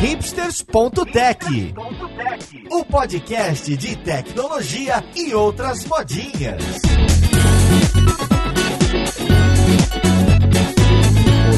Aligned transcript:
hipsters.tech, 0.00 1.74
o 2.70 2.84
podcast 2.86 3.76
de 3.76 3.96
tecnologia 3.96 5.04
e 5.14 5.34
outras 5.34 5.84
modinhas. 5.84 6.62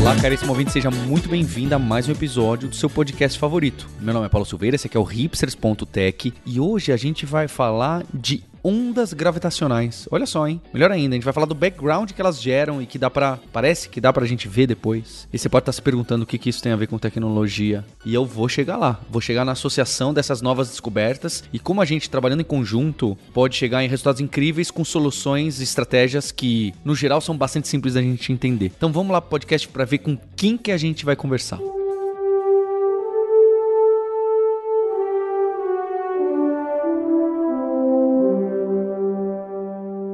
Olá, 0.01 0.17
caríssimo 0.21 0.51
ouvinte, 0.51 0.73
seja 0.73 0.91
muito 0.91 1.29
bem-vindo 1.29 1.73
a 1.77 1.79
mais 1.79 2.09
um 2.09 2.13
episódio 2.13 2.69
do 2.69 2.75
seu 2.75 2.91
podcast 2.91 3.39
favorito. 3.39 3.89
Meu 4.01 4.13
nome 4.13 4.27
é 4.27 4.29
Paulo 4.29 4.45
Silveira, 4.45 4.75
esse 4.75 4.89
aqui 4.89 4.97
é 4.97 5.01
o 5.01 5.05
hipsters.tech 5.05 6.35
e 6.45 6.59
hoje 6.59 6.91
a 6.91 6.97
gente 6.97 7.25
vai 7.25 7.47
falar 7.47 8.03
de 8.13 8.43
ondas 8.63 9.13
gravitacionais. 9.13 10.07
Olha 10.11 10.27
só, 10.27 10.47
hein? 10.47 10.61
Melhor 10.73 10.91
ainda, 10.91 11.15
a 11.15 11.17
gente 11.17 11.25
vai 11.25 11.33
falar 11.33 11.47
do 11.47 11.55
background 11.55 12.11
que 12.13 12.21
elas 12.21 12.41
geram 12.41 12.81
e 12.81 12.87
que 12.87 12.99
dá 12.99 13.11
para 13.11 13.39
parece 13.53 13.89
que 13.89 14.01
dá 14.01 14.13
pra 14.13 14.27
gente 14.27 14.49
ver 14.49 14.67
depois. 14.67 15.29
E 15.33 15.39
você 15.39 15.49
pode 15.49 15.63
estar 15.63 15.73
se 15.73 15.83
perguntando 15.83 16.25
o 16.25 16.27
que, 16.27 16.39
que 16.39 16.49
isso 16.49 16.63
tem 16.63 16.73
a 16.73 16.77
ver 16.77 16.87
com 16.87 16.99
tecnologia. 16.99 17.85
E 18.05 18.15
eu 18.15 18.25
vou 18.25 18.49
chegar 18.49 18.77
lá. 18.77 19.01
Vou 19.11 19.21
chegar 19.21 19.45
na 19.45 19.53
associação 19.53 20.15
dessas 20.15 20.41
novas 20.41 20.69
descobertas 20.69 21.45
e 21.53 21.59
como 21.59 21.81
a 21.81 21.85
gente 21.85 22.11
trabalhando 22.11 22.41
em 22.41 22.45
conjunto 22.45 23.17
pode 23.33 23.57
chegar 23.57 23.83
em 23.85 23.89
resultados 23.89 24.21
incríveis 24.21 24.71
com 24.71 24.85
soluções 24.85 25.61
e 25.61 25.65
estratégias 25.65 26.31
que, 26.31 26.75
no 26.85 26.95
geral, 26.95 27.21
são 27.21 27.37
bastante 27.37 27.69
simples 27.69 27.95
da 27.95 28.03
gente 28.03 28.33
entender. 28.33 28.73
Então 28.77 28.93
vamos 28.93 29.13
lá 29.13 29.21
pro 29.21 29.31
podcast 29.31 29.69
para 29.69 29.85
ver 29.85 29.99
com 29.99 30.17
quem 30.37 30.57
que 30.57 30.71
a 30.71 30.77
gente 30.77 31.05
vai 31.05 31.17
conversar. 31.17 31.59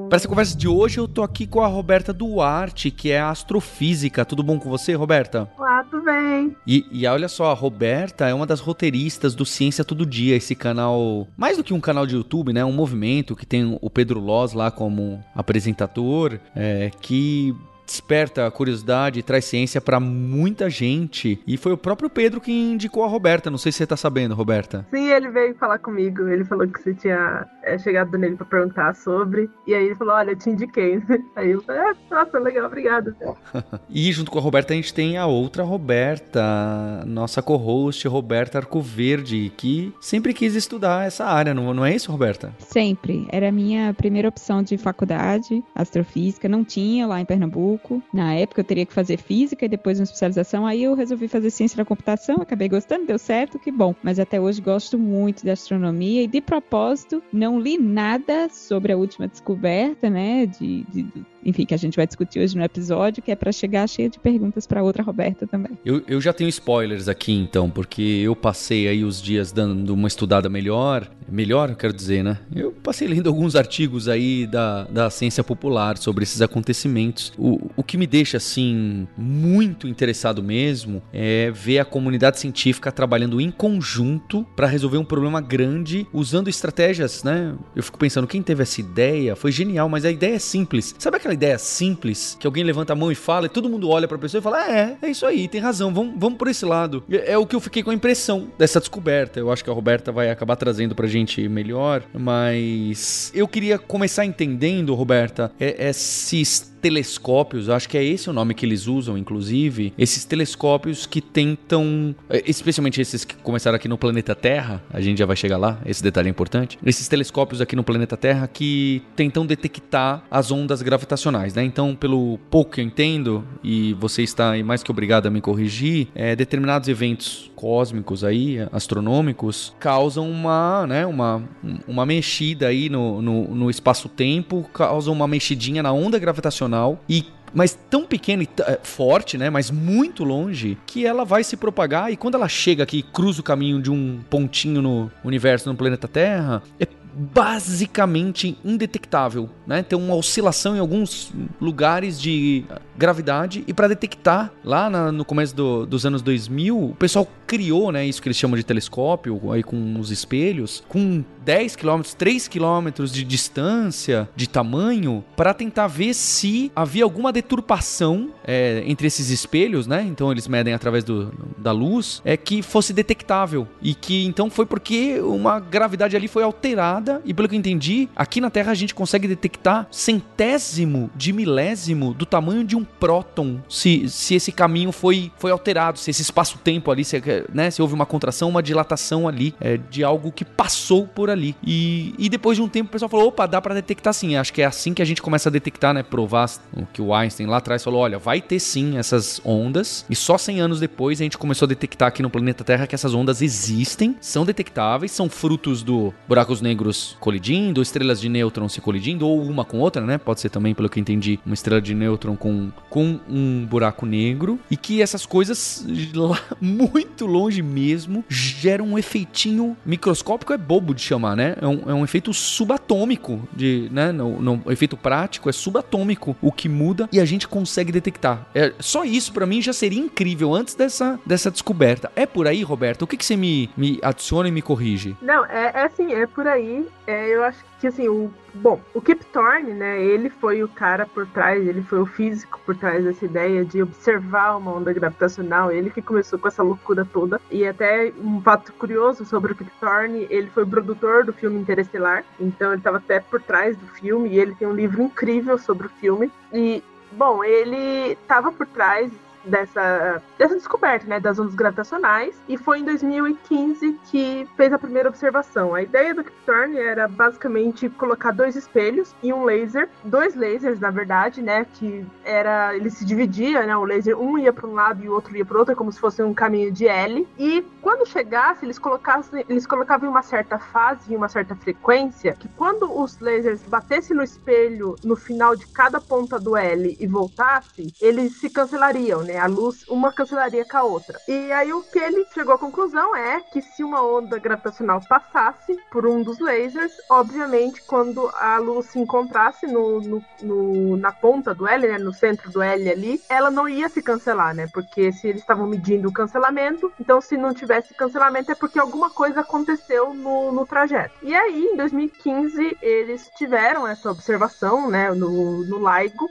Para 0.08 0.16
essa 0.16 0.26
conversa 0.26 0.56
de 0.56 0.66
hoje, 0.66 0.98
eu 0.98 1.06
tô 1.06 1.22
aqui 1.22 1.46
com 1.46 1.60
a 1.60 1.66
Roberta 1.66 2.14
Duarte, 2.14 2.90
que 2.90 3.10
é 3.10 3.20
astrofísica. 3.20 4.24
Tudo 4.24 4.42
bom 4.42 4.58
com 4.58 4.70
você, 4.70 4.94
Roberta? 4.94 5.50
Olá, 5.58 5.84
tudo 5.84 6.02
bem. 6.02 6.56
E, 6.66 6.86
e 6.90 7.06
olha 7.06 7.28
só, 7.28 7.50
a 7.50 7.54
Roberta 7.54 8.26
é 8.26 8.32
uma 8.32 8.46
das 8.46 8.60
roteiristas 8.60 9.34
do 9.34 9.44
Ciência 9.44 9.84
Todo 9.84 10.06
Dia, 10.06 10.34
esse 10.34 10.55
canal, 10.55 11.28
mais 11.36 11.58
do 11.58 11.64
que 11.64 11.74
um 11.74 11.80
canal 11.80 12.06
de 12.06 12.14
YouTube, 12.14 12.55
né? 12.55 12.64
Um 12.64 12.72
movimento 12.72 13.36
que 13.36 13.44
tem 13.44 13.77
o 13.83 13.91
Pedro 13.91 14.18
Loz 14.18 14.55
lá 14.55 14.70
como 14.70 15.22
apresentador, 15.34 16.40
é, 16.56 16.90
que 17.02 17.55
desperta 17.88 18.46
a 18.46 18.50
curiosidade 18.50 19.18
e 19.18 19.22
traz 19.22 19.46
ciência 19.46 19.80
para 19.80 19.98
muita 19.98 20.68
gente. 20.68 21.42
E 21.46 21.56
foi 21.56 21.72
o 21.72 21.78
próprio 21.78 22.11
Pedro 22.11 22.40
que 22.40 22.52
indicou 22.52 23.02
a 23.02 23.08
Roberta. 23.08 23.50
Não 23.50 23.56
sei 23.56 23.72
se 23.72 23.78
você 23.78 23.86
tá 23.86 23.96
sabendo, 23.96 24.34
Roberta. 24.34 24.86
Sim, 24.90 25.08
ele 25.08 25.30
veio 25.30 25.55
falar 25.55 25.78
comigo. 25.78 26.28
Ele 26.28 26.44
falou 26.44 26.68
que 26.68 26.83
você 26.83 26.94
tinha 26.94 27.46
é, 27.69 27.78
chegado 27.78 28.16
nele 28.16 28.36
para 28.36 28.47
perguntar 28.47 28.94
sobre. 28.94 29.50
E 29.66 29.74
aí 29.74 29.86
ele 29.86 29.94
falou: 29.94 30.14
Olha, 30.14 30.30
eu 30.30 30.36
te 30.36 30.50
indiquei. 30.50 31.02
Aí 31.36 31.50
eu 31.50 31.62
falei: 31.62 31.80
ah, 31.83 31.97
Nossa, 32.11 32.38
legal, 32.38 32.66
obrigado. 32.66 33.14
e 33.88 34.11
junto 34.12 34.30
com 34.30 34.38
a 34.38 34.42
Roberta, 34.42 34.72
a 34.72 34.77
gente 34.77 34.92
tem 34.92 35.16
a 35.19 35.27
outra 35.27 35.62
Roberta, 35.62 37.05
nossa 37.06 37.42
co-host, 37.42 38.06
Roberta 38.08 38.58
Arcoverde, 38.58 39.52
que 39.56 39.92
sempre 40.00 40.33
quis 40.33 40.55
estudar 40.55 41.06
essa 41.06 41.24
área. 41.24 41.55
Não, 41.55 41.74
não 41.74 41.84
é 41.84 41.94
isso, 41.94 42.11
Roberta? 42.11 42.52
Sempre. 42.58 43.27
Era 43.30 43.48
a 43.48 43.52
minha 43.52 43.92
primeira 43.94 44.28
opção 44.28 44.62
de 44.62 44.77
faculdade, 44.78 45.62
astrofísica. 45.74 46.48
Não 46.48 46.64
tinha 46.64 47.06
lá 47.06 47.20
em 47.20 47.24
Pernambuco. 47.24 48.02
Na 48.12 48.34
época 48.34 48.61
eu 48.61 48.64
teria 48.64 48.86
que 48.86 48.92
fazer 48.92 49.19
física 49.19 49.64
e 49.64 49.69
depois 49.69 49.98
uma 49.98 50.05
especialização, 50.05 50.66
aí 50.66 50.83
eu 50.83 50.94
resolvi 50.94 51.28
fazer 51.28 51.50
ciência 51.50 51.77
da 51.77 51.84
computação, 51.84 52.36
acabei 52.36 52.69
gostando, 52.69 53.06
deu 53.06 53.19
certo, 53.19 53.58
que 53.58 53.70
bom. 53.70 53.94
Mas 54.02 54.19
até 54.19 54.41
hoje 54.41 54.61
gosto 54.61 54.98
muito 54.98 55.42
de 55.42 55.50
astronomia 55.50 56.22
e 56.22 56.27
de 56.27 56.41
propósito 56.41 57.22
não 57.33 57.58
li 57.59 57.78
nada 57.78 58.48
sobre 58.48 58.92
a 58.92 58.97
última 58.97 59.27
descoberta, 59.28 60.09
né, 60.09 60.47
de, 60.47 60.84
de 60.84 61.03
enfim, 61.44 61.64
que 61.64 61.75
a 61.75 61.78
gente 61.78 61.97
vai 61.97 62.06
discutir 62.06 62.41
hoje 62.41 62.56
no 62.56 62.62
episódio, 62.62 63.22
que 63.22 63.31
é 63.31 63.36
para 63.36 63.53
chegar 63.53 63.89
cheia 63.89 64.08
de 64.08 64.19
perguntas 64.19 64.67
para 64.67 64.83
outra 64.83 65.03
Roberta 65.03 65.47
também. 65.47 65.72
Eu, 65.84 66.03
eu 66.06 66.20
já 66.20 66.33
tenho 66.33 66.48
spoilers 66.48 67.08
aqui 67.08 67.33
então, 67.33 67.70
porque 67.70 68.03
eu 68.03 68.34
passei 68.34 68.89
aí 68.89 69.05
os 69.05 69.20
dias 69.22 69.53
dando 69.53 69.95
uma 69.95 70.08
estudada 70.08 70.48
melhor, 70.48 71.11
melhor, 71.30 71.75
quero 71.75 71.92
dizer, 71.92 72.22
né? 72.22 72.39
Eu 72.55 72.72
passei 72.72 73.06
lendo 73.06 73.28
alguns 73.28 73.55
artigos 73.55 74.08
aí 74.08 74.46
da, 74.46 74.85
da 74.85 75.11
ciência 75.11 75.45
popular 75.45 75.96
sobre 75.98 76.23
esses 76.23 76.40
acontecimentos. 76.40 77.33
O, 77.39 77.70
o 77.77 77.83
que 77.83 77.96
me 77.96 78.07
deixa, 78.07 78.36
assim, 78.36 79.07
muito 79.17 79.86
interessado 79.86 80.42
mesmo 80.42 81.02
é 81.12 81.51
ver 81.51 81.79
a 81.79 81.85
comunidade 81.85 82.39
científica 82.39 82.91
trabalhando 82.91 83.41
em 83.41 83.51
conjunto 83.51 84.46
para 84.57 84.67
resolver 84.67 84.98
um 84.98 85.05
problema 85.05 85.41
grande 85.41 86.07
usando 86.12 86.48
estratégias, 86.48 87.23
né? 87.23 87.55
Eu 87.74 87.83
fico 87.83 87.98
pensando, 87.98 88.27
quem 88.27 88.42
teve 88.42 88.62
essa 88.62 88.80
ideia 88.80 89.36
foi 89.36 89.52
genial, 89.52 89.89
mas 89.89 90.05
a 90.05 90.11
ideia 90.11 90.36
é 90.36 90.39
simples. 90.39 90.95
Sabe 90.98 91.17
aquela 91.17 91.27
ideia 91.34 91.58
simples 91.58 92.36
que 92.39 92.46
alguém 92.46 92.64
levanta 92.64 92.92
a 92.92 92.96
mão 92.96 93.11
e 93.11 93.14
fala 93.14 93.46
e 93.46 93.48
todo 93.48 93.68
mundo 93.68 93.89
olha 93.89 94.06
para 94.08 94.16
a 94.16 94.20
pessoa 94.20 94.40
e 94.40 94.42
fala: 94.42 94.58
ah, 94.58 94.70
"É, 94.70 94.96
é 95.02 95.11
isso 95.11 95.27
aí, 95.27 95.48
tem 95.48 95.61
razão. 95.61 95.92
Vamos, 95.92 96.14
vamos 96.16 96.39
por 96.39 96.48
esse 96.48 96.64
lado". 96.64 97.02
É, 97.11 97.33
é, 97.33 97.39
o 97.39 97.46
que 97.46 97.56
eu 97.56 97.61
fiquei 97.61 97.83
com 97.83 97.90
a 97.90 97.94
impressão 97.94 98.48
dessa 98.58 98.80
descoberta. 98.80 99.40
Eu 99.40 99.50
acho 99.50 99.64
que 99.64 99.70
a 99.70 99.72
Roberta 99.72 100.12
vai 100.12 100.30
acabar 100.30 100.56
trazendo 100.56 100.94
pra 100.94 101.06
gente 101.06 101.48
melhor, 101.48 102.02
mas 102.12 103.30
eu 103.34 103.46
queria 103.48 103.78
começar 103.78 104.24
entendendo, 104.24 104.94
Roberta, 104.94 105.52
é, 105.58 105.88
esses 105.88 106.77
telescópios, 106.80 107.68
acho 107.68 107.89
que 107.89 107.96
é 107.96 108.05
esse 108.05 108.28
o 108.30 108.33
nome 108.33 108.55
que 108.55 108.64
eles 108.64 108.86
usam, 108.86 109.16
inclusive, 109.16 109.92
esses 109.98 110.24
telescópios 110.24 111.06
que 111.06 111.20
tentam, 111.20 112.14
é, 112.28 112.42
especialmente 112.46 113.00
esses 113.00 113.24
que 113.24 113.34
começaram 113.36 113.77
aqui 113.77 113.89
no 113.89 113.98
planeta 113.98 114.34
Terra, 114.34 114.83
a 114.90 115.00
gente 115.00 115.18
já 115.18 115.27
vai 115.27 115.36
chegar 115.36 115.56
lá, 115.56 115.80
esse 115.84 116.02
detalhe 116.02 116.28
é 116.28 116.30
importante. 116.30 116.78
Esses 116.84 117.08
telescópios 117.08 117.61
aqui 117.61 117.77
no 117.77 117.84
planeta 117.84 118.17
Terra 118.17 118.48
que 118.48 119.02
tentam 119.17 119.44
detectar 119.44 120.24
as 120.30 120.50
ondas 120.50 120.83
gravitacionais, 120.83 121.55
né? 121.55 121.64
Então, 121.64 121.94
pelo 121.94 122.38
pouco 122.50 122.72
que 122.72 122.80
eu 122.80 122.84
entendo, 122.84 123.44
e 123.62 123.94
você 123.94 124.22
está 124.22 124.52
mais 124.64 124.83
que 124.83 124.90
obrigado 124.90 125.27
a 125.27 125.30
me 125.30 125.40
corrigir, 125.40 126.08
é, 126.14 126.34
determinados 126.34 126.88
eventos 126.88 127.48
cósmicos 127.58 128.23
aí, 128.23 128.58
astronômicos, 128.70 129.75
causam 129.81 130.31
uma, 130.31 130.87
né, 130.87 131.05
uma, 131.05 131.43
uma 131.88 132.06
mexida 132.06 132.69
aí 132.69 132.88
no, 132.88 133.20
no, 133.20 133.49
no 133.52 133.69
espaço-tempo, 133.69 134.62
causam 134.73 135.12
uma 135.12 135.26
mexidinha 135.26 135.82
na 135.82 135.93
onda 135.93 136.20
gravitacional 136.20 137.00
e 137.08 137.26
mas 137.52 137.76
tão 137.88 138.05
pequena 138.05 138.43
e 138.43 138.49
é, 138.61 138.79
forte, 138.82 139.38
né? 139.38 139.49
Mas 139.49 139.70
muito 139.70 140.23
longe 140.23 140.76
que 140.87 141.06
ela 141.06 141.25
vai 141.25 141.43
se 141.43 141.56
propagar 141.56 142.12
e 142.12 142.17
quando 142.17 142.35
ela 142.35 142.47
chega 142.47 142.82
aqui, 142.82 143.02
cruza 143.02 143.41
o 143.41 143.44
caminho 143.44 143.81
de 143.81 143.91
um 143.91 144.20
pontinho 144.29 144.82
no 144.82 145.11
universo, 145.25 145.69
no 145.69 145.75
planeta 145.75 146.06
Terra, 146.06 146.62
é 146.79 146.87
basicamente 147.14 148.56
indetectável, 148.62 149.49
né? 149.69 149.82
Tem 149.82 149.96
uma 149.99 150.14
oscilação 150.14 150.75
em 150.75 150.79
alguns 150.81 151.31
lugares 151.61 152.19
de 152.19 152.64
gravidade 152.96 153.62
e 153.67 153.75
para 153.75 153.87
detectar 153.87 154.50
lá 154.64 154.88
na, 154.88 155.12
no 155.12 155.25
começo 155.25 155.55
do, 155.55 155.84
dos 155.84 156.06
anos 156.06 156.23
2000, 156.23 156.76
o 156.76 156.94
pessoal 156.94 157.29
criou, 157.46 157.93
né, 157.93 158.05
isso 158.05 158.20
que 158.20 158.29
eles 158.29 158.37
chamam 158.37 158.56
de 158.56 158.64
telescópio, 158.64 159.52
aí 159.52 159.62
com 159.62 159.99
os 159.99 160.11
espelhos, 160.11 160.82
com 160.88 161.25
10 161.44 161.76
km, 161.76 162.02
3 162.02 162.49
km 162.49 163.05
de 163.11 163.25
distância, 163.25 164.29
de 164.37 164.46
tamanho, 164.46 165.25
para 165.34 165.55
tentar 165.55 165.87
ver 165.87 166.12
se 166.12 166.70
havia 166.75 167.05
alguma 167.05 167.32
deturpação 167.32 168.31
é, 168.44 168.82
entre 168.87 169.06
esses 169.06 169.31
espelhos, 169.31 169.87
né? 169.87 170.02
Então 170.02 170.31
eles 170.31 170.46
medem 170.46 170.75
através 170.75 171.05
do, 171.05 171.32
da 171.56 171.73
luz, 171.73 172.20
é 172.25 172.37
que 172.37 172.61
fosse 172.62 172.93
detectável 172.93 173.67
e 173.81 173.94
que 173.94 174.26
então 174.26 174.50
foi 174.50 174.67
porque 174.67 175.20
uma 175.20 175.58
gravidade 175.58 176.17
ali 176.17 176.29
foi 176.29 176.43
alterada 176.43 177.23
e 177.25 177.32
pelo 177.32 177.49
que 177.49 177.55
eu 177.55 177.58
entendi, 177.58 178.08
aqui 178.14 178.40
na 178.40 178.50
Terra 178.50 178.73
a 178.73 178.75
gente 178.75 178.94
consegue 178.94 179.26
detectar 179.26 179.57
centésimo 179.91 181.11
de 181.14 181.32
milésimo 181.32 182.14
do 182.14 182.26
tamanho 182.26 182.64
de 182.64 182.76
um 182.76 182.85
próton 182.85 183.61
se, 183.69 184.08
se 184.08 184.35
esse 184.35 184.52
caminho 184.52 184.93
foi, 184.93 185.31
foi 185.38 185.50
alterado, 185.50 185.99
se 185.99 186.11
esse 186.11 186.23
espaço-tempo 186.23 186.91
ali, 186.91 187.05
se, 187.05 187.23
né, 187.52 187.70
se 187.70 187.81
houve 187.81 187.94
uma 187.94 188.06
contração, 188.06 188.49
uma 188.49 188.62
dilatação 188.62 189.29
ali 189.29 189.55
é, 189.61 189.76
de 189.76 190.02
algo 190.02 190.32
que 190.32 190.44
passou 190.44 191.06
por 191.06 191.31
ali. 191.31 191.55
E, 191.64 192.14
e 192.19 192.29
depois 192.29 192.56
de 192.56 192.62
um 192.62 192.69
tempo 192.69 192.88
o 192.88 192.93
pessoal 192.93 193.08
falou: 193.08 193.29
opa, 193.29 193.47
dá 193.47 193.61
para 193.61 193.75
detectar 193.75 194.12
sim. 194.12 194.37
Acho 194.37 194.52
que 194.52 194.62
é 194.62 194.67
assim 194.67 194.94
que 194.94 195.02
a 195.02 195.05
gente 195.05 195.23
começa 195.23 195.49
a 195.49 195.52
detectar, 195.52 195.94
né? 195.94 196.02
Provar 196.02 196.49
o 196.73 196.87
que 196.87 197.02
o 197.02 197.14
Einstein 197.14 197.47
lá 197.47 197.58
atrás 197.58 197.82
falou: 197.82 198.00
olha, 198.00 198.19
vai 198.19 198.41
ter 198.41 198.61
sim 198.61 198.97
essas 198.97 199.41
ondas. 199.44 200.05
E 200.08 200.17
só 200.17 200.38
100 200.38 200.61
anos 200.61 200.81
depois 200.81 201.20
a 201.20 201.25
gente 201.25 201.38
começou 201.38 201.67
a 201.67 201.69
detectar 201.69 202.08
aqui 202.08 202.23
no 202.23 202.31
planeta 202.31 202.65
Terra 202.65 202.87
que 202.87 202.94
essas 202.94 203.15
ondas 203.15 203.43
existem, 203.43 204.17
são 204.21 204.44
detectáveis, 204.44 205.12
são 205.12 205.29
frutos 205.29 205.82
do 205.82 206.12
buracos 206.27 206.61
negros 206.61 207.17
colidindo, 207.21 207.82
estrelas 207.82 208.21
de 208.21 208.29
nêutron 208.29 208.69
se 208.69 208.81
colidindo, 208.81 209.27
ou 209.27 209.48
uma 209.50 209.65
com 209.65 209.79
outra, 209.79 210.03
né? 210.03 210.19
Pode 210.19 210.41
ser 210.41 210.49
também, 210.49 210.75
pelo 210.75 210.89
que 210.89 210.99
eu 210.99 211.00
entendi, 211.00 211.39
uma 211.45 211.55
estrela 211.55 211.81
de 211.81 211.95
nêutron 211.95 212.37
com, 212.37 212.71
com 212.91 213.21
um 213.29 213.65
buraco 213.67 214.06
negro. 214.06 214.59
E 214.71 214.77
que 214.77 215.00
essas 215.03 215.25
coisas 215.25 215.85
lá 216.15 216.41
muito 216.61 217.27
longe 217.27 217.62
mesmo 217.62 218.25
geram 218.29 218.87
um 218.87 218.99
efeitinho 218.99 219.77
microscópico, 219.85 220.53
é 220.53 220.59
bobo 220.59 220.95
de 220.95 221.03
chamar 221.03 221.29
né? 221.37 221.56
É 221.61 221.67
um, 221.67 221.91
é 221.91 221.95
um 221.95 222.05
efeito 222.05 222.33
subatômico, 222.33 223.49
de, 223.53 223.89
né? 223.93 224.12
No, 224.12 224.41
no, 224.41 224.62
efeito 224.71 224.97
prático, 224.97 225.49
é 225.49 225.53
subatômico 225.53 226.37
o 226.41 226.53
que 226.53 226.69
muda 226.69 227.09
e 227.12 227.21
a 227.21 227.25
gente 227.25 227.49
consegue 227.49 227.93
detectar. 227.93 228.47
É, 228.55 228.73
só 228.79 229.05
isso 229.05 229.33
para 229.33 229.47
mim 229.47 229.61
já 229.61 229.73
seria 229.73 229.99
incrível 229.99 230.55
antes 230.55 230.75
dessa, 230.75 231.19
dessa 231.25 231.51
descoberta. 231.51 232.11
É 232.15 232.27
por 232.27 232.47
aí, 232.47 232.62
Roberto? 232.62 233.03
O 233.03 233.06
que, 233.06 233.17
que 233.17 233.25
você 233.25 233.37
me, 233.37 233.71
me 233.77 233.99
adiciona 234.03 234.49
e 234.49 234.53
me 234.53 234.62
corrige? 234.62 235.17
Não, 235.23 235.44
é, 235.47 235.73
é 235.75 235.83
assim, 235.85 236.12
é 236.12 236.27
por 236.27 236.47
aí. 236.47 236.87
É, 237.06 237.35
eu 237.35 237.43
acho 237.43 237.59
que 237.59 237.78
assim, 237.87 238.09
o 238.09 238.31
Bom, 238.55 238.81
o 238.93 239.01
Kip 239.01 239.25
Thorne, 239.27 239.73
né, 239.73 240.03
ele 240.03 240.29
foi 240.29 240.65
o 240.65 240.69
cara 240.69 241.07
por 241.07 241.27
trás, 241.29 241.65
ele 241.65 241.83
foi 241.83 242.01
o 242.01 242.07
físico 242.07 242.59
por 242.67 242.77
trás 242.77 243.05
dessa 243.05 243.25
ideia 243.25 243.65
de 243.65 243.81
observar 243.83 244.57
uma 244.57 244.73
onda 244.73 244.93
gravitacional, 244.93 245.71
ele 245.71 245.91
que 245.91 246.03
começou 246.03 246.39
com 246.39 246.49
essa 246.49 246.63
loucura 246.63 247.05
toda. 247.05 247.41
E 247.51 247.65
até 247.65 248.13
um 248.19 248.41
fato 248.41 248.73
curioso 248.73 249.25
sobre 249.25 249.53
o 249.53 249.55
Kip 249.55 249.71
Thorne, 249.79 250.27
ele 250.29 250.49
foi 250.49 250.67
produtor 250.67 251.25
do 251.25 251.33
filme 251.33 251.61
Interestelar, 251.61 252.25
então 252.41 252.71
ele 252.71 252.81
estava 252.81 252.97
até 252.97 253.21
por 253.21 253.41
trás 253.41 253.77
do 253.77 253.87
filme, 253.87 254.31
e 254.31 254.41
ele 254.41 254.55
tem 254.57 254.67
um 254.67 254.75
livro 254.75 255.03
incrível 255.03 255.57
sobre 255.57 255.87
o 255.87 255.91
filme. 256.01 256.33
E, 256.53 256.83
bom, 257.13 257.45
ele 257.45 258.13
estava 258.13 258.51
por 258.51 258.67
trás 258.67 259.13
dessa, 259.44 260.23
dessa 260.38 260.55
descoberta, 260.55 261.06
né, 261.06 261.20
das 261.20 261.38
ondas 261.38 261.55
gravitacionais, 261.55 262.35
e 262.49 262.56
foi 262.56 262.81
em 262.81 262.85
2015 262.85 263.99
que 264.11 264.49
fez 264.56 264.73
a 264.73 264.79
primeira 264.79 265.08
observação. 265.08 265.75
A 265.75 265.82
ideia 265.82 266.14
do 266.14 266.25
Kip 266.25 266.37
Thorne 266.44 266.79
era 266.79 267.08
basicamente 267.08 267.88
colocar 267.90 268.32
dois 268.32 268.56
espelhos 268.56 269.14
e 269.23 269.32
um 269.32 269.44
laser, 269.44 269.88
dois 270.05 270.35
lasers, 270.35 270.81
na 270.81 270.90
verdade, 270.90 271.43
né, 271.43 271.67
que 271.75 272.05
era, 272.25 272.75
ele 272.75 272.90
se 272.90 273.05
dividia, 273.05 273.64
né, 273.67 273.76
o 273.76 273.85
laser 273.85 274.19
um 274.19 274.38
ia 274.38 274.52
para 274.52 274.67
um 274.67 274.75
lado 274.75 275.02
e 275.02 275.08
o 275.08 275.12
outro 275.12 275.37
ia 275.37 275.44
para 275.44 275.58
outro, 275.58 275.76
como 275.76 275.93
se 275.93 276.00
fosse 276.00 276.23
um 276.23 276.34
caminho 276.34 276.73
de 276.73 276.87
L, 276.87 277.26
e 277.38 277.62
quando 277.81 278.06
chegasse, 278.06 278.64
eles 278.64 278.79
colocassem, 278.79 279.44
eles 279.49 279.67
colocavam 279.67 280.08
em 280.08 280.11
uma 280.11 280.23
certa 280.23 280.58
fase, 280.58 281.12
em 281.12 281.17
uma 281.17 281.29
certa 281.29 281.55
frequência, 281.55 282.37
que 282.38 282.49
quando 282.49 282.91
os 283.00 283.19
lasers 283.20 283.62
batessem 283.62 284.17
no 284.17 284.23
espelho 284.23 284.96
no 285.02 285.17
final 285.17 285.56
de 285.56 285.67
cada 285.69 286.00
ponta 286.00 286.38
do 286.38 286.56
L 286.56 286.96
e 286.99 287.06
voltasse, 287.06 287.94
eles 288.00 288.38
se 288.38 288.50
cancelariam, 288.50 289.23
né? 289.23 289.38
A 289.38 289.46
luz, 289.46 289.87
uma 289.88 290.12
cancelaria 290.12 290.64
com 290.64 290.76
a 290.76 290.82
outra. 290.82 291.19
E 291.29 291.52
aí 291.52 291.73
o 291.73 291.82
que 291.82 291.99
ele 291.99 292.26
chegou 292.32 292.55
à 292.55 292.58
conclusão 292.58 293.14
é 293.14 293.40
que 293.40 293.62
se 293.62 293.82
uma 293.85 294.02
onda 294.02 294.38
gravitacional 294.38 295.00
passasse 295.08 295.76
por 295.90 296.06
um 296.06 296.23
dos 296.23 296.38
lasers, 296.38 296.93
obviamente 297.08 297.82
quando 297.82 298.29
a 298.35 298.58
luz 298.58 298.87
se 298.87 298.99
encontrasse 298.99 299.67
no, 299.67 300.00
no, 300.00 300.25
no, 300.43 300.96
na 300.96 301.12
ponta 301.12 301.55
do 301.55 301.67
L, 301.67 301.88
né, 301.88 301.99
no 301.99 302.12
centro 302.12 302.50
do 302.50 302.62
L 302.62 302.90
ali, 302.90 303.20
ela 303.29 303.50
não 303.50 303.69
ia 303.69 303.88
se 303.88 304.02
cancelar, 304.02 304.55
né? 304.55 304.69
Porque 304.73 305.12
se 305.12 305.29
eles 305.29 305.41
estavam 305.41 305.67
medindo 305.67 306.08
o 306.08 306.12
cancelamento, 306.12 306.93
então 307.00 307.20
se 307.20 307.37
não 307.37 307.55
tivesse 307.55 307.94
cancelamento 307.94 308.52
é 308.52 308.55
porque 308.55 308.79
alguma 308.79 309.11
coisa 309.11 309.41
aconteceu 309.41 310.12
no, 310.14 310.52
no 310.52 310.67
trajeto. 310.67 311.14
E 311.23 311.34
aí, 311.34 311.64
em 311.73 311.76
2015, 311.76 312.76
eles 312.82 313.31
tiveram 313.37 313.87
essa 313.87 314.11
observação, 314.11 314.91
né, 314.91 315.11
no, 315.11 315.64
no 315.64 315.79
LIGO, 315.79 316.29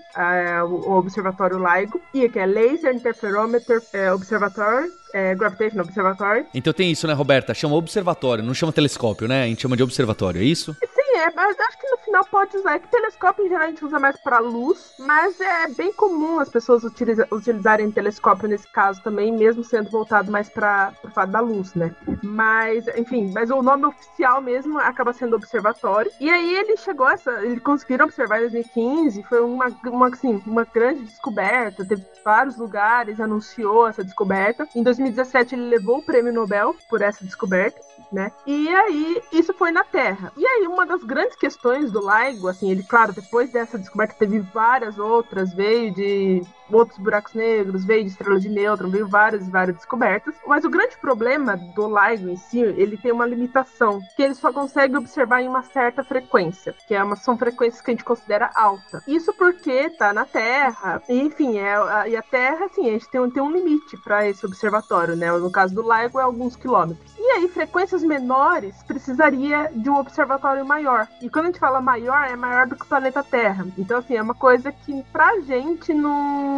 o, 0.67 0.89
o 0.89 0.97
Observatório 0.97 1.57
LIGO, 1.57 2.01
e 2.13 2.27
que 2.29 2.39
é 2.39 2.45
Laser 2.45 2.86
Interferometer 2.93 3.81
é, 3.93 4.11
Observatory, 4.11 4.91
é, 5.13 5.35
Gravitational 5.35 5.85
Observatory. 5.85 6.45
Então 6.53 6.73
tem 6.73 6.91
isso, 6.91 7.07
né, 7.07 7.13
Roberta? 7.13 7.53
Chama 7.53 7.75
observatório, 7.75 8.43
não 8.43 8.53
chama 8.53 8.71
telescópio, 8.71 9.27
né? 9.27 9.43
A 9.43 9.47
gente 9.47 9.61
chama 9.61 9.77
de 9.77 9.83
observatório, 9.83 10.41
é 10.41 10.45
isso? 10.45 10.75
Sim, 10.81 11.17
é, 11.17 11.31
mas 11.35 11.59
acho 11.59 11.77
que 11.77 11.89
no 11.89 11.96
final 12.07 12.25
pode 12.25 12.57
usar. 12.57 12.75
É 12.75 12.79
que 12.79 12.87
telescópio 12.87 13.45
em 13.45 13.49
geral 13.49 13.65
a 13.65 13.67
gente 13.67 13.85
usa 13.85 13.99
mais 13.99 14.17
para 14.17 14.39
luz, 14.39 14.93
mas 14.99 15.39
é 15.39 15.67
bem 15.67 15.93
comum 15.93 16.39
as 16.39 16.49
pessoas 16.49 16.83
utiliza, 16.83 17.27
utilizarem 17.31 17.91
telescópio 17.91 18.47
nesse 18.47 18.67
caso 18.71 19.01
também, 19.03 19.31
mesmo 19.31 19.63
sendo 19.63 19.89
voltado 19.89 20.31
mais 20.31 20.49
para 20.49 20.93
o 21.03 21.09
fato 21.09 21.31
da 21.31 21.39
luz, 21.39 21.73
né? 21.75 21.93
Mas, 22.23 22.87
enfim, 22.95 23.31
mas 23.33 23.51
o 23.51 23.61
nome 23.61 23.85
oficial 23.85 24.41
mesmo 24.41 24.79
acaba 24.79 25.13
sendo 25.13 25.35
observatório. 25.35 26.11
E 26.19 26.29
aí 26.29 26.55
ele 26.55 26.77
chegou 26.77 27.09
essa, 27.09 27.31
ele 27.43 27.59
conseguiram 27.59 28.05
observar 28.05 28.37
em 28.37 28.41
2015, 28.41 29.23
foi 29.23 29.41
uma, 29.41 29.67
uma, 29.85 30.07
assim, 30.07 30.41
uma 30.45 30.63
grande 30.63 31.03
descoberta, 31.03 31.85
teve 31.85 32.05
vários 32.23 32.57
lugares, 32.57 33.19
anunciou 33.19 33.87
essa 33.87 34.03
descoberta. 34.03 34.67
Em 34.75 34.83
2017 34.83 35.55
ele 35.55 35.69
levou 35.69 35.97
o 35.97 36.03
prêmio 36.03 36.33
Nobel 36.33 36.75
por 36.89 37.01
essa 37.01 37.23
descoberta 37.23 37.79
né? 38.11 38.31
E 38.45 38.69
aí, 38.69 39.21
isso 39.31 39.53
foi 39.53 39.71
na 39.71 39.83
Terra. 39.83 40.31
E 40.37 40.45
aí, 40.45 40.67
uma 40.67 40.85
das 40.85 41.03
grandes 41.03 41.35
questões 41.35 41.91
do 41.91 41.99
LIGO, 41.99 42.47
assim, 42.47 42.71
ele, 42.71 42.83
claro, 42.83 43.13
depois 43.13 43.51
dessa 43.51 43.77
descoberta 43.77 44.15
teve 44.17 44.39
várias 44.39 44.97
outras, 44.97 45.53
veio 45.53 45.93
de 45.93 46.41
outros 46.71 46.97
buracos 46.97 47.33
negros, 47.33 47.85
veio 47.85 48.03
de 48.03 48.11
estrelas 48.11 48.41
de 48.41 48.49
nêutron, 48.49 48.89
veio 48.89 49.07
várias 49.07 49.47
e 49.47 49.51
várias 49.51 49.77
descobertas. 49.77 50.35
Mas 50.45 50.65
o 50.65 50.69
grande 50.69 50.97
problema 50.97 51.57
do 51.75 51.87
LIGO 51.87 52.29
em 52.29 52.37
si, 52.37 52.59
ele 52.59 52.97
tem 52.97 53.11
uma 53.11 53.25
limitação, 53.25 53.99
que 54.15 54.23
ele 54.23 54.35
só 54.35 54.51
consegue 54.51 54.97
observar 54.97 55.41
em 55.41 55.47
uma 55.47 55.63
certa 55.63 56.03
frequência, 56.03 56.75
que 56.87 56.93
é 56.93 57.03
uma, 57.03 57.15
são 57.15 57.37
frequências 57.37 57.81
que 57.81 57.91
a 57.91 57.93
gente 57.93 58.03
considera 58.03 58.49
alta. 58.55 59.03
Isso 59.07 59.33
porque 59.33 59.89
tá 59.91 60.13
na 60.13 60.25
Terra, 60.25 61.01
e, 61.07 61.19
enfim, 61.19 61.57
é, 61.57 61.75
a, 61.75 62.07
e 62.07 62.15
a 62.15 62.21
Terra, 62.21 62.65
assim, 62.65 62.87
a 62.89 62.93
gente 62.93 63.09
tem, 63.09 63.29
tem 63.29 63.43
um 63.43 63.51
limite 63.51 63.97
para 63.97 64.27
esse 64.27 64.45
observatório, 64.45 65.15
né? 65.15 65.31
No 65.31 65.51
caso 65.51 65.73
do 65.73 65.81
LIGO 65.81 66.19
é 66.19 66.23
alguns 66.23 66.55
quilômetros. 66.55 67.17
E 67.17 67.31
aí, 67.31 67.47
frequências 67.47 68.03
menores 68.03 68.81
precisaria 68.83 69.69
de 69.73 69.89
um 69.89 69.97
observatório 69.97 70.65
maior. 70.65 71.07
E 71.21 71.29
quando 71.29 71.45
a 71.45 71.47
gente 71.47 71.59
fala 71.59 71.81
maior, 71.81 72.23
é 72.23 72.35
maior 72.35 72.67
do 72.67 72.75
que 72.75 72.83
o 72.83 72.87
planeta 72.87 73.23
Terra. 73.23 73.65
Então, 73.77 73.99
assim, 73.99 74.15
é 74.15 74.21
uma 74.21 74.35
coisa 74.35 74.71
que 74.71 75.03
pra 75.11 75.39
gente 75.41 75.93
não. 75.93 76.56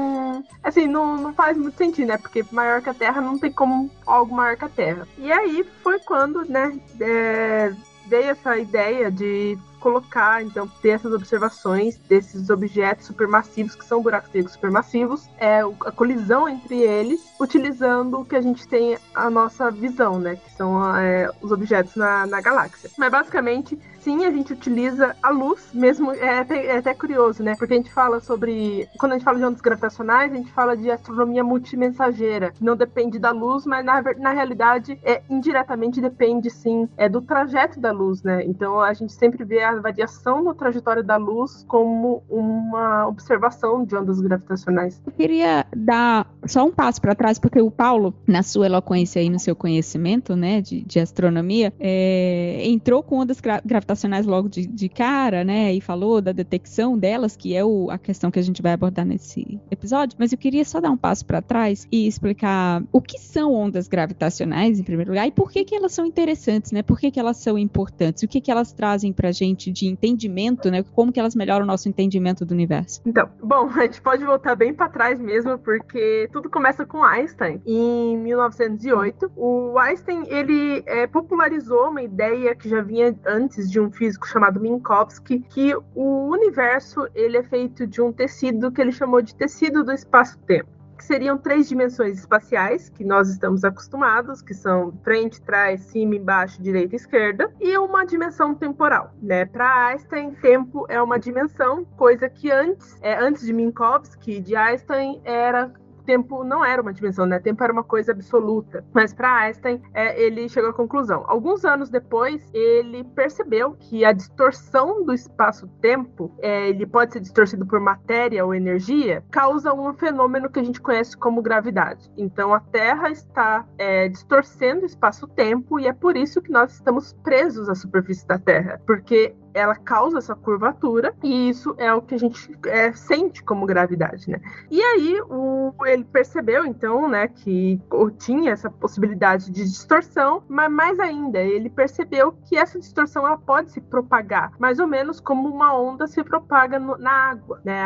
Assim, 0.64 0.88
não, 0.88 1.18
não 1.18 1.34
faz 1.34 1.58
muito 1.58 1.78
sentido, 1.78 2.08
né? 2.08 2.18
Porque 2.18 2.44
maior 2.52 2.82
que 2.82 2.90
a 2.90 2.94
Terra 2.94 3.22
não 3.22 3.38
tem 3.38 3.52
como 3.52 3.90
algo 4.06 4.36
maior 4.36 4.58
que 4.58 4.66
a 4.66 4.70
Terra. 4.70 5.08
E 5.18 5.32
aí 5.32 5.66
foi 5.84 6.00
quando, 6.00 6.44
né, 6.46 6.80
é, 7.00 7.74
veio 8.08 8.32
essa 8.32 8.58
ideia 8.58 9.12
de 9.12 9.58
colocar, 9.80 10.44
então, 10.44 10.68
ter 10.82 10.90
essas 10.90 11.14
observações 11.14 11.98
desses 11.98 12.50
objetos 12.50 13.06
supermassivos, 13.06 13.76
que 13.76 13.86
são 13.86 14.02
buracos 14.02 14.32
negros 14.34 14.54
supermassivos, 14.54 15.30
é, 15.38 15.62
a 15.62 15.92
colisão 15.92 16.48
entre 16.48 16.82
eles, 16.82 17.22
utilizando 17.40 18.20
o 18.20 18.26
que 18.26 18.36
a 18.36 18.42
gente 18.42 18.68
tem 18.68 18.98
a 19.14 19.30
nossa 19.30 19.72
visão, 19.72 20.20
né? 20.20 20.36
Que 20.36 20.52
são 20.54 20.96
é, 20.96 21.30
os 21.42 21.52
objetos 21.52 21.96
na, 21.96 22.26
na 22.26 22.42
galáxia. 22.42 22.90
Mas 22.98 23.12
basicamente 23.12 23.80
sim, 24.10 24.26
a 24.26 24.32
gente 24.32 24.54
utiliza 24.54 25.16
a 25.22 25.30
luz, 25.30 25.70
mesmo. 25.74 26.12
É 26.12 26.40
até, 26.40 26.66
é 26.66 26.78
até, 26.78 26.94
curioso, 26.94 27.44
né? 27.44 27.56
Porque 27.56 27.74
a 27.74 27.78
gente 27.78 27.92
fala 27.92 28.20
sobre. 28.20 28.88
Quando 28.98 29.14
a 29.14 29.16
gente 29.16 29.24
fala 29.24 29.38
de 29.38 29.46
ondas 29.46 29.62
gravitacionais, 29.62 30.32
a 30.32 30.36
gente 30.36 30.52
fala 30.52 30.76
de 30.76 30.90
astronomia 30.90 31.44
multimensageira. 31.44 32.54
Não 32.60 32.76
depende 32.76 33.20
da 33.20 33.32
luz, 33.32 33.66
mas 33.66 33.86
na, 33.86 34.02
na 34.18 34.32
realidade, 34.32 35.00
é, 35.04 35.22
indiretamente 35.30 36.02
depende 36.02 36.50
sim 36.50 36.90
é, 36.98 37.08
do 37.08 37.22
trajeto 37.22 37.80
da 37.80 37.92
luz, 37.92 38.24
né? 38.24 38.44
Então 38.46 38.80
a 38.82 38.94
gente 38.94 39.14
sempre 39.14 39.44
vê 39.44 39.62
a 39.78 39.82
variação 39.82 40.44
no 40.44 40.54
trajetório 40.54 41.04
da 41.04 41.18
luz 41.18 41.64
como 41.68 42.24
uma 42.30 43.08
observação 43.08 43.84
de 43.84 43.96
ondas 43.96 44.20
gravitacionais. 44.20 45.02
Eu 45.06 45.12
queria 45.12 45.66
dar 45.76 46.28
só 46.46 46.66
um 46.66 46.72
passo 46.72 47.02
para 47.02 47.16
trás, 47.16 47.40
porque 47.40 47.62
o 47.62 47.72
Paulo, 47.72 48.14
na 48.28 48.44
sua 48.44 48.66
eloquência 48.66 49.22
e 49.22 49.30
no 49.30 49.40
seu 49.40 49.56
conhecimento, 49.56 50.36
né, 50.36 50.62
de, 50.62 50.82
de 50.82 51.00
astronomia, 51.00 51.74
é, 51.80 52.62
entrou 52.66 53.04
com 53.04 53.20
ondas 53.20 53.40
gravitacionais 53.40 53.90
gravitacionais 54.00 54.26
logo 54.26 54.50
de, 54.50 54.68
de, 54.68 54.90
cara, 54.90 55.44
né? 55.44 55.74
E 55.74 55.82
falou 55.82 56.22
da 56.22 56.32
detecção 56.32 56.98
delas, 56.98 57.36
que 57.36 57.56
é 57.56 57.64
o, 57.64 57.90
a 57.90 57.98
questão 57.98 58.32
que 58.32 58.40
a 58.40 58.42
gente 58.42 58.62
vai 58.62 58.74
abordar 58.74 59.06
nesse 59.06 59.60
episódio. 59.72 60.16
Mas 60.20 60.32
eu 60.32 60.38
queria 60.38 60.64
só 60.64 60.80
dar 60.80 60.92
um 60.92 60.98
passo 60.98 61.26
para 61.26 61.42
trás 61.42 61.88
e 61.92 62.08
explicar 62.08 62.84
o 62.92 63.02
que 63.02 63.20
são 63.20 63.54
ondas 63.54 63.88
gravitacionais, 63.88 64.80
em 64.80 64.84
primeiro 64.84 65.12
lugar, 65.12 65.28
e 65.28 65.32
por 65.32 65.52
que, 65.52 65.64
que 65.64 65.76
elas 65.76 65.92
são 65.94 66.06
interessantes, 66.06 66.72
né? 66.72 66.84
Por 66.84 67.00
que, 67.00 67.12
que 67.12 67.20
elas 67.20 67.38
são 67.38 67.58
importantes? 67.58 68.24
O 68.24 68.28
que, 68.28 68.42
que 68.42 68.52
elas 68.52 68.72
trazem 68.72 69.12
pra 69.12 69.32
gente 69.32 69.59
de 69.68 69.88
entendimento, 69.88 70.72
né? 70.72 70.84
Como 70.94 71.12
que 71.12 71.20
elas 71.20 71.36
melhoram 71.36 71.66
o 71.66 71.68
nosso 71.68 71.90
entendimento 71.90 72.46
do 72.46 72.54
universo? 72.54 73.02
Então, 73.06 73.30
bom, 73.44 73.70
a 73.76 73.82
gente 73.82 74.02
pode 74.02 74.24
voltar 74.24 74.56
bem 74.56 74.74
para 74.74 74.90
trás 74.90 75.20
mesmo, 75.20 75.58
porque 75.58 76.30
tudo 76.32 76.50
começa 76.50 76.86
com 76.86 77.04
Einstein. 77.04 77.62
Em 77.66 78.18
1908, 78.18 79.32
o 79.36 79.78
Einstein, 79.78 80.24
ele 80.28 80.84
é, 80.86 81.06
popularizou 81.08 81.90
uma 81.90 82.02
ideia 82.02 82.56
que 82.56 82.70
já 82.70 82.82
vinha 82.82 83.16
antes 83.26 83.70
de 83.70 83.80
um 83.80 83.92
físico 83.92 84.28
chamado 84.28 84.60
Minkowski, 84.60 85.40
que 85.50 85.76
o 85.96 86.30
universo 86.30 87.08
ele 87.14 87.38
é 87.38 87.44
feito 87.44 87.86
de 87.86 88.02
um 88.02 88.12
tecido 88.12 88.72
que 88.72 88.82
ele 88.82 88.92
chamou 88.92 89.22
de 89.22 89.36
tecido 89.36 89.84
do 89.84 89.92
espaço-tempo 89.92 90.79
que 91.00 91.06
seriam 91.06 91.38
três 91.38 91.70
dimensões 91.70 92.20
espaciais 92.20 92.90
que 92.90 93.06
nós 93.06 93.30
estamos 93.30 93.64
acostumados, 93.64 94.42
que 94.42 94.54
são 94.54 94.92
frente, 95.02 95.42
trás, 95.42 95.80
cima, 95.80 96.16
embaixo, 96.16 96.62
direita 96.62 96.94
e 96.94 96.98
esquerda, 96.98 97.50
e 97.58 97.78
uma 97.78 98.06
dimensão 98.06 98.54
temporal, 98.54 99.14
né? 99.22 99.46
Para 99.46 99.88
Einstein, 99.88 100.32
tempo 100.32 100.86
é 100.90 101.02
uma 101.02 101.18
dimensão, 101.18 101.86
coisa 101.96 102.30
que 102.30 102.52
antes, 102.52 102.98
é, 103.02 103.18
antes 103.18 103.46
de 103.46 103.54
Minkowski, 103.54 104.42
de 104.42 104.58
Einstein, 104.58 105.22
era 105.24 105.72
tempo 106.10 106.44
não 106.44 106.66
era 106.66 106.82
uma 106.82 106.92
dimensão, 106.92 107.28
né? 107.28 107.38
Tempo 107.38 107.64
era 107.64 107.72
uma 107.72 107.84
coisa 107.84 108.14
absoluta. 108.14 108.84
Mas 108.92 109.14
para 109.14 109.32
Einstein, 109.32 109.80
é, 109.94 110.20
ele 110.20 110.50
chegou 110.50 110.72
à 110.72 110.74
conclusão. 110.74 111.24
Alguns 111.28 111.64
anos 111.64 111.88
depois, 111.88 112.50
ele 112.52 113.04
percebeu 113.04 113.78
que 113.80 114.04
a 114.04 114.12
distorção 114.12 115.06
do 115.06 115.14
espaço-tempo, 115.14 116.34
é, 116.40 116.70
ele 116.70 116.88
pode 116.88 117.14
ser 117.14 117.20
distorcido 117.20 117.64
por 117.64 117.80
matéria 117.80 118.44
ou 118.44 118.56
energia, 118.56 119.24
causa 119.30 119.72
um 119.72 119.94
fenômeno 119.94 120.50
que 120.50 120.60
a 120.60 120.64
gente 120.64 120.82
conhece 120.82 121.16
como 121.16 121.44
gravidade. 121.44 122.12
Então, 122.18 122.56
a 122.56 122.60
Terra 122.60 123.12
está 123.12 123.68
é, 123.78 124.10
distorcendo 124.10 124.82
o 124.82 124.88
espaço-tempo 124.88 125.80
e 125.80 125.86
é 125.86 125.94
por 125.94 126.18
isso 126.18 126.42
que 126.42 126.52
nós 126.52 126.74
estamos 126.74 127.14
presos 127.22 127.70
à 127.70 127.76
superfície 127.76 128.28
da 128.28 128.40
Terra, 128.40 128.82
porque 128.88 129.36
ela 129.54 129.76
causa 129.76 130.18
essa 130.18 130.36
curvatura 130.36 131.14
e 131.24 131.50
isso 131.50 131.74
é 131.78 131.94
o 131.94 132.02
que 132.02 132.16
a 132.16 132.18
gente 132.18 132.58
é, 132.66 132.92
sente 132.94 133.44
como 133.44 133.66
gravidade, 133.66 134.30
né? 134.30 134.40
E 134.70 134.82
aí 134.82 135.22
o, 135.30 135.74
ele 135.86 136.04
percebeu 136.04 136.66
então, 136.66 137.08
né, 137.08 137.28
que 137.28 137.82
tinha 138.18 138.52
essa 138.52 138.70
possibilidade 138.70 139.52
de 139.52 139.64
distorção, 139.64 140.44
mas 140.48 140.72
mais 140.72 141.00
ainda 141.00 141.40
ele 141.40 141.70
percebeu 141.70 142.32
que 142.46 142.58
essa 142.58 142.80
distorção 142.80 143.26
ela 143.26 143.38
pode 143.38 143.72
se 143.72 143.82
propagar, 143.82 144.54
mais 144.60 144.80
ou 144.80 144.88
menos 144.88 145.20
como 145.20 145.50
uma 145.50 145.78
onda 145.78 146.08
se 146.08 146.24
propaga 146.24 146.80
no, 146.80 146.98
na 146.98 147.12
água, 147.12 147.62
né? 147.64 147.82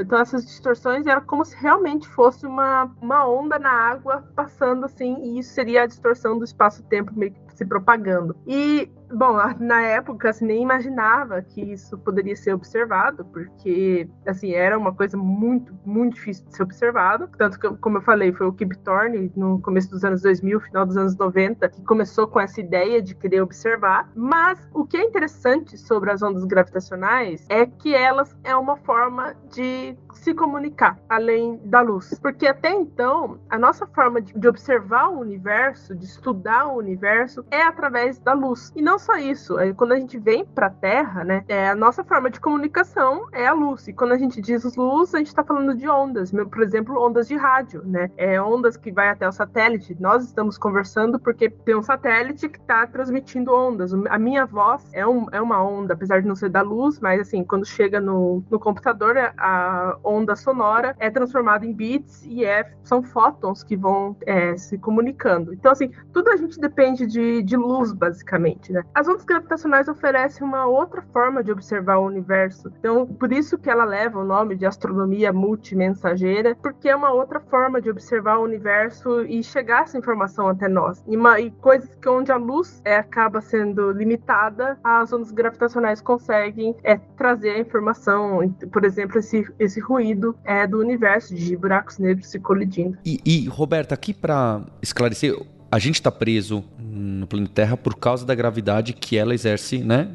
Então 0.00 0.18
essas 0.18 0.44
distorções 0.44 1.06
eram 1.06 1.22
como 1.22 1.44
se 1.44 1.56
realmente 1.56 2.08
fosse 2.08 2.46
uma, 2.46 2.90
uma 3.00 3.26
onda 3.28 3.58
na 3.58 3.70
água 3.70 4.24
passando 4.34 4.84
assim, 4.84 5.16
e 5.22 5.38
isso 5.38 5.54
seria 5.54 5.82
a 5.82 5.86
distorção 5.86 6.38
do 6.38 6.44
espaço-tempo 6.44 7.12
meio 7.14 7.32
que 7.32 7.45
se 7.56 7.64
propagando. 7.64 8.36
E 8.46 8.90
Bom, 9.12 9.36
na 9.60 9.82
época, 9.82 10.30
assim, 10.30 10.46
nem 10.46 10.62
imaginava 10.62 11.40
que 11.40 11.60
isso 11.60 11.96
poderia 11.98 12.34
ser 12.34 12.54
observado, 12.54 13.24
porque, 13.26 14.08
assim, 14.26 14.52
era 14.52 14.76
uma 14.76 14.92
coisa 14.92 15.16
muito, 15.16 15.72
muito 15.84 16.14
difícil 16.14 16.44
de 16.46 16.56
ser 16.56 16.62
observado. 16.64 17.28
Tanto 17.38 17.58
que, 17.58 17.68
como 17.76 17.98
eu 17.98 18.02
falei, 18.02 18.32
foi 18.32 18.46
o 18.48 18.52
Kip 18.52 18.76
Thorne, 18.78 19.30
no 19.36 19.60
começo 19.60 19.90
dos 19.90 20.04
anos 20.04 20.22
2000, 20.22 20.60
final 20.60 20.84
dos 20.84 20.96
anos 20.96 21.16
90, 21.16 21.68
que 21.68 21.82
começou 21.84 22.26
com 22.26 22.40
essa 22.40 22.60
ideia 22.60 23.00
de 23.00 23.14
querer 23.14 23.42
observar. 23.42 24.10
Mas 24.14 24.58
o 24.74 24.84
que 24.84 24.96
é 24.96 25.04
interessante 25.04 25.78
sobre 25.78 26.10
as 26.10 26.20
ondas 26.22 26.44
gravitacionais 26.44 27.46
é 27.48 27.64
que 27.64 27.94
elas 27.94 28.36
é 28.42 28.56
uma 28.56 28.76
forma 28.76 29.36
de 29.52 29.96
se 30.16 30.34
comunicar, 30.34 30.98
além 31.08 31.60
da 31.64 31.80
luz. 31.80 32.18
Porque 32.20 32.46
até 32.46 32.70
então, 32.70 33.38
a 33.48 33.58
nossa 33.58 33.86
forma 33.86 34.20
de, 34.20 34.32
de 34.32 34.48
observar 34.48 35.08
o 35.08 35.20
universo, 35.20 35.94
de 35.94 36.04
estudar 36.04 36.66
o 36.66 36.78
universo, 36.78 37.44
é 37.50 37.62
através 37.62 38.18
da 38.18 38.32
luz. 38.32 38.72
E 38.74 38.82
não 38.82 38.98
só 38.98 39.16
isso, 39.16 39.58
é, 39.58 39.72
quando 39.72 39.92
a 39.92 39.98
gente 39.98 40.18
vem 40.18 40.44
para 40.44 40.66
a 40.66 40.70
Terra, 40.70 41.24
né, 41.24 41.44
é, 41.48 41.68
a 41.68 41.74
nossa 41.74 42.04
forma 42.04 42.30
de 42.30 42.40
comunicação 42.40 43.26
é 43.32 43.46
a 43.46 43.52
luz. 43.52 43.88
E 43.88 43.92
quando 43.92 44.12
a 44.12 44.18
gente 44.18 44.40
diz 44.40 44.64
luz, 44.76 45.14
a 45.14 45.18
gente 45.18 45.28
está 45.28 45.44
falando 45.44 45.74
de 45.74 45.88
ondas, 45.88 46.32
por 46.32 46.62
exemplo, 46.62 47.00
ondas 47.00 47.28
de 47.28 47.36
rádio, 47.36 47.82
né? 47.84 48.10
É 48.16 48.40
ondas 48.40 48.76
que 48.76 48.90
vai 48.90 49.08
até 49.08 49.28
o 49.28 49.32
satélite. 49.32 49.96
Nós 50.00 50.24
estamos 50.24 50.58
conversando 50.58 51.18
porque 51.18 51.48
tem 51.48 51.76
um 51.76 51.82
satélite 51.82 52.48
que 52.48 52.58
está 52.58 52.86
transmitindo 52.86 53.54
ondas. 53.54 53.92
A 53.92 54.18
minha 54.18 54.46
voz 54.46 54.88
é, 54.92 55.06
um, 55.06 55.26
é 55.30 55.40
uma 55.40 55.62
onda, 55.62 55.94
apesar 55.94 56.20
de 56.20 56.28
não 56.28 56.34
ser 56.34 56.48
da 56.48 56.62
luz, 56.62 57.00
mas 57.00 57.20
assim, 57.20 57.44
quando 57.44 57.64
chega 57.64 58.00
no, 58.00 58.42
no 58.50 58.58
computador, 58.58 59.16
a 59.36 59.98
onda 60.06 60.36
sonora 60.36 60.94
é 60.98 61.10
transformada 61.10 61.66
em 61.66 61.72
bits 61.72 62.24
e 62.24 62.44
é, 62.44 62.70
são 62.82 63.02
fótons 63.02 63.62
que 63.62 63.76
vão 63.76 64.16
é, 64.24 64.56
se 64.56 64.78
comunicando. 64.78 65.52
Então, 65.52 65.72
assim, 65.72 65.90
tudo 66.12 66.30
a 66.30 66.36
gente 66.36 66.58
depende 66.60 67.06
de, 67.06 67.42
de 67.42 67.56
luz, 67.56 67.92
basicamente, 67.92 68.72
né? 68.72 68.82
As 68.94 69.08
ondas 69.08 69.24
gravitacionais 69.24 69.88
oferecem 69.88 70.46
uma 70.46 70.66
outra 70.66 71.02
forma 71.12 71.42
de 71.42 71.50
observar 71.50 71.98
o 71.98 72.06
universo. 72.06 72.72
Então, 72.78 73.06
por 73.06 73.32
isso 73.32 73.58
que 73.58 73.68
ela 73.68 73.84
leva 73.84 74.20
o 74.20 74.24
nome 74.24 74.54
de 74.56 74.64
astronomia 74.64 75.32
multimensageira, 75.32 76.56
porque 76.62 76.88
é 76.88 76.96
uma 76.96 77.12
outra 77.12 77.40
forma 77.40 77.80
de 77.80 77.90
observar 77.90 78.38
o 78.38 78.44
universo 78.44 79.22
e 79.22 79.42
chegar 79.42 79.82
essa 79.82 79.98
informação 79.98 80.48
até 80.48 80.68
nós. 80.68 81.02
E, 81.06 81.16
uma, 81.16 81.40
e 81.40 81.50
coisas 81.50 81.94
que 81.96 82.08
onde 82.08 82.30
a 82.30 82.36
luz 82.36 82.80
é, 82.84 82.96
acaba 82.96 83.40
sendo 83.40 83.90
limitada, 83.90 84.78
as 84.82 85.12
ondas 85.12 85.32
gravitacionais 85.32 86.00
conseguem 86.00 86.76
é, 86.84 86.96
trazer 87.16 87.50
a 87.50 87.58
informação, 87.58 88.54
por 88.72 88.84
exemplo, 88.84 89.18
esse, 89.18 89.44
esse 89.58 89.80
ruído 89.80 89.95
é, 90.44 90.66
do 90.66 90.78
universo 90.78 91.34
de 91.34 91.56
buracos 91.56 91.98
negros 91.98 92.28
se 92.28 92.38
colidindo. 92.38 92.96
E, 93.04 93.20
e 93.24 93.48
Roberta, 93.48 93.94
aqui 93.94 94.12
para 94.12 94.62
esclarecer, 94.82 95.36
a 95.70 95.78
gente 95.78 95.96
está 95.96 96.10
preso 96.10 96.64
no 96.78 97.26
planeta 97.26 97.52
Terra 97.54 97.76
por 97.76 97.96
causa 97.96 98.24
da 98.24 98.34
gravidade 98.34 98.92
que 98.92 99.16
ela 99.16 99.34
exerce, 99.34 99.78
né? 99.78 100.08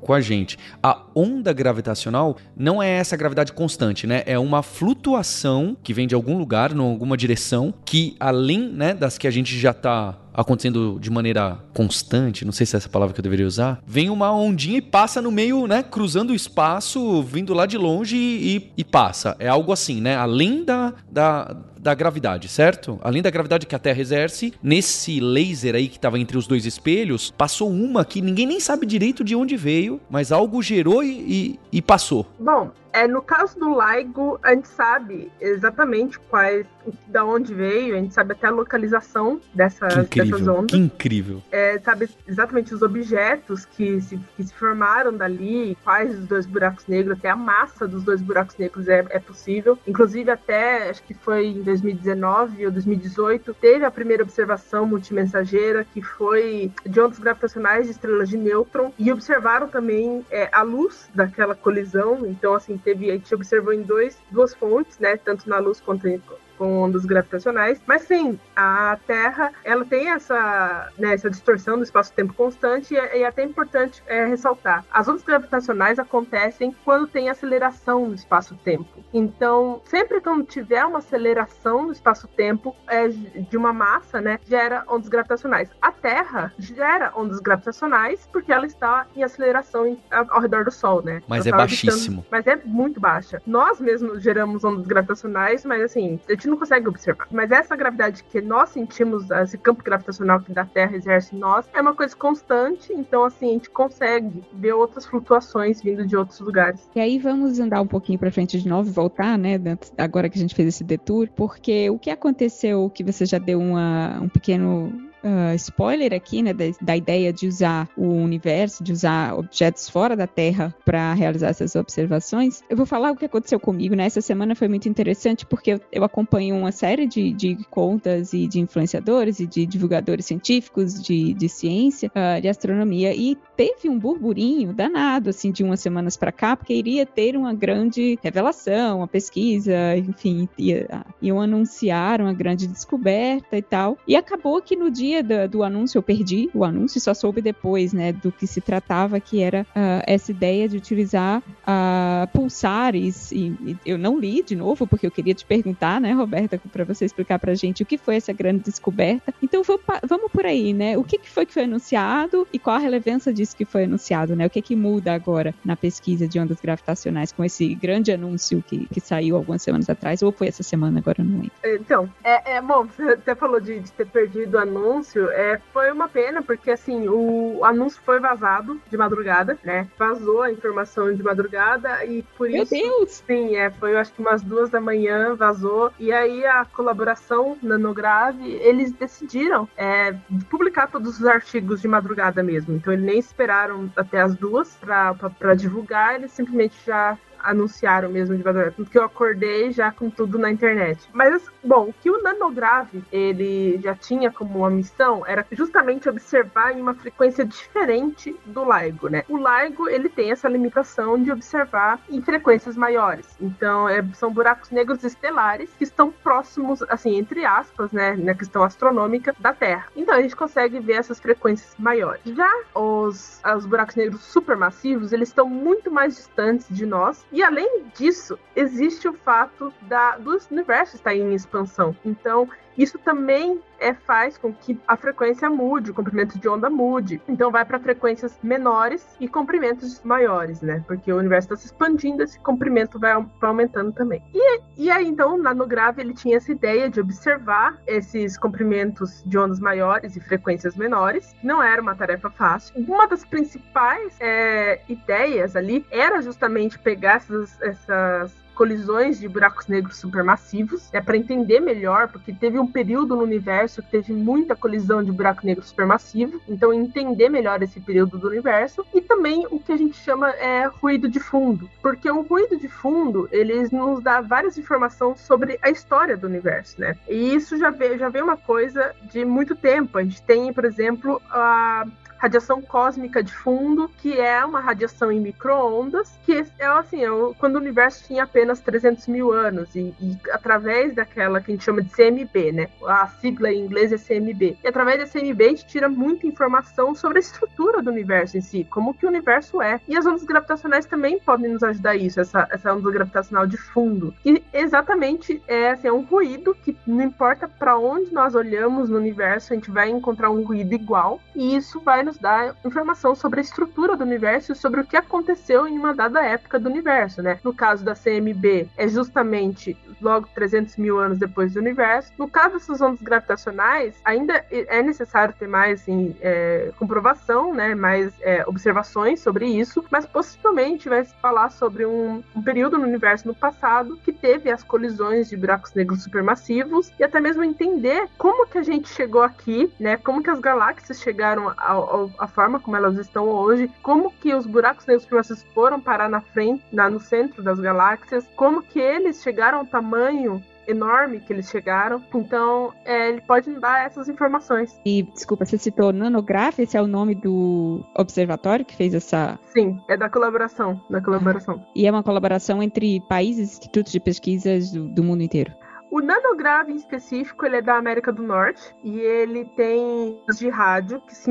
Com 0.00 0.12
a 0.12 0.20
gente. 0.20 0.58
A 0.82 1.00
onda 1.14 1.52
gravitacional 1.52 2.36
não 2.56 2.82
é 2.82 2.90
essa 2.90 3.16
gravidade 3.16 3.52
constante, 3.52 4.06
né? 4.06 4.22
É 4.26 4.38
uma 4.38 4.62
flutuação 4.62 5.76
que 5.82 5.94
vem 5.94 6.06
de 6.06 6.14
algum 6.14 6.36
lugar, 6.36 6.72
em 6.72 6.80
alguma 6.80 7.16
direção, 7.16 7.72
que 7.84 8.16
além 8.18 8.68
né, 8.68 8.94
das 8.94 9.16
que 9.16 9.28
a 9.28 9.30
gente 9.30 9.56
já 9.58 9.70
está 9.70 10.18
acontecendo 10.32 10.98
de 11.00 11.10
maneira 11.10 11.58
constante, 11.74 12.44
não 12.44 12.52
sei 12.52 12.66
se 12.66 12.76
é 12.76 12.78
essa 12.78 12.88
palavra 12.88 13.14
que 13.14 13.20
eu 13.20 13.22
deveria 13.22 13.46
usar, 13.46 13.82
vem 13.86 14.10
uma 14.10 14.32
ondinha 14.32 14.78
e 14.78 14.82
passa 14.82 15.20
no 15.20 15.30
meio, 15.30 15.66
né? 15.66 15.82
Cruzando 15.82 16.30
o 16.30 16.34
espaço, 16.34 17.22
vindo 17.22 17.54
lá 17.54 17.66
de 17.66 17.76
longe 17.78 18.16
e, 18.16 18.72
e 18.76 18.84
passa. 18.84 19.36
É 19.38 19.48
algo 19.48 19.72
assim, 19.72 20.00
né? 20.00 20.16
Além 20.16 20.64
da, 20.64 20.94
da, 21.10 21.56
da 21.78 21.94
gravidade, 21.94 22.48
certo? 22.48 22.98
Além 23.02 23.22
da 23.22 23.30
gravidade 23.30 23.66
que 23.66 23.74
a 23.74 23.78
Terra 23.78 24.00
exerce, 24.00 24.52
nesse 24.62 25.20
laser 25.20 25.74
aí 25.74 25.88
que 25.88 25.96
estava 25.96 26.18
entre 26.18 26.38
os 26.38 26.46
dois 26.46 26.64
espelhos, 26.64 27.32
passou 27.36 27.70
uma 27.70 28.04
que 28.04 28.20
ninguém 28.20 28.46
nem 28.46 28.60
sabe 28.60 28.86
direito 28.86 29.24
de 29.24 29.34
onde 29.34 29.56
veio, 29.56 30.00
mas 30.10 30.32
algo 30.32 30.62
gerou 30.62 31.02
e, 31.02 31.10
e, 31.10 31.60
e 31.72 31.82
passou. 31.82 32.26
Bom, 32.38 32.70
é, 32.92 33.08
no 33.08 33.22
caso 33.22 33.58
do 33.58 33.74
LIGO, 33.80 34.38
a 34.42 34.54
gente 34.54 34.68
sabe 34.68 35.32
exatamente 35.40 36.18
quais, 36.18 36.66
da 37.08 37.24
onde 37.24 37.54
veio, 37.54 37.94
a 37.94 37.98
gente 37.98 38.12
sabe 38.12 38.32
até 38.32 38.48
a 38.48 38.50
localização 38.50 39.40
dessas, 39.54 39.96
incrível, 39.96 40.38
dessas 40.38 40.48
ondas. 40.48 40.70
Que 40.70 40.76
incrível. 40.76 41.42
É, 41.50 41.78
sabe 41.78 42.08
exatamente 42.28 42.74
os 42.74 42.82
objetos 42.82 43.64
que 43.64 44.00
se, 44.00 44.18
que 44.36 44.44
se 44.44 44.52
formaram 44.54 45.12
dali, 45.16 45.76
quais 45.82 46.18
os 46.18 46.26
dois 46.26 46.44
buracos 46.44 46.86
negros, 46.86 47.18
até 47.18 47.30
a 47.30 47.36
massa 47.36 47.88
dos 47.88 48.04
dois 48.04 48.20
buracos 48.20 48.56
negros 48.58 48.86
é, 48.88 49.04
é 49.08 49.18
possível. 49.18 49.78
Inclusive, 49.86 50.30
até 50.30 50.90
acho 50.90 51.02
que 51.02 51.14
foi 51.14 51.46
em 51.46 51.62
2019 51.62 52.66
ou 52.66 52.72
2018, 52.72 53.54
teve 53.54 53.84
a 53.84 53.90
primeira 53.90 54.22
observação 54.22 54.86
multimensageira, 54.86 55.86
que 55.92 56.02
foi 56.02 56.70
de 56.84 57.00
ondas 57.00 57.18
gravitacionais 57.18 57.86
de 57.86 57.92
estrelas 57.92 58.28
de 58.28 58.36
nêutron, 58.36 58.92
e 58.98 59.10
observaram 59.10 59.68
também 59.68 60.24
é, 60.30 60.48
a 60.52 60.62
luz 60.62 61.08
daquela 61.14 61.54
colisão. 61.54 62.26
Então, 62.26 62.54
assim, 62.54 62.81
teve, 62.84 63.10
a 63.10 63.14
gente 63.14 63.34
observou 63.34 63.72
em 63.72 63.82
dois, 63.82 64.18
duas 64.30 64.54
fontes, 64.54 64.98
né, 64.98 65.16
tanto 65.16 65.48
na 65.48 65.58
luz 65.58 65.80
quanto 65.80 66.06
em, 66.08 66.20
com 66.56 66.82
ondas 66.82 67.04
gravitacionais. 67.04 67.80
Mas 67.86 68.02
sim, 68.02 68.38
a 68.54 68.98
Terra 69.06 69.52
ela 69.64 69.84
tem 69.84 70.10
essa, 70.10 70.90
né, 70.98 71.14
essa 71.14 71.30
distorção 71.30 71.76
do 71.76 71.84
espaço-tempo 71.84 72.34
constante 72.34 72.94
e 72.94 72.96
é, 72.96 73.20
é 73.20 73.26
até 73.26 73.42
importante 73.42 74.02
é, 74.06 74.24
ressaltar. 74.26 74.84
As 74.92 75.08
ondas 75.08 75.22
gravitacionais 75.22 75.98
acontecem 75.98 76.74
quando 76.84 77.06
tem 77.06 77.28
aceleração 77.28 78.08
do 78.08 78.14
espaço-tempo. 78.14 79.04
Então, 79.12 79.80
sempre 79.84 80.20
quando 80.20 80.44
tiver 80.44 80.84
uma 80.84 80.98
aceleração 80.98 81.86
do 81.86 81.92
espaço-tempo 81.92 82.74
é, 82.88 83.08
de 83.08 83.56
uma 83.56 83.72
massa, 83.72 84.20
né, 84.20 84.38
gera 84.46 84.84
ondas 84.88 85.08
gravitacionais. 85.08 85.68
A 85.80 85.90
Terra 85.90 86.52
gera 86.58 87.12
ondas 87.16 87.40
gravitacionais 87.40 88.28
porque 88.32 88.52
ela 88.52 88.66
está 88.66 89.06
em 89.14 89.22
aceleração 89.22 89.86
em, 89.86 89.98
ao, 90.10 90.40
redor 90.40 90.64
do 90.64 90.70
Sol, 90.70 91.02
né? 91.02 91.22
Mas 91.26 91.46
é 91.46 91.50
baixíssimo. 91.50 92.24
mas 92.30 92.46
é 92.46 92.56
muito 92.64 93.00
baixa. 93.00 93.40
Nós 93.46 93.80
mesmos 93.80 94.22
geramos 94.22 94.64
ondas 94.64 94.86
gravitacionais, 94.86 95.64
mas 95.64 95.82
assim, 95.82 96.20
gente 96.42 96.48
não 96.48 96.58
consegue 96.58 96.88
observar. 96.88 97.28
Mas 97.30 97.50
essa 97.50 97.76
gravidade 97.76 98.24
que 98.24 98.40
nós 98.40 98.70
sentimos, 98.70 99.30
esse 99.30 99.56
campo 99.56 99.82
gravitacional 99.82 100.40
que 100.40 100.52
da 100.52 100.64
Terra 100.64 100.96
exerce 100.96 101.34
em 101.34 101.38
nós, 101.38 101.64
é 101.72 101.80
uma 101.80 101.94
coisa 101.94 102.14
constante, 102.16 102.92
então 102.92 103.24
assim, 103.24 103.50
a 103.50 103.52
gente 103.52 103.70
consegue 103.70 104.42
ver 104.52 104.72
outras 104.72 105.06
flutuações 105.06 105.80
vindo 105.80 106.06
de 106.06 106.16
outros 106.16 106.40
lugares. 106.40 106.88
E 106.94 107.00
aí 107.00 107.18
vamos 107.18 107.60
andar 107.60 107.80
um 107.80 107.86
pouquinho 107.86 108.18
para 108.18 108.30
frente 108.30 108.60
de 108.60 108.68
novo, 108.68 108.90
voltar, 108.90 109.38
né, 109.38 109.58
agora 109.96 110.28
que 110.28 110.38
a 110.38 110.40
gente 110.40 110.54
fez 110.54 110.68
esse 110.68 110.84
detour, 110.84 111.28
porque 111.36 111.88
o 111.90 111.98
que 111.98 112.10
aconteceu, 112.10 112.90
que 112.90 113.04
você 113.04 113.24
já 113.24 113.38
deu 113.38 113.60
uma, 113.60 114.20
um 114.20 114.28
pequeno 114.28 115.11
uh, 115.24 115.54
spoiler 115.54 116.12
aqui, 116.12 116.42
né, 116.42 116.52
da, 116.52 116.64
da, 116.80 116.96
ideia 116.96 117.32
de 117.32 117.46
usar 117.46 117.88
o 117.96 118.06
universo, 118.06 118.82
de 118.82 118.92
usar 118.92 119.34
objetos 119.34 119.88
fora 119.88 120.16
da 120.16 120.26
Terra 120.26 120.74
para 120.84 121.14
realizar 121.14 121.48
essas 121.48 121.74
observações, 121.74 122.62
eu 122.68 122.76
vou 122.76 122.86
falar 122.86 123.10
o 123.10 123.16
que 123.16 123.24
aconteceu 123.24 123.58
comigo. 123.58 123.94
Né? 123.94 124.06
Essa 124.06 124.20
semana 124.20 124.54
foi 124.54 124.68
muito 124.68 124.88
interessante 124.88 125.46
porque 125.46 125.72
eu, 125.72 125.80
eu 125.90 126.04
acompanho 126.04 126.56
uma 126.56 126.72
série 126.72 127.06
de, 127.06 127.32
de, 127.32 127.56
contas 127.70 128.32
e 128.32 128.46
de 128.46 128.60
influenciadores 128.60 129.40
e 129.40 129.46
de 129.46 129.66
divulgadores 129.66 130.26
científicos 130.26 131.00
de, 131.00 131.32
de 131.34 131.48
ciência, 131.48 132.10
uh, 132.10 132.40
de 132.40 132.48
astronomia, 132.48 133.14
e 133.14 133.36
teve 133.56 133.88
um 133.88 133.98
burburinho 133.98 134.72
danado, 134.72 135.30
assim, 135.30 135.50
de 135.50 135.62
umas 135.62 135.80
semanas 135.80 136.16
para 136.16 136.32
cá, 136.32 136.56
porque 136.56 136.74
iria 136.74 137.06
ter 137.06 137.36
uma 137.36 137.54
grande 137.54 138.18
revelação, 138.22 138.98
uma 138.98 139.08
pesquisa, 139.08 139.96
enfim, 139.96 140.48
ia, 140.58 141.04
iam 141.20 141.40
anunciar 141.40 142.20
uma 142.20 142.32
grande 142.32 142.66
descoberta 142.66 143.56
e 143.56 143.62
tal. 143.62 143.96
E 144.06 144.16
acabou 144.16 144.60
que 144.60 144.76
no 144.76 144.90
dia 144.90 145.11
dia 145.12 145.22
do, 145.22 145.48
do, 145.48 145.62
anúncio 145.62 145.98
eu 145.98 146.02
perdi 146.02 146.48
o 146.54 146.64
anúncio 146.64 146.96
e 146.96 147.00
só 147.00 147.12
soube 147.12 147.42
depois, 147.42 147.92
né, 147.92 148.12
do 148.12 148.32
que 148.32 148.46
se 148.46 148.60
tratava, 148.60 149.20
que 149.20 149.42
era 149.42 149.62
uh, 149.70 150.02
essa 150.06 150.30
ideia 150.30 150.68
de 150.68 150.76
utilizar 150.76 151.40
uh, 151.40 152.26
pulsares. 152.32 153.30
E, 153.30 153.54
e, 153.66 153.76
eu 153.84 153.98
não 153.98 154.18
li 154.18 154.42
de 154.42 154.56
novo, 154.56 154.86
porque 154.86 155.06
eu 155.06 155.10
queria 155.10 155.34
te 155.34 155.44
perguntar, 155.44 156.00
né, 156.00 156.12
Roberta, 156.12 156.60
para 156.72 156.84
você 156.84 157.04
explicar 157.04 157.38
pra 157.38 157.54
gente 157.54 157.82
o 157.82 157.86
que 157.86 157.98
foi 157.98 158.16
essa 158.16 158.32
grande 158.32 158.64
descoberta. 158.64 159.34
Então 159.42 159.62
vamos, 159.62 160.32
por 160.32 160.46
aí, 160.46 160.72
né? 160.72 160.96
O 160.96 161.04
que, 161.04 161.18
que 161.18 161.28
foi 161.28 161.44
que 161.44 161.52
foi 161.52 161.64
anunciado 161.64 162.46
e 162.52 162.58
qual 162.58 162.76
a 162.76 162.78
relevância 162.78 163.32
disso 163.32 163.56
que 163.56 163.64
foi 163.64 163.84
anunciado, 163.84 164.34
né? 164.34 164.46
O 164.46 164.50
que, 164.50 164.62
que 164.62 164.74
muda 164.74 165.12
agora 165.12 165.54
na 165.64 165.76
pesquisa 165.76 166.26
de 166.26 166.38
ondas 166.38 166.60
gravitacionais 166.60 167.32
com 167.32 167.44
esse 167.44 167.74
grande 167.74 168.12
anúncio 168.12 168.62
que, 168.66 168.86
que 168.86 169.00
saiu 169.00 169.36
algumas 169.36 169.62
semanas 169.62 169.90
atrás, 169.90 170.22
ou 170.22 170.32
foi 170.32 170.48
essa 170.48 170.62
semana, 170.62 171.00
agora 171.00 171.22
não 171.22 171.40
lembro. 171.40 171.52
Então, 171.64 172.08
é, 172.24 172.56
é 172.56 172.62
bom, 172.62 172.86
você 172.86 173.02
até 173.02 173.34
falou 173.34 173.60
de, 173.60 173.80
de 173.80 173.92
ter 173.92 174.06
perdido 174.06 174.54
o 174.54 174.58
anúncio 174.58 175.01
anúncio 175.02 175.28
é, 175.30 175.60
foi 175.72 175.90
uma 175.90 176.08
pena, 176.08 176.42
porque 176.42 176.70
assim, 176.70 177.08
o 177.08 177.64
anúncio 177.64 178.00
foi 178.04 178.20
vazado 178.20 178.80
de 178.88 178.96
madrugada, 178.96 179.58
né? 179.64 179.88
Vazou 179.98 180.42
a 180.42 180.52
informação 180.52 181.12
de 181.12 181.22
madrugada 181.22 182.04
e 182.04 182.22
por 182.36 182.48
Meu 182.48 182.62
isso. 182.62 182.72
Deus! 182.72 183.10
Sim, 183.26 183.56
é, 183.56 183.70
foi 183.70 183.92
eu 183.92 183.98
acho 183.98 184.12
que 184.12 184.20
umas 184.20 184.42
duas 184.42 184.70
da 184.70 184.80
manhã, 184.80 185.34
vazou. 185.34 185.92
E 185.98 186.12
aí 186.12 186.46
a 186.46 186.64
colaboração 186.64 187.58
Nanograve, 187.62 188.48
eles 188.62 188.92
decidiram 188.92 189.68
é, 189.76 190.14
publicar 190.48 190.86
todos 190.88 191.18
os 191.18 191.26
artigos 191.26 191.80
de 191.80 191.88
madrugada 191.88 192.42
mesmo. 192.42 192.76
Então 192.76 192.92
eles 192.92 193.04
nem 193.04 193.18
esperaram 193.18 193.90
até 193.96 194.20
as 194.20 194.36
duas 194.36 194.76
para 194.76 195.54
divulgar, 195.54 196.14
eles 196.14 196.30
simplesmente 196.32 196.76
já 196.86 197.18
anunciaram 197.42 198.10
mesmo 198.10 198.36
de 198.36 198.44
madrugada. 198.44 198.74
Tanto 198.76 198.90
que 198.90 198.98
eu 198.98 199.04
acordei 199.04 199.72
já 199.72 199.90
com 199.90 200.10
tudo 200.10 200.38
na 200.38 200.50
internet. 200.50 201.08
Mas, 201.12 201.44
bom, 201.62 201.88
o 201.88 201.92
que 201.92 202.10
o 202.10 202.22
nanograve 202.22 203.04
ele 203.12 203.78
já 203.82 203.94
tinha 203.94 204.30
como 204.30 204.60
uma 204.60 204.70
missão 204.70 205.24
era 205.26 205.46
justamente 205.52 206.08
observar 206.08 206.76
em 206.76 206.80
uma 206.80 206.94
frequência 206.94 207.44
diferente 207.44 208.34
do 208.46 208.64
LIGO, 208.64 209.08
né? 209.08 209.24
O 209.28 209.36
LIGO, 209.36 209.88
ele 209.88 210.08
tem 210.08 210.30
essa 210.30 210.48
limitação 210.48 211.22
de 211.22 211.30
observar 211.30 212.00
em 212.08 212.20
frequências 212.22 212.76
maiores. 212.76 213.26
Então, 213.40 213.88
é, 213.88 214.04
são 214.14 214.32
buracos 214.32 214.70
negros 214.70 215.02
estelares 215.04 215.70
que 215.76 215.84
estão 215.84 216.10
próximos, 216.10 216.82
assim, 216.88 217.16
entre 217.16 217.44
aspas, 217.44 217.92
né, 217.92 218.14
na 218.16 218.34
questão 218.34 218.62
astronômica 218.62 219.34
da 219.38 219.52
Terra. 219.52 219.86
Então, 219.96 220.14
a 220.14 220.22
gente 220.22 220.36
consegue 220.36 220.78
ver 220.80 220.94
essas 220.94 221.20
frequências 221.20 221.74
maiores. 221.78 222.22
Já 222.24 222.50
os, 222.74 223.40
os 223.56 223.66
buracos 223.66 223.96
negros 223.96 224.22
supermassivos, 224.22 225.12
eles 225.12 225.28
estão 225.28 225.48
muito 225.48 225.90
mais 225.90 226.16
distantes 226.16 226.66
de 226.70 226.86
nós 226.86 227.24
e 227.32 227.42
além 227.42 227.84
disso, 227.96 228.38
existe 228.54 229.08
o 229.08 229.14
fato 229.14 229.72
da, 229.82 230.18
do 230.18 230.38
universo 230.50 230.96
estar 230.96 231.14
em 231.14 231.34
expansão. 231.34 231.96
Então, 232.04 232.48
isso 232.76 232.98
também 232.98 233.60
é, 233.78 233.92
faz 233.92 234.38
com 234.38 234.52
que 234.52 234.78
a 234.86 234.96
frequência 234.96 235.50
mude, 235.50 235.90
o 235.90 235.94
comprimento 235.94 236.38
de 236.38 236.48
onda 236.48 236.70
mude. 236.70 237.20
Então 237.28 237.50
vai 237.50 237.64
para 237.64 237.78
frequências 237.78 238.38
menores 238.42 239.04
e 239.20 239.28
comprimentos 239.28 240.00
maiores, 240.02 240.62
né? 240.62 240.82
Porque 240.86 241.12
o 241.12 241.18
universo 241.18 241.46
está 241.46 241.56
se 241.56 241.66
expandindo, 241.66 242.22
esse 242.22 242.38
comprimento 242.40 242.98
vai, 242.98 243.12
aumentando 243.40 243.92
também. 243.92 244.22
E, 244.32 244.60
e 244.76 244.90
aí, 244.90 245.06
então, 245.06 245.34
o 245.34 245.42
nanograve 245.42 246.00
ele 246.00 246.14
tinha 246.14 246.36
essa 246.36 246.52
ideia 246.52 246.88
de 246.88 247.00
observar 247.00 247.78
esses 247.86 248.38
comprimentos 248.38 249.22
de 249.26 249.36
ondas 249.36 249.60
maiores 249.60 250.16
e 250.16 250.20
frequências 250.20 250.76
menores. 250.76 251.34
Não 251.42 251.62
era 251.62 251.82
uma 251.82 251.94
tarefa 251.94 252.30
fácil. 252.30 252.74
Uma 252.76 253.06
das 253.06 253.24
principais 253.24 254.16
é, 254.20 254.80
ideias 254.88 255.56
ali 255.56 255.84
era 255.90 256.22
justamente 256.22 256.78
pegar 256.78 257.16
essas, 257.16 257.60
essas 257.60 258.41
colisões 258.54 259.18
de 259.18 259.28
buracos 259.28 259.66
negros 259.66 259.96
supermassivos, 259.96 260.88
é 260.92 261.00
para 261.00 261.16
entender 261.16 261.60
melhor, 261.60 262.08
porque 262.08 262.32
teve 262.32 262.58
um 262.58 262.66
período 262.66 263.16
no 263.16 263.22
universo 263.22 263.82
que 263.82 263.90
teve 263.90 264.12
muita 264.12 264.54
colisão 264.56 265.02
de 265.02 265.12
buraco 265.12 265.44
negro 265.44 265.64
supermassivo, 265.64 266.40
então 266.48 266.72
entender 266.72 267.28
melhor 267.28 267.62
esse 267.62 267.80
período 267.80 268.18
do 268.18 268.28
universo 268.28 268.84
e 268.94 269.00
também 269.00 269.46
o 269.50 269.58
que 269.58 269.72
a 269.72 269.76
gente 269.76 269.96
chama 269.96 270.30
é 270.30 270.66
ruído 270.66 271.08
de 271.08 271.20
fundo, 271.20 271.68
porque 271.80 272.10
o 272.10 272.22
ruído 272.22 272.56
de 272.56 272.68
fundo 272.68 273.28
ele 273.30 273.68
nos 273.72 274.02
dá 274.02 274.20
várias 274.20 274.58
informações 274.58 275.20
sobre 275.20 275.58
a 275.62 275.70
história 275.70 276.16
do 276.16 276.26
universo, 276.26 276.80
né? 276.80 276.96
E 277.08 277.34
isso 277.34 277.56
já 277.56 277.70
veio, 277.70 277.98
já 277.98 278.08
veio 278.08 278.24
uma 278.24 278.36
coisa 278.36 278.94
de 279.10 279.24
muito 279.24 279.54
tempo. 279.54 279.98
A 279.98 280.02
gente 280.02 280.22
tem, 280.22 280.52
por 280.52 280.64
exemplo, 280.64 281.20
a 281.30 281.86
radiação 282.22 282.62
cósmica 282.62 283.20
de 283.20 283.32
fundo, 283.32 283.90
que 283.98 284.20
é 284.20 284.44
uma 284.44 284.60
radiação 284.60 285.10
em 285.10 285.18
microondas, 285.18 286.16
que 286.24 286.44
é 286.56 286.66
assim, 286.66 287.04
é 287.04 287.08
quando 287.36 287.56
o 287.56 287.58
universo 287.58 288.04
tinha 288.06 288.22
apenas 288.22 288.60
300 288.60 289.08
mil 289.08 289.32
anos, 289.32 289.74
e, 289.74 289.92
e, 290.00 290.16
através 290.30 290.94
daquela 290.94 291.40
que 291.40 291.50
a 291.50 291.54
gente 291.54 291.64
chama 291.64 291.82
de 291.82 291.90
CMB, 291.90 292.52
né? 292.52 292.68
A 292.86 293.08
sigla 293.08 293.50
em 293.50 293.64
inglês 293.64 293.92
é 293.92 293.98
CMB. 293.98 294.56
E 294.62 294.68
através 294.68 295.00
da 295.00 295.06
CMB 295.06 295.42
a 295.42 295.48
gente 295.48 295.66
tira 295.66 295.88
muita 295.88 296.24
informação 296.24 296.94
sobre 296.94 297.18
a 297.18 297.20
estrutura 297.20 297.82
do 297.82 297.90
universo 297.90 298.38
em 298.38 298.40
si, 298.40 298.64
como 298.70 298.94
que 298.94 299.04
o 299.04 299.08
universo 299.08 299.60
é. 299.60 299.80
E 299.88 299.96
as 299.96 300.06
ondas 300.06 300.22
gravitacionais 300.22 300.86
também 300.86 301.18
podem 301.18 301.50
nos 301.50 301.64
ajudar 301.64 301.96
isso, 301.96 302.20
essa, 302.20 302.46
essa 302.52 302.72
onda 302.72 302.88
gravitacional 302.88 303.48
de 303.48 303.56
fundo. 303.56 304.14
E 304.24 304.40
exatamente 304.52 305.42
é, 305.48 305.70
assim, 305.70 305.88
é 305.88 305.92
um 305.92 306.02
ruído 306.02 306.54
que 306.54 306.76
não 306.86 307.02
importa 307.02 307.48
para 307.48 307.76
onde 307.76 308.12
nós 308.12 308.36
olhamos 308.36 308.88
no 308.88 308.96
universo, 308.96 309.52
a 309.52 309.56
gente 309.56 309.72
vai 309.72 309.90
encontrar 309.90 310.30
um 310.30 310.44
ruído 310.44 310.72
igual, 310.72 311.20
e 311.34 311.56
isso 311.56 311.80
vai 311.80 312.04
nos 312.04 312.11
nos 312.12 312.18
dá 312.18 312.54
informação 312.64 313.14
sobre 313.14 313.40
a 313.40 313.42
estrutura 313.42 313.96
do 313.96 314.04
universo 314.04 314.52
e 314.52 314.56
sobre 314.56 314.80
o 314.80 314.84
que 314.84 314.96
aconteceu 314.96 315.66
em 315.66 315.78
uma 315.78 315.94
dada 315.94 316.22
época 316.22 316.58
do 316.58 316.68
universo, 316.68 317.22
né? 317.22 317.38
No 317.42 317.54
caso 317.54 317.84
da 317.84 317.94
CMB, 317.94 318.68
é 318.76 318.86
justamente 318.86 319.76
logo 320.00 320.28
300 320.34 320.76
mil 320.76 320.98
anos 320.98 321.18
depois 321.18 321.54
do 321.54 321.60
universo. 321.60 322.12
No 322.18 322.28
caso 322.28 322.54
dessas 322.54 322.80
ondas 322.80 323.00
gravitacionais, 323.00 323.94
ainda 324.04 324.44
é 324.50 324.82
necessário 324.82 325.34
ter 325.38 325.48
mais 325.48 325.82
assim, 325.82 326.14
é, 326.20 326.72
comprovação, 326.78 327.54
né? 327.54 327.74
Mais 327.74 328.12
é, 328.20 328.44
observações 328.46 329.20
sobre 329.20 329.46
isso, 329.46 329.84
mas 329.90 330.04
possivelmente 330.04 330.88
vai 330.88 331.04
se 331.04 331.14
falar 331.14 331.50
sobre 331.50 331.86
um, 331.86 332.22
um 332.34 332.42
período 332.42 332.76
no 332.76 332.84
universo 332.84 333.26
no 333.26 333.34
passado 333.34 333.96
que 334.04 334.12
teve 334.12 334.50
as 334.50 334.62
colisões 334.62 335.28
de 335.28 335.36
buracos 335.36 335.72
negros 335.74 336.02
supermassivos 336.02 336.92
e 336.98 337.04
até 337.04 337.20
mesmo 337.20 337.44
entender 337.44 338.08
como 338.18 338.46
que 338.46 338.58
a 338.58 338.62
gente 338.62 338.88
chegou 338.88 339.22
aqui, 339.22 339.72
né? 339.80 339.96
Como 339.96 340.22
que 340.22 340.30
as 340.30 340.40
galáxias 340.40 341.00
chegaram 341.00 341.52
ao, 341.56 341.90
ao 341.90 342.01
a 342.18 342.26
forma 342.26 342.58
como 342.58 342.76
elas 342.76 342.96
estão 342.96 343.28
hoje, 343.28 343.70
como 343.82 344.10
que 344.10 344.34
os 344.34 344.46
buracos 344.46 344.86
negros 344.86 345.02
supermassivos 345.02 345.44
foram 345.54 345.80
parar 345.80 346.08
na 346.08 346.20
frente, 346.20 346.64
na, 346.72 346.88
no 346.88 347.00
centro 347.00 347.42
das 347.42 347.58
galáxias, 347.58 348.26
como 348.36 348.62
que 348.62 348.78
eles 348.78 349.22
chegaram 349.22 349.58
ao 349.58 349.66
tamanho 349.66 350.42
enorme 350.66 351.20
que 351.20 351.32
eles 351.32 351.50
chegaram. 351.50 352.02
Então, 352.14 352.72
é, 352.84 353.08
ele 353.08 353.20
pode 353.20 353.50
dar 353.58 353.84
essas 353.86 354.08
informações. 354.08 354.78
E, 354.84 355.02
desculpa, 355.02 355.44
você 355.44 355.58
citou 355.58 355.92
Nanograph, 355.92 356.58
esse 356.58 356.76
é 356.76 356.82
o 356.82 356.86
nome 356.86 357.14
do 357.14 357.84
observatório 357.96 358.64
que 358.64 358.76
fez 358.76 358.94
essa... 358.94 359.38
Sim, 359.52 359.80
é 359.88 359.96
da 359.96 360.08
colaboração, 360.08 360.80
da 360.88 361.00
colaboração. 361.00 361.62
E 361.74 361.86
é 361.86 361.90
uma 361.90 362.02
colaboração 362.02 362.62
entre 362.62 363.00
países 363.08 363.50
institutos 363.52 363.92
de 363.92 364.00
pesquisas 364.00 364.70
do, 364.70 364.88
do 364.88 365.02
mundo 365.02 365.22
inteiro. 365.22 365.52
O 365.90 366.00
nanograve 366.00 366.72
em 366.72 366.76
específico, 366.76 367.44
ele 367.44 367.56
é 367.56 367.62
da 367.62 367.76
América 367.76 368.12
do 368.12 368.22
Norte 368.22 368.74
e 368.82 368.98
ele 368.98 369.44
tem 369.56 370.18
de 370.38 370.48
rádio 370.48 371.00
que 371.00 371.14
se 371.14 371.30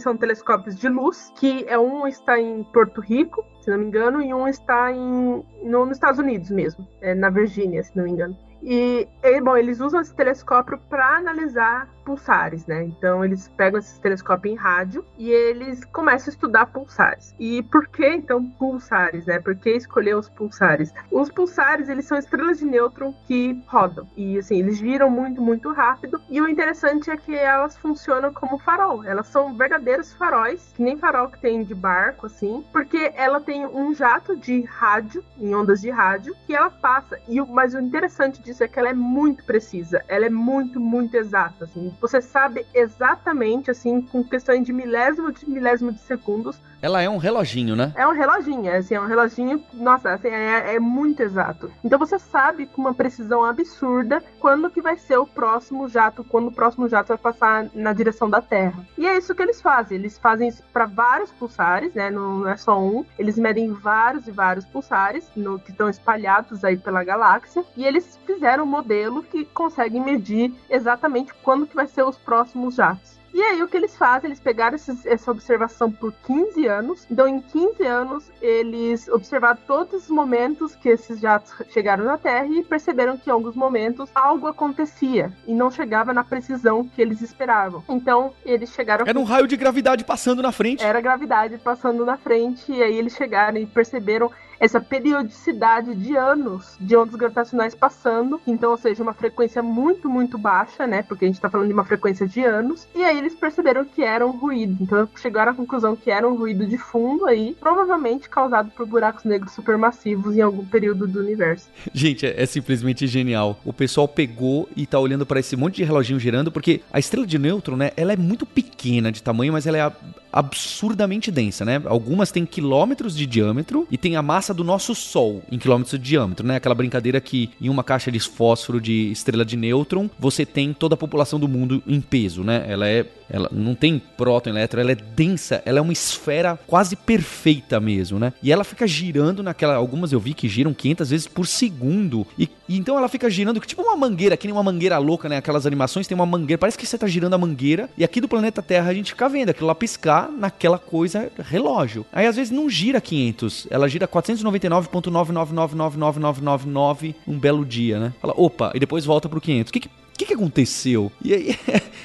são 0.00 0.16
telescópios 0.16 0.76
de 0.76 0.88
luz, 0.88 1.32
que 1.36 1.64
é 1.68 1.78
um 1.78 2.06
está 2.06 2.38
em 2.38 2.64
Porto 2.64 3.00
Rico, 3.00 3.44
se 3.60 3.70
não 3.70 3.78
me 3.78 3.86
engano, 3.86 4.22
e 4.22 4.32
um 4.32 4.48
está 4.48 4.92
em, 4.92 5.44
no, 5.62 5.86
nos 5.86 5.96
Estados 5.96 6.18
Unidos 6.18 6.50
mesmo, 6.50 6.86
é, 7.00 7.14
na 7.14 7.30
Virgínia, 7.30 7.82
se 7.82 7.96
não 7.96 8.04
me 8.04 8.10
engano. 8.10 8.36
E, 8.62 9.08
e 9.22 9.40
bom, 9.40 9.56
eles 9.56 9.80
usam 9.80 10.00
esse 10.00 10.14
telescópio 10.14 10.78
para 10.88 11.16
analisar 11.16 11.88
pulsares, 12.10 12.66
né? 12.66 12.82
Então 12.82 13.24
eles 13.24 13.46
pegam 13.56 13.78
esse 13.78 14.00
telescópio 14.00 14.50
em 14.50 14.56
rádio 14.56 15.04
e 15.16 15.30
eles 15.30 15.84
começam 15.84 16.30
a 16.30 16.34
estudar 16.34 16.66
pulsares. 16.66 17.34
E 17.38 17.62
por 17.62 17.86
que 17.86 18.04
então 18.04 18.44
pulsares, 18.58 19.26
né? 19.26 19.38
Por 19.38 19.54
que 19.54 19.70
escolher 19.70 20.16
os 20.16 20.28
pulsares? 20.28 20.92
Os 21.10 21.30
pulsares, 21.30 21.88
eles 21.88 22.06
são 22.06 22.18
estrelas 22.18 22.58
de 22.58 22.64
nêutron 22.64 23.14
que 23.28 23.62
rodam 23.68 24.08
e 24.16 24.38
assim, 24.38 24.58
eles 24.58 24.78
giram 24.78 25.08
muito, 25.08 25.40
muito 25.40 25.72
rápido. 25.72 26.20
E 26.28 26.40
o 26.40 26.48
interessante 26.48 27.10
é 27.10 27.16
que 27.16 27.34
elas 27.34 27.76
funcionam 27.76 28.32
como 28.32 28.58
farol. 28.58 29.04
Elas 29.04 29.28
são 29.28 29.56
verdadeiros 29.56 30.12
faróis, 30.14 30.72
que 30.74 30.82
nem 30.82 30.98
farol 30.98 31.28
que 31.28 31.40
tem 31.40 31.62
de 31.62 31.74
barco 31.74 32.26
assim, 32.26 32.64
porque 32.72 33.12
ela 33.14 33.40
tem 33.40 33.64
um 33.66 33.94
jato 33.94 34.36
de 34.36 34.62
rádio, 34.62 35.24
em 35.38 35.54
ondas 35.54 35.80
de 35.80 35.90
rádio, 35.90 36.34
que 36.46 36.54
ela 36.54 36.70
passa. 36.70 37.18
E 37.28 37.40
o 37.40 37.46
mas 37.46 37.74
o 37.74 37.80
interessante 37.80 38.42
disso 38.42 38.64
é 38.64 38.68
que 38.68 38.78
ela 38.78 38.88
é 38.88 38.94
muito 38.94 39.44
precisa. 39.44 40.02
Ela 40.08 40.26
é 40.26 40.30
muito, 40.30 40.80
muito 40.80 41.16
exata, 41.16 41.64
assim 41.64 41.94
você 42.00 42.20
sabe 42.20 42.66
exatamente, 42.74 43.70
assim, 43.70 44.00
com 44.00 44.24
questão 44.24 44.60
de 44.60 44.72
milésimo 44.72 45.32
de 45.32 45.48
milésimo 45.48 45.92
de 45.92 46.00
segundos. 46.00 46.60
Ela 46.82 47.02
é 47.02 47.10
um 47.10 47.18
reloginho, 47.18 47.76
né? 47.76 47.92
É 47.94 48.06
um 48.06 48.12
reloginho, 48.12 48.74
assim, 48.74 48.94
é 48.94 49.00
um 49.00 49.06
reloginho, 49.06 49.62
nossa, 49.74 50.14
assim, 50.14 50.28
é, 50.28 50.76
é 50.76 50.80
muito 50.80 51.22
exato. 51.22 51.70
Então 51.84 51.98
você 51.98 52.18
sabe 52.18 52.66
com 52.66 52.80
uma 52.80 52.94
precisão 52.94 53.44
absurda 53.44 54.22
quando 54.38 54.70
que 54.70 54.80
vai 54.80 54.96
ser 54.96 55.18
o 55.18 55.26
próximo 55.26 55.88
jato, 55.88 56.24
quando 56.24 56.48
o 56.48 56.52
próximo 56.52 56.88
jato 56.88 57.08
vai 57.08 57.18
passar 57.18 57.66
na 57.74 57.92
direção 57.92 58.30
da 58.30 58.40
Terra. 58.40 58.86
E 58.96 59.06
é 59.06 59.16
isso 59.16 59.34
que 59.34 59.42
eles 59.42 59.60
fazem. 59.60 59.98
Eles 59.98 60.18
fazem 60.18 60.48
isso 60.48 60.62
para 60.72 60.86
vários 60.86 61.30
pulsares, 61.32 61.92
né? 61.94 62.10
Não 62.10 62.48
é 62.48 62.56
só 62.56 62.80
um. 62.80 63.04
Eles 63.18 63.38
medem 63.38 63.72
vários 63.72 64.26
e 64.26 64.30
vários 64.30 64.64
pulsares 64.64 65.28
no, 65.36 65.58
que 65.58 65.70
estão 65.70 65.88
espalhados 65.88 66.64
aí 66.64 66.76
pela 66.76 67.04
galáxia. 67.04 67.64
E 67.76 67.84
eles 67.84 68.18
fizeram 68.26 68.64
um 68.64 68.66
modelo 68.66 69.22
que 69.22 69.44
consegue 69.44 70.00
medir 70.00 70.54
exatamente 70.68 71.34
quando 71.42 71.66
que 71.66 71.76
vai 71.80 71.86
ser 71.86 72.02
os 72.02 72.18
próximos 72.18 72.74
jatos. 72.74 73.18
E 73.32 73.40
aí 73.40 73.62
o 73.62 73.68
que 73.68 73.76
eles 73.76 73.96
fazem? 73.96 74.28
Eles 74.28 74.40
pegaram 74.40 74.74
esses, 74.74 75.06
essa 75.06 75.30
observação 75.30 75.90
por 75.90 76.12
15 76.26 76.66
anos. 76.66 77.06
Então, 77.08 77.28
em 77.28 77.40
15 77.40 77.86
anos, 77.86 78.30
eles 78.42 79.08
observaram 79.08 79.58
todos 79.66 80.02
os 80.02 80.10
momentos 80.10 80.74
que 80.74 80.88
esses 80.88 81.20
jatos 81.20 81.54
chegaram 81.70 82.04
na 82.04 82.18
Terra 82.18 82.46
e 82.46 82.62
perceberam 82.64 83.16
que 83.16 83.30
em 83.30 83.32
alguns 83.32 83.54
momentos 83.54 84.10
algo 84.14 84.48
acontecia 84.48 85.32
e 85.46 85.54
não 85.54 85.70
chegava 85.70 86.12
na 86.12 86.24
precisão 86.24 86.84
que 86.84 87.00
eles 87.00 87.22
esperavam. 87.22 87.84
Então, 87.88 88.34
eles 88.44 88.70
chegaram. 88.72 89.06
Era 89.06 89.18
um 89.18 89.24
raio 89.24 89.46
de 89.46 89.56
gravidade 89.56 90.04
passando 90.04 90.42
na 90.42 90.50
frente. 90.50 90.84
Era 90.84 91.00
gravidade 91.00 91.56
passando 91.58 92.04
na 92.04 92.16
frente, 92.16 92.72
e 92.72 92.82
aí 92.82 92.96
eles 92.96 93.14
chegaram 93.14 93.58
e 93.58 93.64
perceberam 93.64 94.30
essa 94.60 94.80
periodicidade 94.80 95.94
de 95.94 96.14
anos 96.14 96.76
de 96.78 96.94
ondas 96.94 97.14
gravitacionais 97.14 97.74
passando. 97.74 98.38
Então, 98.46 98.70
ou 98.70 98.76
seja, 98.76 99.02
uma 99.02 99.14
frequência 99.14 99.62
muito, 99.62 100.08
muito 100.08 100.36
baixa, 100.36 100.86
né? 100.86 101.02
Porque 101.02 101.24
a 101.24 101.28
gente 101.28 101.36
está 101.36 101.48
falando 101.48 101.68
de 101.68 101.72
uma 101.72 101.84
frequência 101.84 102.28
de 102.28 102.44
anos. 102.44 102.86
E 102.94 103.02
aí 103.02 103.16
eles 103.16 103.34
perceberam 103.34 103.84
que 103.86 104.02
era 104.02 104.26
um 104.26 104.32
ruído. 104.32 104.76
Então 104.80 105.08
chegaram 105.16 105.52
à 105.52 105.54
conclusão 105.54 105.96
que 105.96 106.10
era 106.10 106.28
um 106.28 106.36
ruído 106.36 106.66
de 106.66 106.76
fundo 106.76 107.26
aí, 107.26 107.56
provavelmente 107.58 108.28
causado 108.28 108.70
por 108.70 108.86
buracos 108.86 109.24
negros 109.24 109.52
supermassivos 109.52 110.36
em 110.36 110.42
algum 110.42 110.64
período 110.64 111.06
do 111.06 111.20
universo. 111.20 111.68
Gente, 111.94 112.26
é, 112.26 112.42
é 112.42 112.46
simplesmente 112.46 113.06
genial. 113.06 113.58
O 113.64 113.72
pessoal 113.72 114.06
pegou 114.06 114.68
e 114.76 114.86
tá 114.86 114.98
olhando 114.98 115.24
para 115.24 115.40
esse 115.40 115.56
monte 115.56 115.76
de 115.76 115.84
reloginho 115.84 116.20
girando, 116.20 116.52
porque 116.52 116.82
a 116.92 116.98
estrela 116.98 117.26
de 117.26 117.38
nêutron, 117.38 117.76
né? 117.76 117.92
Ela 117.96 118.12
é 118.12 118.16
muito 118.16 118.44
pequena 118.44 119.10
de 119.10 119.22
tamanho, 119.22 119.54
mas 119.54 119.66
ela 119.66 119.78
é 119.78 119.92
absurdamente 120.32 121.30
densa, 121.30 121.64
né? 121.64 121.82
Algumas 121.86 122.30
têm 122.30 122.46
quilômetros 122.46 123.16
de 123.16 123.26
diâmetro 123.26 123.86
e 123.90 123.98
tem 123.98 124.16
a 124.16 124.22
massa 124.22 124.49
do 124.52 124.64
nosso 124.64 124.94
Sol 124.94 125.42
em 125.50 125.58
quilômetros 125.58 125.98
de 125.98 125.98
diâmetro, 125.98 126.46
né? 126.46 126.56
Aquela 126.56 126.74
brincadeira 126.74 127.20
que 127.20 127.50
em 127.60 127.68
uma 127.68 127.84
caixa 127.84 128.10
de 128.10 128.20
fósforo 128.20 128.80
de 128.80 129.10
estrela 129.10 129.44
de 129.44 129.56
nêutron 129.56 130.08
você 130.18 130.44
tem 130.44 130.72
toda 130.72 130.94
a 130.94 130.98
população 130.98 131.38
do 131.38 131.48
mundo 131.48 131.82
em 131.86 132.00
peso, 132.00 132.42
né? 132.42 132.64
Ela 132.68 132.88
é 132.88 133.06
ela 133.30 133.48
não 133.52 133.74
tem 133.74 134.02
próton, 134.16 134.50
elétron, 134.50 134.80
ela 134.80 134.92
é 134.92 134.96
densa, 134.96 135.62
ela 135.64 135.78
é 135.78 135.82
uma 135.82 135.92
esfera 135.92 136.58
quase 136.66 136.96
perfeita 136.96 137.78
mesmo, 137.78 138.18
né? 138.18 138.32
E 138.42 138.50
ela 138.50 138.64
fica 138.64 138.86
girando 138.86 139.42
naquela, 139.42 139.76
algumas 139.76 140.12
eu 140.12 140.18
vi 140.18 140.34
que 140.34 140.48
giram 140.48 140.74
500 140.74 141.10
vezes 141.10 141.26
por 141.28 141.46
segundo. 141.46 142.26
E, 142.36 142.48
e 142.68 142.76
então 142.76 142.98
ela 142.98 143.08
fica 143.08 143.30
girando 143.30 143.60
tipo 143.60 143.82
uma 143.82 143.96
mangueira, 143.96 144.36
que 144.36 144.46
nem 144.46 144.52
uma 144.52 144.62
mangueira 144.62 144.98
louca, 144.98 145.28
né? 145.28 145.36
Aquelas 145.36 145.64
animações 145.64 146.08
tem 146.08 146.14
uma 146.14 146.26
mangueira, 146.26 146.58
parece 146.58 146.76
que 146.76 146.86
você 146.86 146.98
tá 146.98 147.06
girando 147.06 147.34
a 147.34 147.38
mangueira 147.38 147.88
e 147.96 148.02
aqui 148.02 148.20
do 148.20 148.28
planeta 148.28 148.60
Terra 148.60 148.90
a 148.90 148.94
gente 148.94 149.12
fica 149.12 149.28
vendo 149.28 149.50
aquilo 149.50 149.68
lá 149.68 149.74
piscar 149.74 150.28
naquela 150.30 150.78
coisa 150.78 151.30
relógio. 151.38 152.04
Aí 152.12 152.26
às 152.26 152.34
vezes 152.34 152.50
não 152.50 152.68
gira 152.68 153.00
500, 153.00 153.68
ela 153.70 153.88
gira 153.88 154.08
499.9999999 154.44 157.14
um 157.26 157.38
belo 157.38 157.64
dia, 157.64 157.98
né? 157.98 158.12
Fala, 158.20 158.34
opa, 158.36 158.70
e 158.74 158.80
depois 158.80 159.04
volta 159.04 159.28
pro 159.28 159.40
500. 159.40 159.70
O 159.70 159.72
que 159.72 159.80
que 159.80 159.90
que, 160.20 160.26
que 160.26 160.34
aconteceu? 160.34 161.10
E 161.24 161.32
aí 161.32 161.58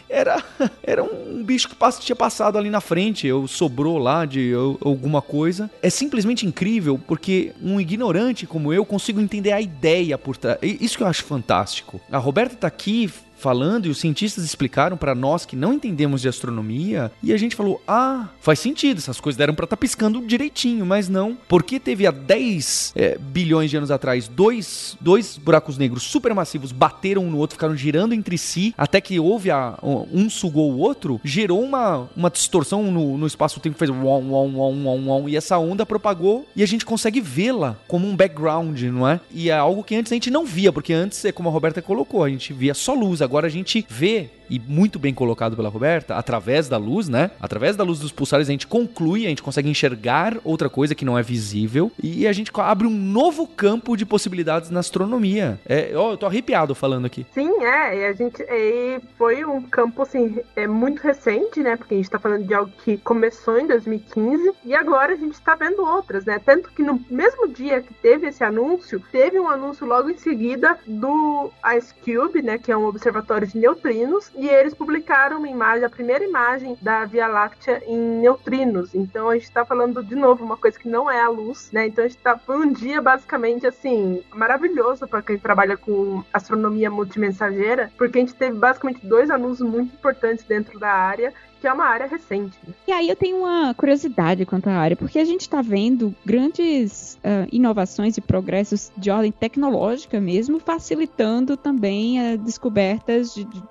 era, 0.09 0.41
era 0.81 1.03
um 1.03 1.43
bicho 1.43 1.67
que 1.67 1.75
tinha 1.99 2.15
passado 2.15 2.57
ali 2.57 2.69
na 2.69 2.79
frente, 2.79 3.29
ou 3.29 3.47
sobrou 3.47 3.97
lá 3.97 4.25
de 4.25 4.53
alguma 4.81 5.21
coisa. 5.21 5.69
É 5.81 5.89
simplesmente 5.89 6.45
incrível 6.45 6.97
porque 6.97 7.51
um 7.61 7.79
ignorante 7.79 8.47
como 8.47 8.71
eu 8.71 8.85
consigo 8.85 9.19
entender 9.19 9.51
a 9.51 9.59
ideia 9.59 10.17
por 10.17 10.37
trás. 10.37 10.57
Isso 10.61 10.97
que 10.97 11.03
eu 11.03 11.07
acho 11.07 11.25
fantástico. 11.25 11.99
A 12.09 12.17
Roberta 12.17 12.55
tá 12.55 12.67
aqui 12.67 13.11
falando 13.35 13.85
e 13.85 13.89
os 13.89 13.99
cientistas 13.99 14.43
explicaram 14.43 14.97
para 14.97 15.15
nós 15.15 15.45
que 15.45 15.55
não 15.55 15.73
entendemos 15.73 16.21
de 16.21 16.27
astronomia 16.27 17.11
e 17.21 17.33
a 17.33 17.37
gente 17.37 17.55
falou: 17.55 17.81
"Ah, 17.87 18.29
faz 18.39 18.59
sentido, 18.59 18.97
essas 18.97 19.19
coisas 19.19 19.37
deram 19.37 19.53
para 19.53 19.65
estar 19.65 19.75
tá 19.75 19.79
piscando 19.79 20.21
direitinho, 20.25 20.85
mas 20.85 21.09
não, 21.09 21.37
porque 21.47 21.79
teve 21.79 22.07
há 22.07 22.11
10 22.11 22.93
é, 22.95 23.17
bilhões 23.17 23.69
de 23.69 23.77
anos 23.77 23.91
atrás 23.91 24.27
dois, 24.27 24.97
dois 24.99 25.37
buracos 25.37 25.77
negros 25.77 26.03
supermassivos 26.03 26.71
bateram 26.71 27.23
um 27.23 27.31
no 27.31 27.37
outro, 27.37 27.55
ficaram 27.55 27.75
girando 27.75 28.13
entre 28.13 28.37
si, 28.37 28.73
até 28.77 28.99
que 29.01 29.19
houve 29.19 29.51
a, 29.51 29.77
um 29.83 30.29
sugou 30.29 30.71
o 30.71 30.77
outro, 30.79 31.19
gerou 31.23 31.61
uma, 31.61 32.09
uma 32.15 32.29
distorção 32.29 32.91
no, 32.91 33.17
no 33.17 33.27
espaço-tempo, 33.27 33.77
fez 33.77 33.89
um, 33.89 33.95
um, 33.95 34.61
um, 34.61 35.11
um, 35.11 35.29
e 35.29 35.35
essa 35.35 35.57
onda 35.57 35.85
propagou 35.85 36.47
e 36.55 36.63
a 36.63 36.65
gente 36.65 36.85
consegue 36.85 37.21
vê-la 37.21 37.77
como 37.87 38.07
um 38.07 38.15
background, 38.15 38.81
não 38.83 39.07
é? 39.07 39.19
E 39.31 39.49
é 39.49 39.53
algo 39.53 39.83
que 39.83 39.95
antes 39.95 40.11
a 40.11 40.15
gente 40.15 40.31
não 40.31 40.45
via, 40.45 40.71
porque 40.71 40.93
antes, 40.93 41.23
é 41.25 41.31
como 41.31 41.49
a 41.49 41.51
Roberta 41.51 41.81
colocou, 41.81 42.23
a 42.23 42.29
gente 42.29 42.53
via 42.53 42.73
só 42.73 42.93
luz, 42.93 43.21
agora 43.25 43.47
a 43.47 43.49
gente 43.49 43.85
vê 43.89 44.29
e 44.49 44.59
muito 44.59 44.99
bem 44.99 45.13
colocado 45.13 45.55
pela 45.55 45.69
Roberta, 45.69 46.15
através 46.15 46.67
da 46.67 46.77
luz, 46.77 47.09
né? 47.09 47.31
Através 47.39 47.75
da 47.75 47.83
luz 47.83 47.99
dos 47.99 48.11
pulsares 48.11 48.47
a 48.47 48.51
gente 48.51 48.67
conclui, 48.67 49.25
a 49.25 49.29
gente 49.29 49.43
consegue 49.43 49.69
enxergar 49.69 50.37
outra 50.43 50.69
coisa 50.69 50.95
que 50.95 51.05
não 51.05 51.17
é 51.17 51.23
visível 51.23 51.91
e 52.01 52.27
a 52.27 52.33
gente 52.33 52.51
abre 52.55 52.87
um 52.87 52.91
novo 52.91 53.47
campo 53.47 53.95
de 53.95 54.05
possibilidades 54.05 54.69
na 54.69 54.79
astronomia. 54.79 55.59
É, 55.65 55.91
ó, 55.95 56.11
eu 56.11 56.17
tô 56.17 56.25
arrepiado 56.25 56.75
falando 56.75 57.05
aqui. 57.05 57.25
Sim, 57.33 57.63
é, 57.63 58.07
a 58.07 58.13
gente 58.13 58.41
e 58.41 58.99
foi 59.17 59.43
um 59.43 59.61
campo 59.61 60.01
assim, 60.01 60.39
é 60.55 60.67
muito 60.67 61.01
recente, 61.01 61.59
né? 61.61 61.75
Porque 61.75 61.93
a 61.93 61.97
gente 61.97 62.09
tá 62.09 62.19
falando 62.19 62.45
de 62.45 62.53
algo 62.53 62.71
que 62.83 62.97
começou 62.97 63.59
em 63.59 63.67
2015 63.67 64.51
e 64.63 64.73
agora 64.73 65.13
a 65.13 65.17
gente 65.17 65.39
tá 65.41 65.55
vendo 65.55 65.83
outras, 65.83 66.25
né? 66.25 66.39
Tanto 66.43 66.69
que 66.71 66.83
no 66.83 67.03
mesmo 67.09 67.47
dia 67.47 67.81
que 67.81 67.93
teve 67.93 68.27
esse 68.27 68.43
anúncio, 68.43 69.01
teve 69.11 69.39
um 69.39 69.47
anúncio 69.47 69.85
logo 69.85 70.09
em 70.09 70.17
seguida 70.17 70.77
do 70.85 71.51
Ice 71.77 71.93
Cube, 72.03 72.41
né, 72.41 72.57
que 72.57 72.71
é 72.71 72.77
um 72.77 72.85
observatório 72.85 73.47
de 73.47 73.57
neutrinos 73.57 74.31
e 74.37 74.47
eles 74.47 74.73
publicaram 74.73 75.37
uma 75.37 75.47
imagem, 75.47 75.85
a 75.85 75.89
primeira 75.89 76.23
imagem 76.23 76.77
da 76.81 77.05
Via 77.05 77.27
Láctea 77.27 77.81
em 77.87 77.97
neutrinos. 77.97 78.93
Então 78.93 79.29
a 79.29 79.35
gente 79.35 79.45
está 79.45 79.65
falando 79.65 80.03
de 80.03 80.15
novo 80.15 80.43
uma 80.43 80.57
coisa 80.57 80.77
que 80.77 80.89
não 80.89 81.09
é 81.09 81.21
a 81.21 81.29
luz, 81.29 81.69
né? 81.71 81.87
Então 81.87 82.03
a 82.03 82.07
gente 82.07 82.19
tá 82.19 82.37
foi 82.37 82.57
um 82.57 82.71
dia 82.71 83.01
basicamente 83.01 83.65
assim 83.65 84.23
maravilhoso 84.33 85.07
para 85.07 85.21
quem 85.21 85.37
trabalha 85.37 85.77
com 85.77 86.23
astronomia 86.33 86.89
multimensageira, 86.89 87.91
porque 87.97 88.17
a 88.17 88.21
gente 88.21 88.35
teve 88.35 88.57
basicamente 88.57 89.05
dois 89.05 89.29
anúncios 89.29 89.67
muito 89.67 89.93
importantes 89.93 90.43
dentro 90.45 90.79
da 90.79 90.91
área 90.91 91.33
que 91.65 91.67
é 91.67 91.73
uma 91.73 91.85
área 91.85 92.05
recente. 92.05 92.55
Né? 92.67 92.75
E 92.87 92.91
aí 92.91 93.09
eu 93.09 93.15
tenho 93.15 93.37
uma 93.37 93.73
curiosidade 93.73 94.45
quanto 94.45 94.69
à 94.69 94.73
área, 94.73 94.95
porque 94.95 95.17
a 95.17 95.25
gente 95.25 95.41
está 95.41 95.63
vendo 95.63 96.13
grandes 96.23 97.15
uh, 97.15 97.47
inovações 97.51 98.17
e 98.17 98.21
progressos 98.21 98.91
de 98.95 99.09
ordem 99.09 99.31
tecnológica 99.31 100.21
mesmo, 100.21 100.59
facilitando 100.59 101.57
também 101.57 102.19
uh, 102.19 102.37
descobertas 102.37 103.33
de, 103.33 103.45
de 103.45 103.63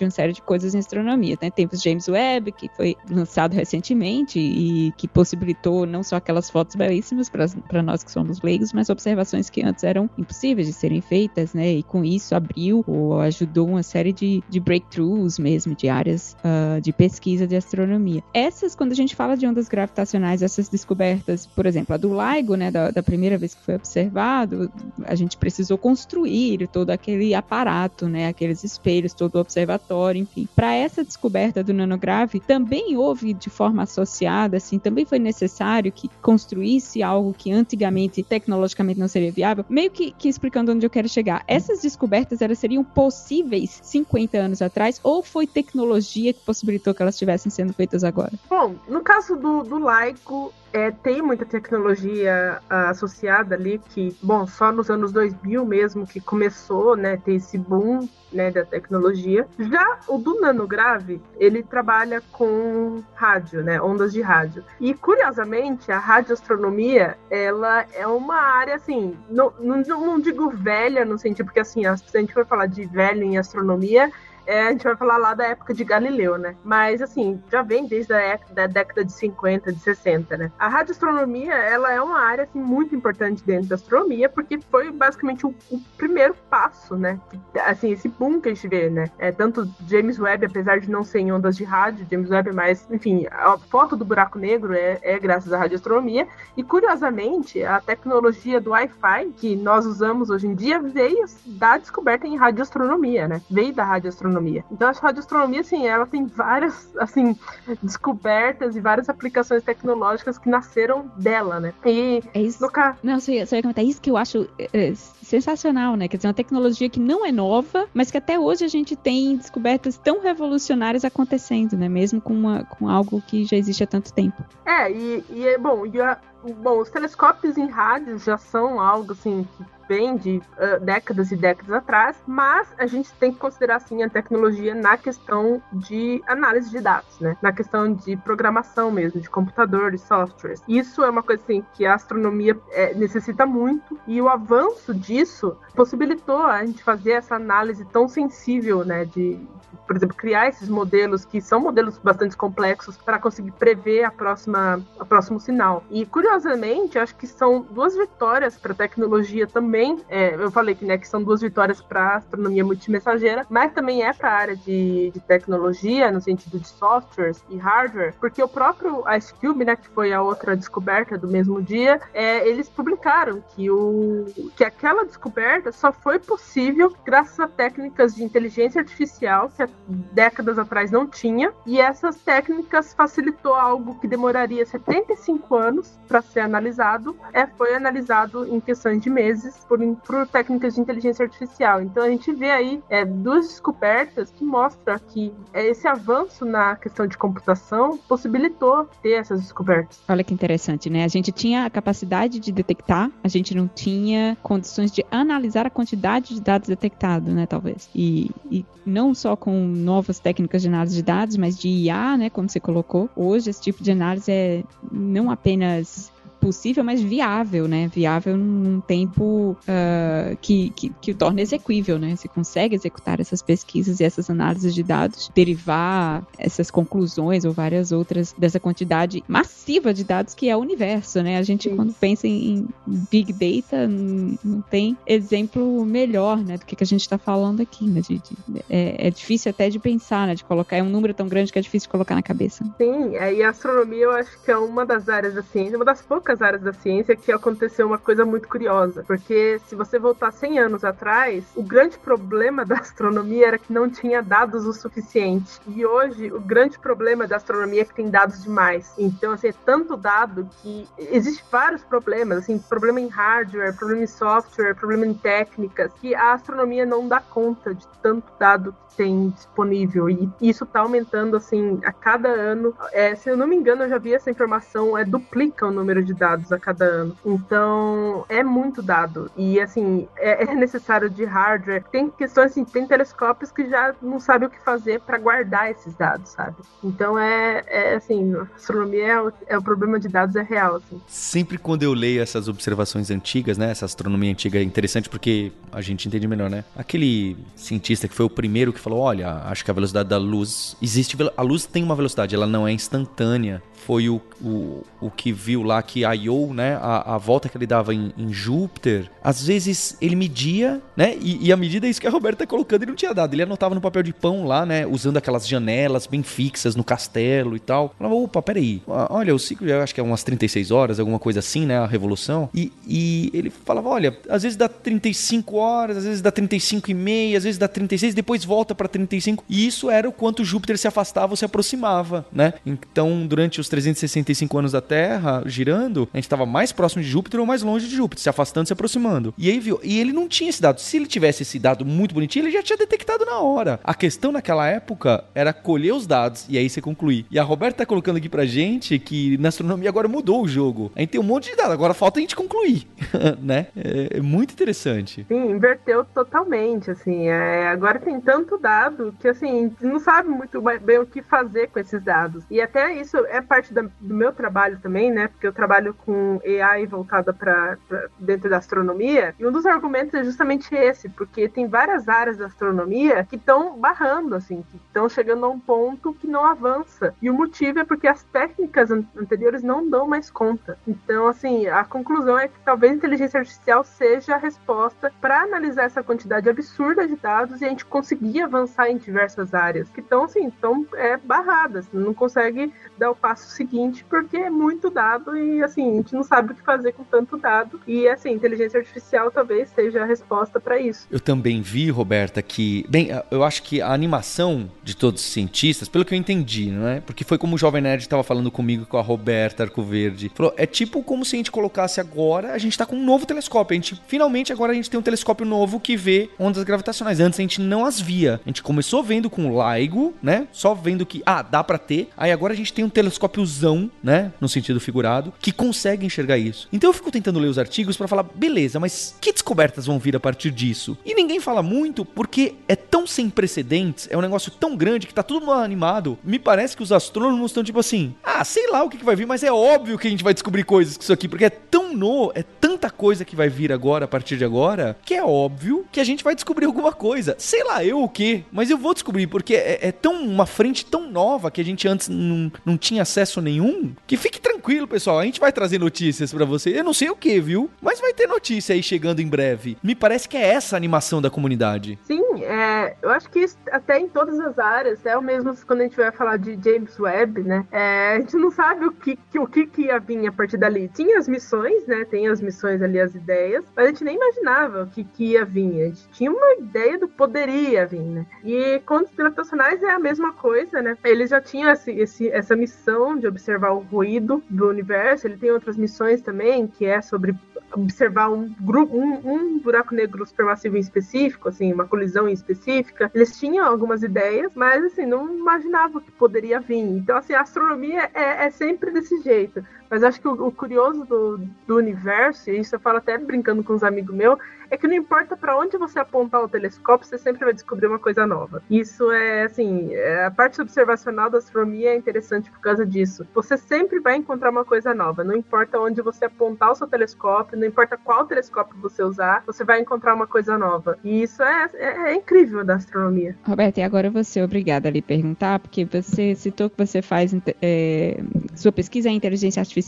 de 0.00 0.04
uma 0.04 0.10
série 0.10 0.32
de 0.32 0.42
coisas 0.42 0.74
em 0.74 0.78
astronomia. 0.78 1.36
Né? 1.40 1.50
Tem 1.50 1.66
o 1.66 1.76
James 1.76 2.08
Webb, 2.08 2.52
que 2.52 2.68
foi 2.70 2.96
lançado 3.08 3.54
recentemente 3.54 4.38
e 4.38 4.92
que 4.96 5.06
possibilitou 5.06 5.86
não 5.86 6.02
só 6.02 6.16
aquelas 6.16 6.48
fotos 6.48 6.74
belíssimas 6.74 7.28
para 7.28 7.82
nós 7.82 8.02
que 8.02 8.10
somos 8.10 8.40
leigos, 8.40 8.72
mas 8.72 8.88
observações 8.88 9.50
que 9.50 9.62
antes 9.62 9.84
eram 9.84 10.08
impossíveis 10.16 10.66
de 10.66 10.72
serem 10.72 11.00
feitas, 11.00 11.52
né? 11.52 11.72
E 11.72 11.82
com 11.82 12.04
isso 12.04 12.34
abriu 12.34 12.82
ou 12.86 13.20
ajudou 13.20 13.68
uma 13.68 13.82
série 13.82 14.12
de, 14.12 14.42
de 14.48 14.58
breakthroughs 14.58 15.38
mesmo, 15.38 15.74
de 15.74 15.88
áreas 15.88 16.36
uh, 16.44 16.80
de 16.80 16.92
pesquisa 16.92 17.46
de 17.46 17.56
astronomia. 17.56 18.22
Essas, 18.32 18.74
quando 18.74 18.92
a 18.92 18.96
gente 18.96 19.14
fala 19.14 19.36
de 19.36 19.46
ondas 19.46 19.68
gravitacionais, 19.68 20.42
essas 20.42 20.68
descobertas, 20.68 21.46
por 21.46 21.66
exemplo, 21.66 21.94
a 21.94 21.98
do 21.98 22.10
LIGO, 22.10 22.54
né, 22.54 22.70
da, 22.70 22.90
da 22.90 23.02
primeira 23.02 23.36
vez 23.36 23.54
que 23.54 23.62
foi 23.62 23.74
observado, 23.74 24.72
a 25.04 25.14
gente 25.14 25.36
precisou 25.36 25.76
construir 25.76 26.66
todo 26.68 26.90
aquele 26.90 27.34
aparato, 27.34 28.08
né, 28.08 28.28
aqueles 28.28 28.64
espelhos, 28.64 29.12
todo 29.12 29.36
o 29.36 29.40
observatório 29.40 29.89
enfim. 30.16 30.48
Para 30.54 30.74
essa 30.74 31.04
descoberta 31.04 31.62
do 31.62 31.72
nanograve, 31.72 32.40
também 32.40 32.96
houve 32.96 33.34
de 33.34 33.50
forma 33.50 33.82
associada, 33.82 34.56
assim, 34.56 34.78
também 34.78 35.04
foi 35.04 35.18
necessário 35.18 35.90
que 35.90 36.08
construísse 36.22 37.02
algo 37.02 37.34
que 37.36 37.52
antigamente 37.52 38.22
tecnologicamente 38.22 39.00
não 39.00 39.08
seria 39.08 39.32
viável, 39.32 39.64
meio 39.68 39.90
que, 39.90 40.12
que 40.12 40.28
explicando 40.28 40.72
onde 40.72 40.86
eu 40.86 40.90
quero 40.90 41.08
chegar. 41.08 41.42
Essas 41.46 41.82
descobertas 41.82 42.40
elas 42.40 42.58
seriam 42.58 42.84
possíveis 42.84 43.80
50 43.82 44.38
anos 44.38 44.62
atrás 44.62 45.00
ou 45.02 45.22
foi 45.22 45.46
tecnologia 45.46 46.32
que 46.32 46.40
possibilitou 46.40 46.94
que 46.94 47.02
elas 47.02 47.14
estivessem 47.14 47.50
sendo 47.50 47.72
feitas 47.72 48.04
agora? 48.04 48.32
Bom, 48.48 48.74
no 48.88 49.00
caso 49.00 49.36
do, 49.36 49.62
do 49.62 49.78
laico, 49.78 50.52
é, 50.72 50.90
tem 50.90 51.20
muita 51.20 51.44
tecnologia 51.44 52.60
associada 52.68 53.54
ali 53.54 53.80
que, 53.90 54.16
bom, 54.22 54.46
só 54.46 54.70
nos 54.70 54.90
anos 54.90 55.12
2000 55.12 55.64
mesmo 55.64 56.06
que 56.06 56.20
começou, 56.20 56.96
né, 56.96 57.16
ter 57.16 57.34
esse 57.34 57.58
boom, 57.58 58.08
né, 58.32 58.50
da 58.50 58.64
tecnologia. 58.64 59.46
Já 59.58 59.98
o 60.06 60.18
do 60.18 60.40
nanograve, 60.40 61.20
ele 61.38 61.62
trabalha 61.62 62.22
com 62.32 63.02
rádio, 63.14 63.62
né, 63.62 63.80
ondas 63.82 64.12
de 64.12 64.20
rádio. 64.20 64.64
E 64.80 64.94
curiosamente, 64.94 65.90
a 65.90 65.98
radioastronomia, 65.98 67.18
ela 67.28 67.84
é 67.92 68.06
uma 68.06 68.36
área 68.36 68.76
assim, 68.76 69.16
não, 69.28 69.52
não, 69.58 69.82
não 69.82 70.20
digo 70.20 70.50
velha 70.50 71.04
no 71.04 71.18
sentido 71.18 71.46
porque 71.46 71.60
assim, 71.60 71.82
se 71.96 72.16
a 72.16 72.20
gente 72.20 72.32
for 72.32 72.46
falar 72.46 72.66
de 72.66 72.84
velha 72.86 73.24
em 73.24 73.38
astronomia, 73.38 74.10
é, 74.50 74.66
a 74.66 74.72
gente 74.72 74.82
vai 74.82 74.96
falar 74.96 75.16
lá 75.16 75.32
da 75.32 75.44
época 75.46 75.72
de 75.72 75.84
Galileu, 75.84 76.36
né? 76.36 76.56
Mas, 76.64 77.00
assim, 77.00 77.40
já 77.52 77.62
vem 77.62 77.86
desde 77.86 78.12
a 78.12 78.40
da 78.50 78.66
década 78.66 79.04
de 79.04 79.12
50, 79.12 79.72
de 79.72 79.78
60, 79.78 80.36
né? 80.36 80.50
A 80.58 80.66
radioastronomia, 80.66 81.54
ela 81.54 81.92
é 81.92 82.02
uma 82.02 82.18
área, 82.18 82.44
assim, 82.44 82.58
muito 82.60 82.92
importante 82.94 83.44
dentro 83.44 83.68
da 83.68 83.76
astronomia, 83.76 84.28
porque 84.28 84.58
foi 84.68 84.90
basicamente 84.90 85.46
o, 85.46 85.54
o 85.70 85.80
primeiro 85.96 86.34
passo, 86.50 86.96
né? 86.96 87.20
Assim, 87.64 87.92
esse 87.92 88.08
boom 88.08 88.40
que 88.40 88.48
a 88.48 88.54
gente 88.54 88.66
vê, 88.66 88.90
né? 88.90 89.08
É, 89.18 89.30
tanto 89.30 89.68
James 89.86 90.18
Webb, 90.18 90.46
apesar 90.46 90.80
de 90.80 90.90
não 90.90 91.04
ser 91.04 91.20
em 91.20 91.30
ondas 91.30 91.56
de 91.56 91.62
rádio, 91.62 92.04
James 92.10 92.28
Webb 92.28 92.48
é 92.48 92.52
mais, 92.52 92.90
enfim, 92.90 93.28
a 93.30 93.56
foto 93.56 93.96
do 93.96 94.04
buraco 94.04 94.36
negro 94.36 94.74
é, 94.74 94.98
é 95.00 95.16
graças 95.20 95.52
à 95.52 95.58
radioastronomia. 95.58 96.26
E, 96.56 96.64
curiosamente, 96.64 97.62
a 97.62 97.80
tecnologia 97.80 98.60
do 98.60 98.70
Wi-Fi 98.70 99.32
que 99.36 99.54
nós 99.54 99.86
usamos 99.86 100.28
hoje 100.28 100.48
em 100.48 100.56
dia 100.56 100.80
veio 100.80 101.24
da 101.46 101.78
descoberta 101.78 102.26
em 102.26 102.36
radioastronomia, 102.36 103.28
né? 103.28 103.40
Veio 103.48 103.72
da 103.72 103.84
radioastronomia 103.84 104.39
radioastronomia. 104.40 104.64
Então 104.70 104.88
a 104.88 104.92
radioastronomia, 104.92 105.60
assim, 105.60 105.86
ela 105.86 106.06
tem 106.06 106.26
várias, 106.26 106.90
assim, 106.98 107.36
descobertas 107.82 108.76
e 108.76 108.80
várias 108.80 109.08
aplicações 109.08 109.62
tecnológicas 109.62 110.38
que 110.38 110.48
nasceram 110.48 111.10
dela, 111.16 111.60
né? 111.60 111.74
E 111.84 112.22
é 112.34 112.42
isso. 112.42 112.62
No 112.62 112.70
caso... 112.70 112.98
Não, 113.02 113.20
você, 113.20 113.44
você 113.44 113.56
ia 113.56 113.62
comentar 113.62 113.84
isso 113.84 114.00
que 114.00 114.10
eu 114.10 114.16
acho 114.16 114.48
é, 114.58 114.68
é, 114.72 114.94
sensacional, 114.94 115.96
né? 115.96 116.08
Quer 116.08 116.16
dizer, 116.16 116.28
uma 116.28 116.34
tecnologia 116.34 116.88
que 116.88 117.00
não 117.00 117.24
é 117.24 117.32
nova, 117.32 117.86
mas 117.92 118.10
que 118.10 118.18
até 118.18 118.38
hoje 118.38 118.64
a 118.64 118.68
gente 118.68 118.96
tem 118.96 119.36
descobertas 119.36 119.98
tão 119.98 120.20
revolucionárias 120.20 121.04
acontecendo, 121.04 121.76
né? 121.76 121.88
Mesmo 121.88 122.20
com, 122.20 122.32
uma, 122.32 122.64
com 122.64 122.88
algo 122.88 123.22
que 123.26 123.44
já 123.44 123.56
existe 123.56 123.84
há 123.84 123.86
tanto 123.86 124.12
tempo. 124.12 124.42
É, 124.64 124.90
e, 124.90 125.24
e 125.30 125.46
é 125.46 125.58
bom, 125.58 125.86
e 125.86 126.00
a, 126.00 126.18
bom, 126.62 126.80
os 126.80 126.90
telescópios 126.90 127.56
em 127.56 127.68
rádio 127.68 128.18
já 128.18 128.38
são 128.38 128.80
algo 128.80 129.12
assim 129.12 129.46
que 129.56 129.79
vem 129.90 130.16
de 130.16 130.36
uh, 130.36 130.78
décadas 130.84 131.32
e 131.32 131.36
décadas 131.36 131.72
atrás, 131.72 132.16
mas 132.24 132.72
a 132.78 132.86
gente 132.86 133.12
tem 133.14 133.32
que 133.32 133.40
considerar 133.40 133.76
assim 133.76 134.04
a 134.04 134.08
tecnologia 134.08 134.72
na 134.72 134.96
questão 134.96 135.60
de 135.72 136.22
análise 136.28 136.70
de 136.70 136.80
dados, 136.80 137.18
né? 137.18 137.36
Na 137.42 137.52
questão 137.52 137.92
de 137.92 138.16
programação 138.18 138.92
mesmo, 138.92 139.20
de 139.20 139.28
computadores, 139.28 140.02
softwares. 140.02 140.62
Isso 140.68 141.02
é 141.02 141.10
uma 141.10 141.24
coisa 141.24 141.42
assim 141.42 141.64
que 141.74 141.84
a 141.84 141.94
astronomia 141.94 142.56
é, 142.70 142.94
necessita 142.94 143.44
muito 143.44 143.98
e 144.06 144.22
o 144.22 144.28
avanço 144.28 144.94
disso 144.94 145.56
possibilitou 145.74 146.42
a 146.42 146.64
gente 146.64 146.84
fazer 146.84 147.12
essa 147.12 147.34
análise 147.34 147.84
tão 147.86 148.06
sensível, 148.06 148.84
né? 148.84 149.04
De, 149.04 149.40
por 149.88 149.96
exemplo, 149.96 150.16
criar 150.16 150.46
esses 150.48 150.68
modelos 150.68 151.24
que 151.24 151.40
são 151.40 151.58
modelos 151.58 151.98
bastante 151.98 152.36
complexos 152.36 152.96
para 152.96 153.18
conseguir 153.18 153.50
prever 153.52 154.04
a 154.04 154.10
próxima, 154.12 154.80
o 155.00 155.04
próximo 155.04 155.40
sinal. 155.40 155.82
E 155.90 156.06
curiosamente, 156.06 156.96
acho 156.96 157.16
que 157.16 157.26
são 157.26 157.62
duas 157.62 157.96
vitórias 157.96 158.56
para 158.56 158.72
a 158.72 158.76
tecnologia 158.76 159.48
também. 159.48 159.79
É, 160.08 160.34
eu 160.34 160.50
falei 160.50 160.74
que, 160.74 160.84
né, 160.84 160.98
que 160.98 161.08
são 161.08 161.22
duas 161.22 161.40
vitórias 161.40 161.80
para 161.80 162.16
astronomia 162.16 162.64
multimensageira, 162.64 163.46
mas 163.48 163.72
também 163.72 164.02
é 164.02 164.12
para 164.12 164.30
a 164.30 164.34
área 164.34 164.56
de, 164.56 165.10
de, 165.10 165.20
tecnologia, 165.20 166.10
no 166.10 166.20
sentido 166.20 166.58
de 166.58 166.68
softwares 166.68 167.42
e 167.48 167.56
hardware, 167.56 168.14
porque 168.20 168.42
o 168.42 168.48
próprio 168.48 169.04
IceCube, 169.16 169.64
né, 169.64 169.76
que 169.76 169.88
foi 169.88 170.12
a 170.12 170.22
outra 170.22 170.56
descoberta 170.56 171.16
do 171.16 171.28
mesmo 171.28 171.62
dia, 171.62 172.00
é, 172.12 172.46
eles 172.46 172.68
publicaram 172.68 173.42
que, 173.54 173.70
o, 173.70 174.26
que 174.56 174.64
aquela 174.64 175.04
descoberta 175.04 175.72
só 175.72 175.92
foi 175.92 176.18
possível 176.18 176.94
graças 177.04 177.38
a 177.40 177.48
técnicas 177.48 178.14
de 178.14 178.24
inteligência 178.24 178.80
artificial 178.80 179.50
que 179.50 179.66
décadas 180.12 180.58
atrás 180.58 180.90
não 180.90 181.06
tinha, 181.06 181.52
e 181.66 181.80
essas 181.80 182.16
técnicas 182.16 182.92
facilitou 182.94 183.54
algo 183.54 183.98
que 184.00 184.08
demoraria 184.08 184.64
75 184.64 185.54
anos 185.54 185.98
para 186.08 186.22
ser 186.22 186.40
analisado, 186.40 187.16
é, 187.32 187.46
foi 187.46 187.74
analisado 187.74 188.46
em 188.46 188.60
questões 188.60 189.00
de 189.00 189.10
meses 189.10 189.64
por, 189.70 189.78
por 190.04 190.26
técnicas 190.26 190.74
de 190.74 190.80
inteligência 190.80 191.24
artificial. 191.24 191.80
Então 191.80 192.02
a 192.02 192.10
gente 192.10 192.32
vê 192.32 192.50
aí 192.50 192.82
é, 192.90 193.04
duas 193.04 193.46
descobertas 193.46 194.32
que 194.36 194.44
mostram 194.44 194.98
que 195.08 195.32
é, 195.52 195.68
esse 195.68 195.86
avanço 195.86 196.44
na 196.44 196.74
questão 196.74 197.06
de 197.06 197.16
computação 197.16 197.96
possibilitou 198.08 198.88
ter 199.00 199.12
essas 199.12 199.40
descobertas. 199.40 200.00
Olha 200.08 200.24
que 200.24 200.34
interessante, 200.34 200.90
né? 200.90 201.04
A 201.04 201.08
gente 201.08 201.30
tinha 201.30 201.64
a 201.64 201.70
capacidade 201.70 202.40
de 202.40 202.50
detectar, 202.50 203.10
a 203.22 203.28
gente 203.28 203.54
não 203.54 203.68
tinha 203.68 204.36
condições 204.42 204.90
de 204.90 205.06
analisar 205.08 205.66
a 205.66 205.70
quantidade 205.70 206.34
de 206.34 206.40
dados 206.40 206.68
detectados, 206.68 207.32
né, 207.32 207.46
talvez. 207.46 207.88
E, 207.94 208.30
e 208.50 208.64
não 208.84 209.14
só 209.14 209.36
com 209.36 209.52
novas 209.68 210.18
técnicas 210.18 210.62
de 210.62 210.68
análise 210.68 210.96
de 210.96 211.02
dados, 211.02 211.36
mas 211.36 211.56
de 211.56 211.68
IA, 211.68 212.16
né, 212.16 212.30
como 212.30 212.48
você 212.48 212.58
colocou. 212.58 213.08
Hoje 213.14 213.50
esse 213.50 213.62
tipo 213.62 213.84
de 213.84 213.92
análise 213.92 214.32
é 214.32 214.64
não 214.90 215.30
apenas 215.30 216.10
possível, 216.40 216.82
mas 216.82 217.00
viável, 217.00 217.68
né? 217.68 217.88
Viável 217.92 218.36
num 218.36 218.80
tempo 218.80 219.56
uh, 219.62 220.36
que, 220.40 220.70
que, 220.70 220.90
que 221.00 221.10
o 221.12 221.14
torna 221.14 221.40
execuível, 221.40 221.98
né? 221.98 222.16
Você 222.16 222.28
consegue 222.28 222.74
executar 222.74 223.20
essas 223.20 223.42
pesquisas 223.42 224.00
e 224.00 224.04
essas 224.04 224.30
análises 224.30 224.74
de 224.74 224.82
dados, 224.82 225.30
derivar 225.34 226.24
essas 226.38 226.70
conclusões 226.70 227.44
ou 227.44 227.52
várias 227.52 227.92
outras 227.92 228.34
dessa 228.36 228.58
quantidade 228.58 229.22
massiva 229.28 229.92
de 229.92 230.02
dados 230.02 230.34
que 230.34 230.48
é 230.48 230.56
o 230.56 230.60
universo, 230.60 231.22
né? 231.22 231.36
A 231.36 231.42
gente, 231.42 231.68
Sim. 231.68 231.76
quando 231.76 231.92
pensa 231.92 232.26
em 232.26 232.66
Big 232.86 233.32
Data, 233.32 233.86
não 233.86 234.62
tem 234.62 234.96
exemplo 235.06 235.84
melhor, 235.84 236.38
né? 236.38 236.56
Do 236.56 236.64
que, 236.64 236.74
que 236.74 236.84
a 236.84 236.86
gente 236.86 237.02
está 237.02 237.18
falando 237.18 237.60
aqui, 237.60 237.86
né? 237.86 238.00
De, 238.00 238.18
de, 238.18 238.64
é, 238.68 239.08
é, 239.08 239.10
difícil 239.10 239.50
até 239.50 239.68
de 239.68 239.78
pensar, 239.78 240.26
né? 240.26 240.34
De 240.34 240.44
colocar, 240.44 240.76
é 240.76 240.82
um 240.82 240.88
número 240.88 241.12
tão 241.12 241.28
grande 241.28 241.52
que 241.52 241.58
é 241.58 241.62
difícil 241.62 241.86
de 241.86 241.92
colocar 241.92 242.14
na 242.14 242.22
cabeça. 242.22 242.64
Sim, 242.78 243.12
e 243.12 243.42
a 243.42 243.50
astronomia 243.50 244.04
eu 244.04 244.12
acho 244.12 244.40
que 244.42 244.50
é 244.50 244.56
uma 244.56 244.86
das 244.86 245.08
áreas 245.08 245.34
da 245.34 245.42
ciência, 245.42 245.76
uma 245.76 245.84
das 245.84 246.00
poucas 246.00 246.29
poucas 246.30 246.42
áreas 246.42 246.62
da 246.62 246.72
ciência 246.72 247.16
que 247.16 247.32
aconteceu 247.32 247.86
uma 247.86 247.98
coisa 247.98 248.24
muito 248.24 248.48
curiosa. 248.48 249.02
Porque 249.06 249.60
se 249.66 249.74
você 249.74 249.98
voltar 249.98 250.30
100 250.30 250.58
anos 250.60 250.84
atrás, 250.84 251.44
o 251.56 251.62
grande 251.62 251.98
problema 251.98 252.64
da 252.66 252.76
astronomia 252.76 253.48
era 253.48 253.58
que 253.58 253.72
não 253.72 253.90
tinha 253.90 254.22
dados 254.22 254.66
o 254.66 254.72
suficiente. 254.72 255.60
E 255.66 255.84
hoje, 255.84 256.32
o 256.32 256.40
grande 256.40 256.78
problema 256.78 257.26
da 257.26 257.36
astronomia 257.36 257.82
é 257.82 257.84
que 257.84 257.94
tem 257.94 258.08
dados 258.08 258.42
demais. 258.42 258.92
Então, 258.96 259.32
assim, 259.32 259.48
é 259.48 259.54
tanto 259.64 259.96
dado 259.96 260.48
que 260.62 260.86
existe 260.98 261.44
vários 261.50 261.82
problemas, 261.82 262.38
assim, 262.38 262.58
problema 262.58 263.00
em 263.00 263.08
hardware, 263.08 263.76
problema 263.76 264.04
em 264.04 264.06
software, 264.06 264.74
problema 264.74 265.06
em 265.06 265.14
técnicas, 265.14 265.92
que 266.00 266.14
a 266.14 266.32
astronomia 266.32 266.86
não 266.86 267.08
dá 267.08 267.20
conta 267.20 267.74
de 267.74 267.86
tanto 268.02 268.30
dado 268.38 268.74
que 268.89 268.89
tem 269.00 269.30
disponível. 269.30 270.10
E 270.10 270.28
isso 270.42 270.64
está 270.64 270.80
aumentando, 270.80 271.34
assim, 271.34 271.80
a 271.82 271.90
cada 271.90 272.28
ano. 272.28 272.74
É, 272.92 273.14
se 273.14 273.30
eu 273.30 273.36
não 273.36 273.46
me 273.46 273.56
engano, 273.56 273.84
eu 273.84 273.88
já 273.88 273.96
vi 273.96 274.12
essa 274.12 274.30
informação, 274.30 274.96
é 274.98 275.06
duplica 275.06 275.66
o 275.66 275.70
número 275.70 276.04
de 276.04 276.12
dados 276.12 276.52
a 276.52 276.58
cada 276.58 276.84
ano. 276.84 277.16
Então, 277.24 278.26
é 278.28 278.42
muito 278.42 278.82
dado. 278.82 279.30
E, 279.34 279.58
assim, 279.58 280.06
é, 280.18 280.44
é 280.44 280.54
necessário 280.54 281.08
de 281.08 281.24
hardware. 281.24 281.82
Tem 281.90 282.10
questões, 282.10 282.50
assim, 282.50 282.62
tem 282.62 282.86
telescópios 282.86 283.50
que 283.50 283.70
já 283.70 283.94
não 284.02 284.20
sabem 284.20 284.48
o 284.48 284.50
que 284.50 284.60
fazer 284.60 285.00
para 285.00 285.16
guardar 285.16 285.70
esses 285.70 285.94
dados, 285.94 286.32
sabe? 286.32 286.56
Então, 286.84 287.18
é, 287.18 287.64
é 287.66 287.94
assim, 287.94 288.34
astronomia 288.54 289.06
é 289.06 289.22
o, 289.22 289.32
é 289.46 289.56
o, 289.56 289.62
problema 289.62 289.98
de 289.98 290.08
dados 290.08 290.36
é 290.36 290.42
real, 290.42 290.76
assim. 290.76 291.00
Sempre 291.08 291.56
quando 291.56 291.84
eu 291.84 291.94
leio 291.94 292.20
essas 292.20 292.48
observações 292.48 293.10
antigas, 293.10 293.56
né, 293.56 293.70
essa 293.70 293.86
astronomia 293.86 294.30
antiga 294.30 294.58
é 294.58 294.62
interessante 294.62 295.08
porque 295.08 295.52
a 295.72 295.80
gente 295.80 296.06
entende 296.06 296.28
melhor, 296.28 296.50
né? 296.50 296.64
Aquele 296.76 297.38
cientista 297.56 298.06
que 298.06 298.14
foi 298.14 298.26
o 298.26 298.30
primeiro 298.30 298.74
que 298.74 298.80
falou, 298.80 298.89
olha, 298.96 299.42
acho 299.46 299.64
que 299.64 299.70
a 299.70 299.74
velocidade 299.74 300.08
da 300.08 300.18
luz 300.18 300.76
existe, 300.80 301.16
a 301.36 301.42
luz 301.42 301.66
tem 301.66 301.82
uma 301.82 301.94
velocidade, 301.94 302.34
ela 302.34 302.46
não 302.46 302.66
é 302.66 302.72
instantânea 302.72 303.62
foi 303.80 304.08
o, 304.08 304.20
o, 304.42 304.84
o 305.00 305.10
que 305.10 305.32
viu 305.32 305.62
lá 305.62 305.82
que 305.82 306.04
a 306.04 306.14
Io, 306.14 306.52
né, 306.52 306.78
a, 306.80 307.14
a 307.14 307.18
volta 307.18 307.48
que 307.48 307.56
ele 307.56 307.66
dava 307.66 307.94
em, 307.94 308.12
em, 308.16 308.32
Júpiter, 308.32 309.10
às 309.22 309.44
vezes 309.44 309.96
ele 310.00 310.14
media, 310.14 310.80
né, 310.96 311.16
e, 311.20 311.46
e 311.46 311.52
a 311.52 311.56
medida 311.56 311.86
é 311.86 311.90
isso 311.90 312.00
que 312.00 312.06
a 312.06 312.10
Roberta 312.10 312.44
tá 312.44 312.46
colocando, 312.46 312.82
ele 312.82 312.90
não 312.90 312.96
tinha 312.96 313.14
dado, 313.14 313.34
ele 313.34 313.42
anotava 313.42 313.74
no 313.74 313.80
papel 313.80 314.02
de 314.02 314.12
pão 314.12 314.46
lá, 314.46 314.66
né, 314.66 314.86
usando 314.86 315.16
aquelas 315.16 315.48
janelas 315.48 316.06
bem 316.06 316.22
fixas 316.22 316.76
no 316.76 316.84
castelo 316.84 317.56
e 317.56 317.60
tal. 317.60 317.94
Falava, 317.98 318.14
opa, 318.14 318.42
peraí, 318.42 318.82
olha, 318.86 319.34
o 319.34 319.38
ciclo, 319.38 319.68
eu 319.68 319.82
acho 319.82 319.94
que 319.94 320.00
é 320.00 320.04
umas 320.04 320.22
36 320.22 320.70
horas, 320.70 321.00
alguma 321.00 321.18
coisa 321.18 321.40
assim, 321.40 321.66
né, 321.66 321.78
a 321.78 321.86
revolução, 321.86 322.48
e, 322.54 322.72
e 322.86 323.30
ele 323.32 323.50
falava, 323.50 323.88
olha, 323.88 324.16
às 324.28 324.42
vezes 324.42 324.56
dá 324.56 324.68
35 324.68 325.56
horas, 325.56 325.96
às 325.96 326.04
vezes 326.04 326.20
dá 326.20 326.30
35 326.30 326.90
e 326.90 326.94
meia, 326.94 327.38
às 327.38 327.44
vezes 327.44 327.58
dá 327.58 327.66
36, 327.66 328.14
depois 328.14 328.44
volta 328.44 328.69
para 328.74 328.88
35, 328.88 329.44
e 329.48 329.66
isso 329.66 329.90
era 329.90 330.08
o 330.08 330.12
quanto 330.12 330.44
Júpiter 330.44 330.78
se 330.78 330.88
afastava 330.88 331.32
ou 331.32 331.36
se 331.36 331.44
aproximava, 331.44 332.26
né, 332.32 332.54
então 332.64 333.26
durante 333.26 333.60
os 333.60 333.68
365 333.68 334.58
anos 334.58 334.72
da 334.72 334.80
Terra 334.80 335.42
girando, 335.46 336.08
a 336.12 336.16
gente 336.16 336.24
estava 336.24 336.46
mais 336.46 336.72
próximo 336.72 337.02
de 337.02 337.08
Júpiter 337.08 337.40
ou 337.40 337.46
mais 337.46 337.62
longe 337.62 337.88
de 337.88 337.94
Júpiter, 337.94 338.22
se 338.22 338.28
afastando, 338.28 338.66
se 338.66 338.72
aproximando. 338.72 339.34
E 339.36 339.50
aí 339.50 339.58
viu, 339.58 339.80
e 339.82 339.98
ele 339.98 340.12
não 340.12 340.28
tinha 340.28 340.50
esse 340.50 340.60
dado. 340.60 340.80
Se 340.80 340.96
ele 340.96 341.06
tivesse 341.06 341.42
esse 341.42 341.58
dado 341.58 341.84
muito 341.84 342.14
bonitinho, 342.14 342.44
ele 342.44 342.52
já 342.52 342.62
tinha 342.62 342.76
detectado 342.76 343.24
na 343.24 343.38
hora. 343.40 343.80
A 343.84 343.94
questão 343.94 344.32
naquela 344.32 344.66
época 344.66 345.24
era 345.34 345.52
colher 345.52 345.92
os 345.92 346.06
dados 346.06 346.46
e 346.48 346.58
aí 346.58 346.68
você 346.68 346.80
concluir. 346.80 347.26
E 347.30 347.38
a 347.38 347.42
Roberta 347.42 347.78
tá 347.78 347.86
colocando 347.86 348.16
aqui 348.16 348.28
pra 348.28 348.44
gente 348.44 348.98
que 348.98 349.36
na 349.38 349.48
astronomia 349.48 349.88
agora 349.88 350.08
mudou 350.08 350.42
o 350.42 350.48
jogo. 350.48 350.92
A 350.94 351.00
gente 351.00 351.10
tem 351.10 351.20
um 351.20 351.24
monte 351.24 351.50
de 351.50 351.56
dados, 351.56 351.72
agora 351.72 351.94
falta 351.94 352.18
a 352.18 352.22
gente 352.22 352.36
concluir, 352.36 352.86
né? 353.40 353.66
É, 353.76 354.18
é, 354.18 354.20
muito 354.20 354.52
interessante. 354.52 355.24
Sim, 355.28 355.50
inverteu 355.50 356.04
totalmente, 356.04 356.90
assim. 356.90 357.28
É, 357.28 357.68
agora 357.68 357.98
tem 357.98 358.20
tanto 358.20 358.58
dado 358.60 359.14
que, 359.18 359.28
assim, 359.28 359.74
não 359.80 359.98
sabe 359.98 360.28
muito 360.28 360.60
bem 360.60 360.98
o 360.98 361.06
que 361.06 361.22
fazer 361.22 361.68
com 361.68 361.78
esses 361.78 362.02
dados. 362.02 362.44
E 362.50 362.60
até 362.60 362.92
isso 362.94 363.16
é 363.26 363.40
parte 363.40 363.72
da, 363.72 363.82
do 363.82 364.14
meu 364.14 364.32
trabalho 364.32 364.78
também, 364.80 365.10
né? 365.10 365.28
Porque 365.28 365.46
eu 365.46 365.52
trabalho 365.52 365.94
com 365.94 366.40
AI 366.44 366.86
voltada 366.86 367.32
para 367.32 367.76
dentro 368.18 368.48
da 368.50 368.58
astronomia. 368.58 369.34
E 369.38 369.46
um 369.46 369.52
dos 369.52 369.66
argumentos 369.66 370.14
é 370.14 370.24
justamente 370.24 370.74
esse, 370.74 371.08
porque 371.08 371.48
tem 371.48 371.66
várias 371.66 372.08
áreas 372.08 372.36
da 372.36 372.46
astronomia 372.46 373.24
que 373.24 373.36
estão 373.36 373.78
barrando, 373.78 374.34
assim, 374.34 374.62
que 374.70 374.76
estão 374.76 375.08
chegando 375.08 375.44
a 375.46 375.48
um 375.48 375.58
ponto 375.58 376.12
que 376.14 376.26
não 376.26 376.44
avança. 376.44 377.14
E 377.20 377.30
o 377.30 377.34
motivo 377.34 377.78
é 377.78 377.84
porque 377.84 378.06
as 378.06 378.22
técnicas 378.24 378.90
anteriores 378.90 379.62
não 379.62 379.88
dão 379.88 380.06
mais 380.06 380.30
conta. 380.30 380.78
Então, 380.86 381.26
assim, 381.26 381.66
a 381.66 381.84
conclusão 381.84 382.38
é 382.38 382.48
que 382.48 382.58
talvez 382.64 382.92
a 382.92 382.96
inteligência 382.96 383.40
artificial 383.40 383.84
seja 383.84 384.34
a 384.34 384.38
resposta 384.38 385.12
para 385.20 385.42
analisar 385.42 385.84
essa 385.84 386.02
quantidade 386.02 386.48
absurda 386.48 387.06
de 387.06 387.16
dados 387.16 387.60
e 387.60 387.64
a 387.64 387.68
gente 387.68 387.84
conseguir 387.84 388.42
avançar 388.50 388.90
em 388.90 388.98
diversas 388.98 389.54
áreas 389.54 389.88
que 389.88 390.00
estão, 390.00 390.24
assim, 390.24 390.48
estão 390.48 390.84
é, 390.94 391.16
barradas, 391.16 391.86
não 391.92 392.12
consegue 392.12 392.72
dar 392.98 393.10
o 393.10 393.14
passo 393.14 393.48
seguinte, 393.50 394.04
porque 394.08 394.36
é 394.36 394.50
muito 394.50 394.90
dado 394.90 395.36
e 395.36 395.62
assim, 395.62 395.92
a 395.92 395.96
gente 395.96 396.14
não 396.14 396.22
sabe 396.22 396.52
o 396.52 396.54
que 396.54 396.62
fazer 396.62 396.92
com 396.92 397.04
tanto 397.04 397.36
dado. 397.36 397.80
E 397.86 398.08
assim, 398.08 398.30
inteligência 398.30 398.78
artificial 398.78 399.30
talvez 399.30 399.70
seja 399.70 400.02
a 400.02 400.04
resposta 400.04 400.60
para 400.60 400.78
isso. 400.78 401.06
Eu 401.10 401.20
também 401.20 401.62
vi, 401.62 401.90
Roberta, 401.90 402.42
que. 402.42 402.84
Bem, 402.88 403.08
eu 403.30 403.44
acho 403.44 403.62
que 403.62 403.80
a 403.80 403.92
animação 403.92 404.70
de 404.82 404.96
todos 404.96 405.22
os 405.22 405.28
cientistas, 405.28 405.88
pelo 405.88 406.04
que 406.04 406.14
eu 406.14 406.18
entendi, 406.18 406.70
não 406.70 406.88
é? 406.88 407.00
Porque 407.00 407.24
foi 407.24 407.38
como 407.38 407.54
o 407.54 407.58
Jovem 407.58 407.80
Nerd 407.80 408.02
estava 408.02 408.22
falando 408.22 408.50
comigo 408.50 408.84
com 408.86 408.98
a 408.98 409.02
Roberta 409.02 409.62
Arcoverde. 409.62 410.30
Falou, 410.34 410.52
é 410.56 410.66
tipo 410.66 411.02
como 411.02 411.24
se 411.24 411.36
a 411.36 411.38
gente 411.38 411.50
colocasse 411.50 412.00
agora, 412.00 412.52
a 412.52 412.58
gente 412.58 412.76
tá 412.76 412.84
com 412.84 412.96
um 412.96 413.04
novo 413.04 413.26
telescópio. 413.26 413.74
A 413.74 413.76
gente, 413.76 414.00
finalmente, 414.06 414.52
agora 414.52 414.72
a 414.72 414.74
gente 414.74 414.90
tem 414.90 414.98
um 414.98 415.02
telescópio 415.02 415.46
novo 415.46 415.80
que 415.80 415.96
vê 415.96 416.28
ondas 416.38 416.62
gravitacionais. 416.64 417.20
Antes 417.20 417.38
a 417.38 417.42
gente 417.42 417.60
não 417.60 417.84
as 417.84 418.00
via. 418.00 418.39
A 418.44 418.48
gente 418.48 418.62
começou 418.62 419.02
vendo 419.02 419.30
com 419.30 419.50
LIGO, 419.50 420.14
né? 420.22 420.48
Só 420.52 420.74
vendo 420.74 421.06
que, 421.06 421.22
ah, 421.24 421.42
dá 421.42 421.62
para 421.62 421.78
ter. 421.78 422.08
Aí 422.16 422.32
agora 422.32 422.52
a 422.52 422.56
gente 422.56 422.72
tem 422.72 422.84
um 422.84 422.88
telescópio 422.88 423.20
telescópiozão, 423.20 423.90
né? 424.02 424.32
No 424.40 424.48
sentido 424.48 424.80
figurado, 424.80 425.32
que 425.40 425.52
consegue 425.52 426.06
enxergar 426.06 426.38
isso. 426.38 426.68
Então 426.72 426.90
eu 426.90 426.94
fico 426.94 427.10
tentando 427.10 427.38
ler 427.38 427.48
os 427.48 427.58
artigos 427.58 427.96
para 427.96 428.08
falar, 428.08 428.22
beleza, 428.22 428.80
mas 428.80 429.16
que 429.20 429.32
descobertas 429.32 429.86
vão 429.86 429.98
vir 429.98 430.16
a 430.16 430.20
partir 430.20 430.50
disso? 430.50 430.96
E 431.04 431.14
ninguém 431.14 431.40
fala 431.40 431.62
muito 431.62 432.04
porque 432.04 432.54
é 432.68 432.76
tão 432.76 433.06
sem 433.06 433.28
precedentes, 433.28 434.08
é 434.10 434.16
um 434.16 434.20
negócio 434.20 434.50
tão 434.50 434.76
grande 434.76 435.06
que 435.06 435.14
tá 435.14 435.22
tudo 435.22 435.46
mundo 435.46 435.60
animado. 435.60 436.18
Me 436.22 436.38
parece 436.38 436.76
que 436.76 436.82
os 436.82 436.92
astrônomos 436.92 437.50
estão 437.50 437.64
tipo 437.64 437.78
assim, 437.78 438.14
ah, 438.22 438.44
sei 438.44 438.70
lá 438.70 438.82
o 438.82 438.88
que, 438.88 438.98
que 438.98 439.04
vai 439.04 439.16
vir, 439.16 439.26
mas 439.26 439.42
é 439.42 439.52
óbvio 439.52 439.98
que 439.98 440.06
a 440.06 440.10
gente 440.10 440.24
vai 440.24 440.32
descobrir 440.32 440.64
coisas 440.64 440.96
com 440.96 441.02
isso 441.02 441.12
aqui, 441.12 441.28
porque 441.28 441.44
é 441.44 441.50
tão 441.50 441.94
no, 441.94 442.32
é 442.34 442.42
tanta 442.42 442.90
coisa 442.90 443.24
que 443.24 443.36
vai 443.36 443.48
vir 443.48 443.72
agora, 443.72 444.04
a 444.04 444.08
partir 444.08 444.36
de 444.36 444.44
agora, 444.44 444.96
que 445.04 445.14
é 445.14 445.22
óbvio 445.22 445.84
que 445.90 446.00
a 446.00 446.04
gente 446.04 446.22
vai 446.22 446.34
descobrir 446.34 446.66
alguma 446.66 446.92
coisa. 446.92 447.34
Sei 447.38 447.64
lá 447.64 447.84
eu 447.84 448.02
o 448.02 448.08
que, 448.08 448.29
mas 448.52 448.70
eu 448.70 448.78
vou 448.78 448.94
descobrir, 448.94 449.26
porque 449.26 449.54
é, 449.54 449.88
é 449.88 449.92
tão 449.92 450.22
uma 450.22 450.46
frente 450.46 450.84
tão 450.84 451.10
nova 451.10 451.50
que 451.50 451.60
a 451.60 451.64
gente 451.64 451.86
antes 451.88 452.08
não, 452.08 452.50
não 452.64 452.76
tinha 452.76 453.02
acesso 453.02 453.40
nenhum, 453.40 453.92
que 454.06 454.16
fique 454.16 454.40
tranquilo, 454.40 454.86
pessoal, 454.86 455.18
a 455.18 455.24
gente 455.24 455.40
vai 455.40 455.52
trazer 455.52 455.78
notícias 455.78 456.32
para 456.32 456.44
você. 456.44 456.78
Eu 456.78 456.84
não 456.84 456.94
sei 456.94 457.10
o 457.10 457.16
que, 457.16 457.40
viu? 457.40 457.70
Mas 457.80 458.00
vai 458.00 458.12
ter 458.12 458.26
notícia 458.26 458.74
aí 458.74 458.82
chegando 458.82 459.20
em 459.20 459.26
breve. 459.26 459.76
Me 459.82 459.94
parece 459.94 460.28
que 460.28 460.36
é 460.36 460.46
essa 460.46 460.76
a 460.76 460.78
animação 460.78 461.20
da 461.20 461.30
comunidade. 461.30 461.98
Sim, 462.04 462.20
é, 462.38 462.96
eu 463.02 463.10
acho 463.10 463.28
que 463.30 463.44
até 463.70 463.98
em 463.98 464.08
todas 464.08 464.38
as 464.40 464.58
áreas, 464.58 465.04
é 465.04 465.16
o 465.16 465.22
mesmo 465.22 465.54
quando 465.66 465.80
a 465.80 465.84
gente 465.84 465.96
vai 465.96 466.10
falar 466.10 466.36
de 466.36 466.58
James 466.62 466.98
Webb, 466.98 467.42
né? 467.42 467.66
É, 467.70 468.14
a 468.14 468.20
gente 468.20 468.36
não 468.36 468.50
sabe 468.50 468.86
o 468.86 468.92
que, 468.92 469.18
o 469.36 469.46
que, 469.46 469.66
que 469.66 469.82
ia 469.82 469.98
vir 469.98 470.26
a 470.26 470.32
partir 470.32 470.56
dali. 470.56 470.88
Tinha 470.88 471.18
as 471.18 471.28
missões, 471.28 471.86
né? 471.86 472.04
Tem 472.04 472.28
as 472.28 472.40
missões 472.40 472.82
ali, 472.82 473.00
as 473.00 473.14
ideias, 473.14 473.64
mas 473.74 473.86
a 473.86 473.88
gente 473.88 474.04
nem 474.04 474.16
imaginava 474.16 474.84
o 474.84 474.86
que, 474.86 475.04
que 475.04 475.32
ia 475.32 475.44
vir. 475.44 475.82
A 475.82 475.86
gente 475.86 476.08
tinha 476.10 476.30
uma 476.30 476.54
ideia 476.54 476.98
do 476.98 477.08
poderia 477.08 477.86
vir, 477.86 478.00
né? 478.00 478.26
E 478.44 478.80
com 478.80 478.96
os 478.96 479.10
gravitacionais 479.14 479.82
é 479.82 479.90
a 479.90 479.98
mesma 479.98 480.32
coisa, 480.32 480.80
né? 480.82 480.96
Eles 481.04 481.30
já 481.30 481.40
tinham 481.40 481.70
esse, 481.70 481.90
esse, 481.92 482.28
essa 482.30 482.56
missão 482.56 483.18
de 483.18 483.26
observar 483.26 483.72
o 483.72 483.80
ruído 483.80 484.42
do 484.48 484.68
universo. 484.68 485.26
Ele 485.26 485.36
tem 485.36 485.50
outras 485.50 485.76
missões 485.76 486.22
também, 486.22 486.66
que 486.66 486.84
é 486.84 487.00
sobre 487.00 487.34
observar 487.74 488.30
um, 488.30 488.52
um, 488.60 489.32
um 489.32 489.58
buraco 489.58 489.94
negro 489.94 490.26
supermassivo 490.26 490.76
em 490.76 490.80
específico, 490.80 491.48
assim, 491.48 491.72
uma 491.72 491.86
colisão 491.86 492.19
em 492.28 492.32
específica. 492.32 493.10
Eles 493.14 493.38
tinham 493.38 493.66
algumas 493.66 494.02
ideias, 494.02 494.52
mas 494.54 494.84
assim, 494.84 495.06
não 495.06 495.32
imaginava 495.34 496.00
que 496.00 496.10
poderia 496.12 496.60
vir. 496.60 496.78
Então, 496.78 497.16
assim, 497.16 497.34
a 497.34 497.42
astronomia 497.42 498.10
é, 498.14 498.46
é 498.46 498.50
sempre 498.50 498.90
desse 498.90 499.20
jeito. 499.22 499.64
Mas 499.90 500.04
acho 500.04 500.20
que 500.20 500.28
o, 500.28 500.46
o 500.46 500.52
curioso 500.52 501.04
do, 501.04 501.38
do 501.66 501.76
universo, 501.76 502.48
e 502.48 502.60
isso 502.60 502.76
eu 502.76 502.80
falo 502.80 502.98
até 502.98 503.18
brincando 503.18 503.64
com 503.64 503.72
os 503.72 503.82
amigos 503.82 504.14
meus, 504.14 504.38
é 504.70 504.76
que 504.76 504.86
não 504.86 504.94
importa 504.94 505.36
para 505.36 505.58
onde 505.58 505.76
você 505.76 505.98
apontar 505.98 506.44
o 506.44 506.48
telescópio, 506.48 507.04
você 507.04 507.18
sempre 507.18 507.44
vai 507.44 507.52
descobrir 507.52 507.88
uma 507.88 507.98
coisa 507.98 508.24
nova. 508.24 508.62
Isso 508.70 509.10
é, 509.10 509.42
assim, 509.42 509.92
é, 509.92 510.26
a 510.26 510.30
parte 510.30 510.60
observacional 510.62 511.28
da 511.28 511.38
astronomia 511.38 511.90
é 511.90 511.96
interessante 511.96 512.48
por 512.48 512.60
causa 512.60 512.86
disso. 512.86 513.26
Você 513.34 513.56
sempre 513.56 513.98
vai 513.98 514.14
encontrar 514.14 514.50
uma 514.50 514.64
coisa 514.64 514.94
nova. 514.94 515.24
Não 515.24 515.36
importa 515.36 515.80
onde 515.80 516.00
você 516.00 516.26
apontar 516.26 516.70
o 516.70 516.74
seu 516.76 516.86
telescópio, 516.86 517.58
não 517.58 517.66
importa 517.66 517.96
qual 517.96 518.24
telescópio 518.26 518.78
você 518.80 519.02
usar, 519.02 519.42
você 519.44 519.64
vai 519.64 519.80
encontrar 519.80 520.14
uma 520.14 520.28
coisa 520.28 520.56
nova. 520.56 520.96
E 521.02 521.22
isso 521.22 521.42
é, 521.42 521.68
é, 521.74 522.12
é 522.12 522.14
incrível 522.14 522.64
da 522.64 522.76
astronomia. 522.76 523.36
Roberto, 523.42 523.78
e 523.78 523.82
agora 523.82 524.08
você 524.08 524.38
é 524.38 524.44
obrigada 524.44 524.88
a 524.88 524.92
lhe 524.92 525.02
perguntar, 525.02 525.58
porque 525.58 525.84
você 525.84 526.36
citou 526.36 526.70
que 526.70 526.78
você 526.78 527.02
faz 527.02 527.34
é, 527.60 528.20
sua 528.54 528.70
pesquisa 528.70 529.08
em 529.08 529.16
inteligência 529.16 529.58
artificial 529.60 529.79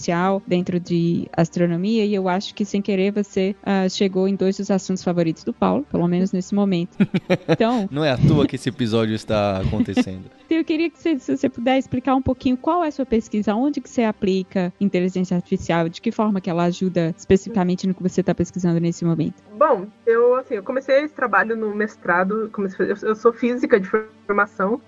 dentro 0.46 0.78
de 0.80 1.28
astronomia, 1.36 2.04
e 2.04 2.14
eu 2.14 2.28
acho 2.28 2.54
que 2.54 2.64
sem 2.64 2.80
querer 2.80 3.12
você 3.12 3.54
uh, 3.62 3.88
chegou 3.88 4.26
em 4.28 4.34
dois 4.34 4.56
dos 4.56 4.70
assuntos 4.70 5.02
favoritos 5.02 5.44
do 5.44 5.52
Paulo, 5.52 5.86
pelo 5.90 6.06
menos 6.08 6.32
nesse 6.32 6.54
momento. 6.54 6.96
Então. 7.48 7.88
Não 7.90 8.04
é 8.04 8.10
à 8.10 8.16
toa 8.16 8.46
que 8.46 8.56
esse 8.56 8.68
episódio 8.68 9.14
está 9.14 9.60
acontecendo. 9.60 10.30
Então, 10.52 10.60
eu 10.60 10.66
queria 10.66 10.90
que 10.90 10.98
você, 10.98 11.18
se 11.18 11.34
você 11.34 11.48
puder 11.48 11.78
explicar 11.78 12.14
um 12.14 12.20
pouquinho 12.20 12.58
qual 12.58 12.84
é 12.84 12.88
a 12.88 12.90
sua 12.90 13.06
pesquisa, 13.06 13.54
onde 13.54 13.80
que 13.80 13.88
você 13.88 14.02
aplica 14.02 14.70
inteligência 14.78 15.34
artificial, 15.34 15.88
de 15.88 15.98
que 15.98 16.12
forma 16.12 16.42
que 16.42 16.50
ela 16.50 16.64
ajuda 16.64 17.14
especificamente 17.16 17.86
no 17.86 17.94
que 17.94 18.02
você 18.02 18.20
está 18.20 18.34
pesquisando 18.34 18.78
nesse 18.78 19.02
momento. 19.02 19.42
Bom, 19.56 19.86
eu 20.06 20.36
assim, 20.36 20.54
eu 20.54 20.62
comecei 20.62 21.04
esse 21.04 21.14
trabalho 21.14 21.56
no 21.56 21.74
mestrado, 21.74 22.50
comecei, 22.52 22.90
eu 22.90 23.14
sou 23.16 23.32
física 23.32 23.80
de 23.80 23.88
formação, 23.88 24.12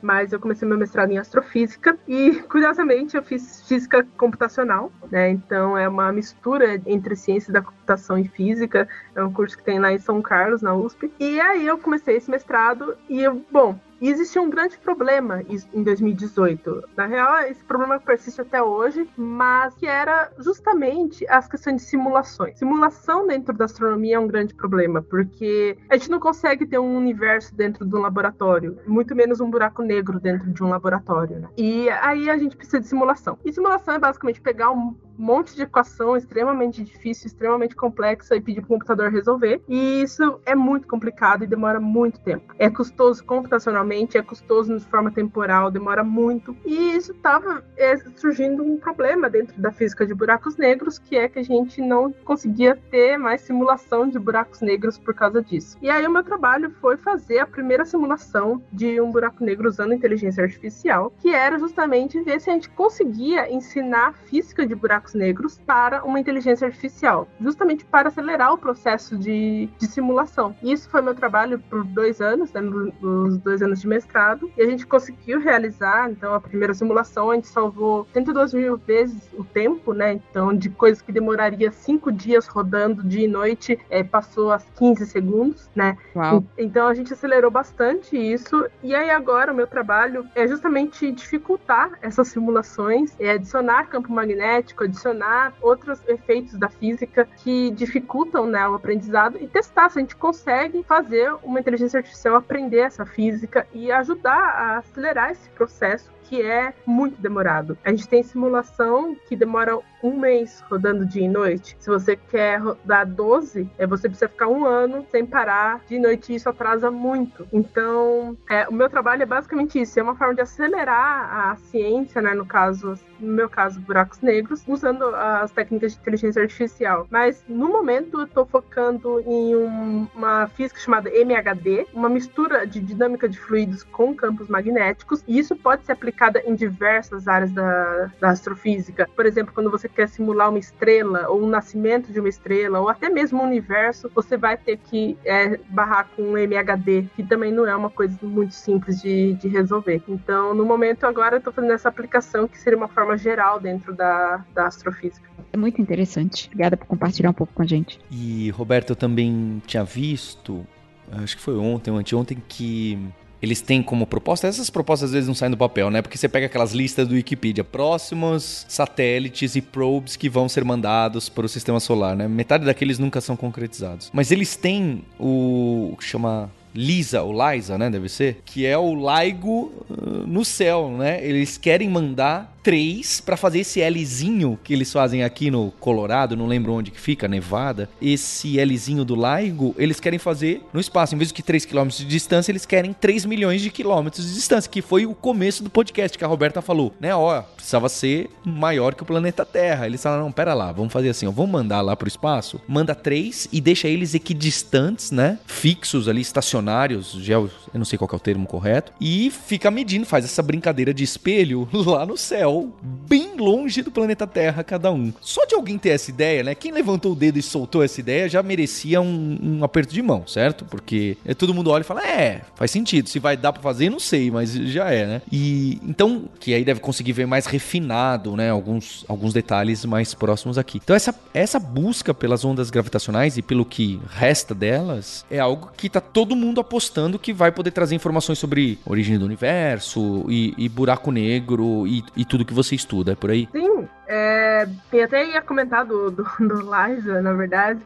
mas 0.03 0.33
eu 0.33 0.41
comecei 0.41 0.67
meu 0.67 0.79
mestrado 0.79 1.11
em 1.11 1.19
astrofísica 1.19 1.99
e 2.07 2.43
curiosamente 2.49 3.17
eu 3.17 3.23
fiz 3.23 3.67
física 3.69 4.07
computacional, 4.17 4.93
né? 5.11 5.31
Então 5.31 5.77
é 5.77 5.89
uma 5.89 6.13
mistura 6.13 6.81
entre 6.87 7.17
ciências 7.17 7.53
da 7.53 7.63
computação 7.63 8.19
e 8.19 8.29
física, 8.29 8.89
é 9.15 9.23
um 9.23 9.33
curso 9.33 9.57
que 9.57 9.65
tem 9.65 9.79
lá 9.79 9.93
em 9.93 9.99
São 9.99 10.23
Carlos, 10.23 10.63
na 10.63 10.75
USP. 10.75 11.13
E 11.19 11.41
aí 11.41 11.67
eu 11.67 11.79
comecei 11.79 12.17
esse 12.17 12.31
mestrado 12.31 12.97
e 13.09 13.23
eu, 13.23 13.45
bom, 13.51 13.79
e 14.05 14.11
existia 14.11 14.43
um 14.43 14.51
grande 14.51 14.77
problema 14.77 15.43
em 15.73 15.83
2018. 15.83 16.91
Na 16.95 17.07
real, 17.07 17.39
esse 17.45 17.65
problema 17.65 17.99
persiste 17.99 18.39
até 18.39 18.63
hoje, 18.63 19.09
mas 19.17 19.75
que 19.77 19.87
era 19.87 20.31
justamente 20.41 21.27
as 21.27 21.49
questões 21.49 21.77
de 21.77 21.89
simulações. 21.89 22.59
Simulação 22.59 23.27
dentro 23.27 23.55
da 23.55 23.65
astronomia 23.65 24.17
é 24.17 24.19
um 24.19 24.27
grande 24.27 24.53
problema, 24.53 25.01
porque 25.01 25.79
a 25.89 25.97
gente 25.97 26.11
não 26.11 26.21
consegue 26.21 26.67
ter 26.67 26.79
um 26.79 26.95
universo 26.95 27.55
dentro 27.55 27.87
de 27.87 27.97
um 27.97 28.01
laboratório, 28.01 28.79
muito 28.87 29.17
menos 29.17 29.41
um 29.41 29.51
buraco 29.51 29.83
negro 29.83 30.21
dentro 30.21 30.53
de 30.53 30.63
um 30.63 30.69
laboratório. 30.69 31.41
Né? 31.41 31.49
E 31.57 31.89
aí 31.89 32.29
a 32.29 32.37
gente 32.37 32.59
precisa 32.59 32.81
de 32.81 32.87
simulação. 32.87 33.39
E 33.43 33.55
simulação 33.55 33.95
é 33.95 33.99
basicamente 33.99 34.39
pegar 34.39 34.71
um 34.71 34.95
monte 35.19 35.55
de 35.55 35.63
equação 35.63 36.17
extremamente 36.17 36.83
difícil, 36.83 37.27
extremamente 37.27 37.75
complexa 37.75 38.37
e 38.37 38.41
pedir 38.41 38.61
para 38.61 38.67
o 38.67 38.69
computador 38.69 39.11
resolver. 39.11 39.63
E 39.69 40.03
isso 40.03 40.41
é 40.45 40.55
muito 40.55 40.89
complicado 40.89 41.45
e 41.45 41.47
demora 41.47 41.81
muito 41.81 42.21
tempo. 42.21 42.55
É 42.59 42.71
custoso 42.71 43.25
computacionalmente, 43.25 44.19
é 44.19 44.23
custoso 44.23 44.77
de 44.77 44.85
forma 44.87 45.11
temporal, 45.11 45.71
demora 45.71 46.03
muito. 46.03 46.57
E 46.65 46.97
isso 46.97 47.13
estava 47.13 47.65
é, 47.77 47.97
surgindo 48.17 48.63
um 48.63 48.77
problema 48.77 49.29
dentro 49.29 49.61
da 49.61 49.71
física 49.71 50.07
de 50.07 50.15
buracos 50.15 50.57
negros, 50.57 50.99
que 50.99 51.17
é 51.17 51.29
que 51.29 51.39
a 51.39 51.43
gente 51.43 51.81
não 51.81 52.13
conseguia 52.25 52.77
ter 52.91 53.17
mais 53.17 53.43
simulação 53.43 54.09
de 54.09 54.19
buracos 54.19 54.61
negros 54.61 54.99
por 54.99 55.15
causa 55.15 55.43
disso. 55.43 55.77
E 55.81 55.91
aí 55.91 56.07
o 56.07 56.11
meu 56.11 56.23
trabalho 56.23 56.71
foi 56.81 56.97
fazer 56.97 57.39
a 57.39 57.47
primeira 57.47 57.85
simulação 57.85 58.63
de 58.73 59.01
um 59.01 59.11
buraco 59.11 59.45
negro 59.45 59.69
usando 59.69 59.95
inteligência 59.95 60.43
artificial, 60.43 61.13
que 61.19 61.29
era 61.29 61.59
justamente 61.59 62.21
ver 62.23 62.41
se 62.41 62.51
a 62.51 62.53
gente 62.53 62.71
conseguia 62.71 63.53
ensinar 63.53 64.15
física 64.15 64.67
de 64.67 64.75
buracos 64.75 65.04
buracos 65.05 65.15
negros 65.15 65.61
para 65.67 66.03
uma 66.05 66.19
inteligência 66.19 66.67
artificial, 66.67 67.29
justamente 67.41 67.85
para 67.85 68.09
acelerar 68.09 68.53
o 68.53 68.59
processo 68.59 69.17
de, 69.17 69.69
de 69.79 69.87
simulação. 69.87 70.57
Isso 70.63 70.89
foi 70.89 71.03
meu 71.03 71.15
trabalho 71.15 71.59
por 71.71 71.85
dois 71.85 72.21
anos, 72.21 72.53
né, 72.53 72.61
nos 72.61 73.37
dois 73.39 73.63
anos 73.63 73.81
de 73.81 73.87
mestrado, 73.87 74.51
e 74.57 74.63
a 74.63 74.67
gente 74.67 74.87
conseguiu 74.87 75.39
realizar, 75.41 76.11
então, 76.11 76.35
a 76.35 76.41
primeira 76.41 76.73
simulação, 76.73 77.31
a 77.31 77.35
gente 77.35 77.49
salvou 77.49 78.07
102 78.13 78.55
mil 78.55 78.77
vezes 78.77 79.29
o 79.35 79.45
tempo, 79.45 79.93
né, 79.93 80.13
então, 80.13 80.55
de 80.55 80.71
coisas 80.71 81.03
que 81.03 81.13
demoraria 81.13 81.71
cinco 81.71 82.11
dias 82.11 82.47
rodando 82.47 83.03
dia 83.03 83.25
e 83.25 83.29
noite, 83.29 83.79
é, 83.91 84.03
passou 84.03 84.53
a 84.53 84.59
15 84.59 85.07
segundos, 85.07 85.69
né. 85.75 85.97
Uau. 86.17 86.45
Então, 86.57 86.87
a 86.87 86.95
gente 86.95 87.13
acelerou 87.13 87.51
bastante 87.51 88.17
isso, 88.17 88.67
e 88.83 88.95
aí 88.95 89.11
agora 89.11 89.53
o 89.53 89.57
meu 89.57 89.67
trabalho 89.67 90.27
é 90.35 90.47
justamente 90.47 91.13
dificultar 91.13 91.91
essas 92.01 92.29
simulações, 92.29 93.15
é 93.19 93.33
adicionar 93.33 93.89
campo 93.89 94.13
magnético, 94.13 94.85
adicionar 94.95 95.53
outros 95.61 96.01
efeitos 96.09 96.55
da 96.55 96.69
física 96.69 97.29
que 97.43 97.71
dificultam 97.73 98.47
né, 98.47 98.67
o 98.69 98.75
aprendizado 98.75 99.37
e 99.41 99.47
testar 99.47 99.91
se 99.91 99.99
a 99.99 100.01
gente 100.01 100.17
consegue 100.17 100.83
fazer 100.85 101.35
uma 101.43 101.59
inteligência 101.59 101.99
artificial 101.99 102.37
aprender 102.37 102.79
essa 102.79 103.05
física 103.05 103.67
e 103.73 103.91
ajudar 103.91 104.39
a 104.39 104.79
acelerar 104.79 105.33
esse 105.33 105.51
processo 105.51 106.11
que 106.35 106.43
é 106.43 106.75
muito 106.85 107.21
demorado. 107.21 107.79
A 107.85 107.91
gente 107.91 108.09
tem 108.09 108.23
simulação 108.23 109.17
que 109.29 109.37
demora 109.37 109.79
um 110.03 110.19
mês 110.19 110.63
rodando 110.69 111.07
dia 111.07 111.25
e 111.25 111.29
noite. 111.29 111.77
Se 111.79 111.89
você 111.89 112.15
quer 112.15 112.59
rodar 112.59 113.07
12, 113.07 113.71
é, 113.79 113.87
você 113.87 114.07
precisa 114.07 114.29
ficar 114.29 114.49
um 114.49 114.67
ano 114.67 115.07
sem 115.11 115.25
parar 115.25 115.81
de 115.89 115.99
noite 115.99 116.33
e 116.33 116.37
isso 116.37 116.49
atrasa 116.49 116.91
muito. 116.91 117.49
Então, 117.51 118.37
é, 118.51 118.69
o 118.69 118.73
meu 118.73 118.91
trabalho 118.91 119.23
é 119.23 119.27
basicamente 119.27 119.81
isso. 119.81 119.99
É 119.99 120.03
uma 120.03 120.15
forma 120.15 120.35
de 120.35 120.43
acelerar 120.43 121.51
a 121.51 121.57
ciência, 121.57 122.21
né? 122.21 122.35
No 122.35 122.45
caso, 122.45 122.99
no 123.19 123.33
meu 123.33 123.49
caso, 123.49 123.81
buracos 123.81 124.21
negros, 124.21 124.63
usando 124.69 125.05
as 125.15 125.51
técnicas 125.53 125.93
de 125.93 126.01
inteligência 126.01 126.43
artificial. 126.43 127.07
Mas 127.11 127.43
no 127.49 127.69
momento 127.69 128.21
eu 128.21 128.25
estou 128.25 128.45
focando 128.45 129.21
em 129.21 129.57
um, 129.57 130.07
uma 130.15 130.49
física 130.49 130.81
chamada 130.81 131.09
MHD, 131.09 131.87
uma 131.95 132.11
mistura 132.11 132.67
de 132.67 132.79
dinâmica 132.79 133.27
de 133.27 133.39
fluidos 133.39 133.83
com 133.85 134.15
campos 134.15 134.49
magnéticos, 134.49 135.25
e 135.27 135.39
isso 135.39 135.57
pode 135.57 135.87
ser 135.87 135.93
aplicada 136.25 136.43
em 136.47 136.55
diversas 136.55 137.29
áreas 137.29 137.53
da, 137.53 138.11
da 138.21 138.31
astrofísica. 138.31 139.09
Por 139.15 139.27
exemplo, 139.27 139.53
quando 139.55 139.71
você 139.71 139.89
quer 139.89 140.09
simular 140.09 140.49
uma 140.49 140.59
estrela, 140.59 141.29
ou 141.29 141.43
o 141.43 141.49
nascimento 141.49 142.13
de 142.13 142.19
uma 142.21 142.29
estrela, 142.29 142.81
ou 142.81 142.89
até 142.89 143.09
mesmo 143.09 143.43
o 143.43 143.47
universo, 143.47 144.11
você 144.15 144.37
vai 144.37 144.57
ter 144.57 144.79
que 144.79 145.19
é, 145.25 145.59
barrar 145.69 146.09
com 146.17 146.23
um 146.23 146.39
MHD, 146.39 147.09
que 147.15 147.23
também 147.23 147.53
não 147.53 147.67
é 147.67 147.77
uma 147.77 147.91
coisa 147.91 148.17
muito 148.23 148.55
simples 148.55 149.01
de, 149.01 149.35
de 149.35 149.49
resolver. 149.49 150.03
Então, 150.09 150.55
no 150.55 150.65
momento 150.65 151.05
agora, 151.05 151.37
eu 151.37 151.39
estou 151.39 151.53
fazendo 151.53 151.73
essa 151.73 151.89
aplicação 151.89 152.49
que 152.49 152.59
seria 152.59 152.77
uma 152.77 152.89
forma 152.89 153.17
geral 153.17 153.61
dentro 153.61 153.95
da, 153.95 154.45
da 154.55 154.67
astrofísica. 154.67 155.29
É 155.53 155.57
muito 155.57 155.81
interessante. 155.81 156.47
Obrigada 156.47 156.77
por 156.77 156.87
compartilhar 156.87 157.31
um 157.31 157.35
pouco 157.35 157.53
com 157.53 157.63
a 157.63 157.67
gente. 157.67 158.01
E, 158.11 158.51
Roberto, 158.51 158.91
eu 158.91 158.97
também 158.97 159.63
tinha 159.67 159.85
visto, 159.85 160.67
acho 161.13 161.37
que 161.37 161.43
foi 161.43 161.57
ontem 161.57 161.91
ou 161.91 161.99
anteontem, 161.99 162.43
que 162.49 162.99
eles 163.45 163.61
têm 163.61 163.83
como 163.83 164.07
proposta, 164.07 164.47
essas 164.47 164.71
propostas 164.71 165.11
às 165.11 165.15
vezes 165.15 165.29
não 165.29 165.35
saem 165.35 165.51
do 165.51 165.57
papel, 165.57 165.91
né? 165.91 166.03
Porque 166.03 166.19
você 166.19 166.29
pega 166.29 166.47
aquelas 166.47 166.73
listas 166.73 167.07
do 167.07 167.15
Wikipedia, 167.15 167.63
próximos 167.63 168.67
satélites 168.69 169.55
e 169.55 169.61
probes 169.61 170.17
que 170.17 170.29
vão 170.29 170.49
ser 170.49 170.65
mandados 170.65 171.29
para 171.29 171.47
o 171.47 171.49
sistema 171.49 171.79
solar, 171.79 172.17
né? 172.17 172.27
Metade 172.27 172.65
daqueles 172.65 172.99
nunca 172.99 173.21
são 173.21 173.37
concretizados. 173.37 174.11
Mas 174.13 174.33
eles 174.33 174.57
têm 174.57 175.03
o, 175.19 175.91
o 175.93 175.97
que 175.97 176.05
chama 176.05 176.51
Lisa, 176.75 177.23
ou 177.23 177.33
Liza, 177.33 177.79
né, 177.79 177.89
deve 177.89 178.09
ser, 178.09 178.43
que 178.45 178.67
é 178.67 178.77
o 178.77 178.95
LIGO 178.95 179.73
uh, 179.89 180.27
no 180.27 180.45
céu, 180.45 180.91
né? 180.91 181.25
Eles 181.25 181.57
querem 181.57 181.89
mandar 181.89 182.54
três 182.65 183.21
para 183.21 183.37
fazer 183.37 183.61
esse 183.61 183.87
Lzinho 183.87 184.59
que 184.65 184.73
eles 184.73 184.91
fazem 184.91 185.23
aqui 185.23 185.51
no 185.51 185.71
Colorado, 185.79 186.35
não 186.35 186.47
lembro 186.47 186.73
onde 186.73 186.91
que 186.91 186.99
fica, 186.99 187.29
Nevada. 187.29 187.91
Esse 188.01 188.57
Lzinho 188.65 189.05
do 189.05 189.15
LIGO, 189.15 189.75
eles 189.77 190.01
querem 190.01 190.19
fazer 190.19 190.63
no 190.73 190.81
espaço. 190.81 191.15
Em 191.15 191.19
vez 191.19 191.31
de 191.31 191.43
3 191.43 191.67
km 191.67 191.89
de 191.89 192.07
distância, 192.07 192.51
eles 192.51 192.65
querem 192.65 192.95
3 192.95 193.27
milhões 193.27 193.61
de 193.61 193.71
quilômetros 193.71 194.27
de 194.27 194.35
distância, 194.35 194.71
que 194.71 194.81
foi 194.81 195.05
o 195.05 195.15
começo 195.15 195.63
do 195.63 195.69
podcast 195.69 196.17
que 196.17 196.25
a 196.25 196.27
Roberta 196.27 196.63
falou, 196.63 196.95
né? 196.99 197.15
Ó, 197.15 197.43
precisava 197.43 197.89
ser 197.91 198.31
maior 198.43 198.95
que 198.95 199.03
o 199.03 199.07
planeta 199.07 199.45
Terra. 199.45 199.87
Eles 199.87 200.03
falaram, 200.03 200.25
não, 200.25 200.33
pera 200.33 200.55
lá, 200.55 200.73
vamos 200.73 200.93
fazer 200.93 201.11
assim, 201.11 201.27
ó, 201.27 201.31
vamos 201.31 201.53
mandar 201.53 201.83
lá 201.83 201.95
pro 201.95 202.09
espaço, 202.09 202.59
manda 202.67 202.95
três 202.95 203.47
e 203.53 203.61
deixa 203.61 203.89
eles 203.89 204.15
equidistantes, 204.15 205.11
né? 205.11 205.39
Fixos 205.47 206.09
ali, 206.09 206.23
estacionários, 206.23 207.15
eu 207.29 207.51
não 207.75 207.85
sei 207.85 207.99
qual 207.99 208.09
é 208.11 208.17
o 208.17 208.21
termo 208.21 208.47
correto, 208.47 208.91
e 208.99 209.31
fica 209.31 209.71
medindo, 209.71 210.07
faz 210.07 210.25
essa 210.25 210.43
brincadeira 210.43 210.95
de 210.95 211.05
espelho 211.05 211.69
lá 211.85 212.07
no 212.07 212.17
céu 212.17 212.54
bem 212.83 213.37
longe 213.37 213.83
do 213.83 213.91
planeta 213.91 214.27
Terra 214.27 214.63
cada 214.65 214.91
um. 214.91 215.13
Só 215.21 215.45
de 215.47 215.55
alguém 215.55 215.79
ter 215.79 215.91
essa 215.91 216.11
ideia, 216.11 216.43
né? 216.43 216.55
Quem 216.55 216.73
levantou 216.73 217.13
o 217.13 217.15
dedo 217.15 217.39
e 217.39 217.43
soltou 217.43 217.83
essa 217.83 218.01
ideia 218.01 218.29
já 218.29 218.43
merecia 218.43 219.01
um, 219.01 219.39
um 219.43 219.65
aperto 219.65 219.93
de 219.93 220.03
mão, 220.03 220.27
certo? 220.27 220.65
Porque 220.65 221.17
é, 221.25 221.35
todo 221.35 221.55
mundo 221.55 221.71
olha 221.71 221.83
e 221.83 221.85
fala, 221.85 222.07
é, 222.07 222.43
faz 222.55 222.71
sentido. 222.71 223.09
Se 223.09 223.19
vai 223.19 223.37
dar 223.37 223.53
para 223.53 223.63
fazer, 223.63 223.91
não 223.91 224.01
sei, 224.01 224.31
mas 224.31 224.53
já 224.53 224.91
é, 224.91 225.07
né? 225.07 225.23
E 225.31 225.79
então, 225.85 226.25
que 226.39 226.55
aí 226.55 226.65
deve 226.65 226.81
conseguir 226.81 227.13
ver 227.13 227.27
mais 227.27 227.47
refinado, 227.47 228.37
né? 228.37 228.51
Alguns, 228.51 229.05
alguns 229.09 229.33
detalhes 229.33 229.85
mais 229.85 230.15
próximos 230.15 230.59
aqui. 230.59 230.81
Então, 230.83 230.95
essa, 230.95 231.15
essa 231.33 231.59
busca 231.59 232.13
pelas 232.13 232.45
ondas 232.45 232.71
gravitacionais 232.71 233.37
e 233.37 233.43
pelo 233.43 233.65
que 233.65 234.01
resta 234.09 234.55
delas 234.55 235.25
é 235.31 235.39
algo 235.39 235.71
que 235.77 235.89
tá 235.89 236.01
todo 236.01 236.37
mundo 236.37 236.61
apostando 236.61 237.19
que 237.19 237.33
vai 237.33 237.51
poder 237.51 237.71
trazer 237.71 237.95
informações 237.95 238.39
sobre 238.39 238.79
origem 238.85 239.19
do 239.19 239.25
universo 239.25 240.25
e, 240.29 240.55
e 240.57 240.69
buraco 240.69 241.11
negro 241.11 241.87
e, 241.87 242.05
e 242.17 242.25
tudo 242.25 242.44
que 242.45 242.55
você 242.55 242.75
estuda, 242.75 243.13
é 243.13 243.15
por 243.15 243.31
aí? 243.31 243.49
Sim, 243.53 243.89
é, 244.07 244.69
tem 244.91 245.03
até 245.03 245.27
ia 245.27 245.43
comentar 245.43 245.85
do, 245.85 246.11
do, 246.11 246.23
do 246.41 246.61
Liza, 246.61 247.21
na 247.23 247.33
verdade. 247.33 247.81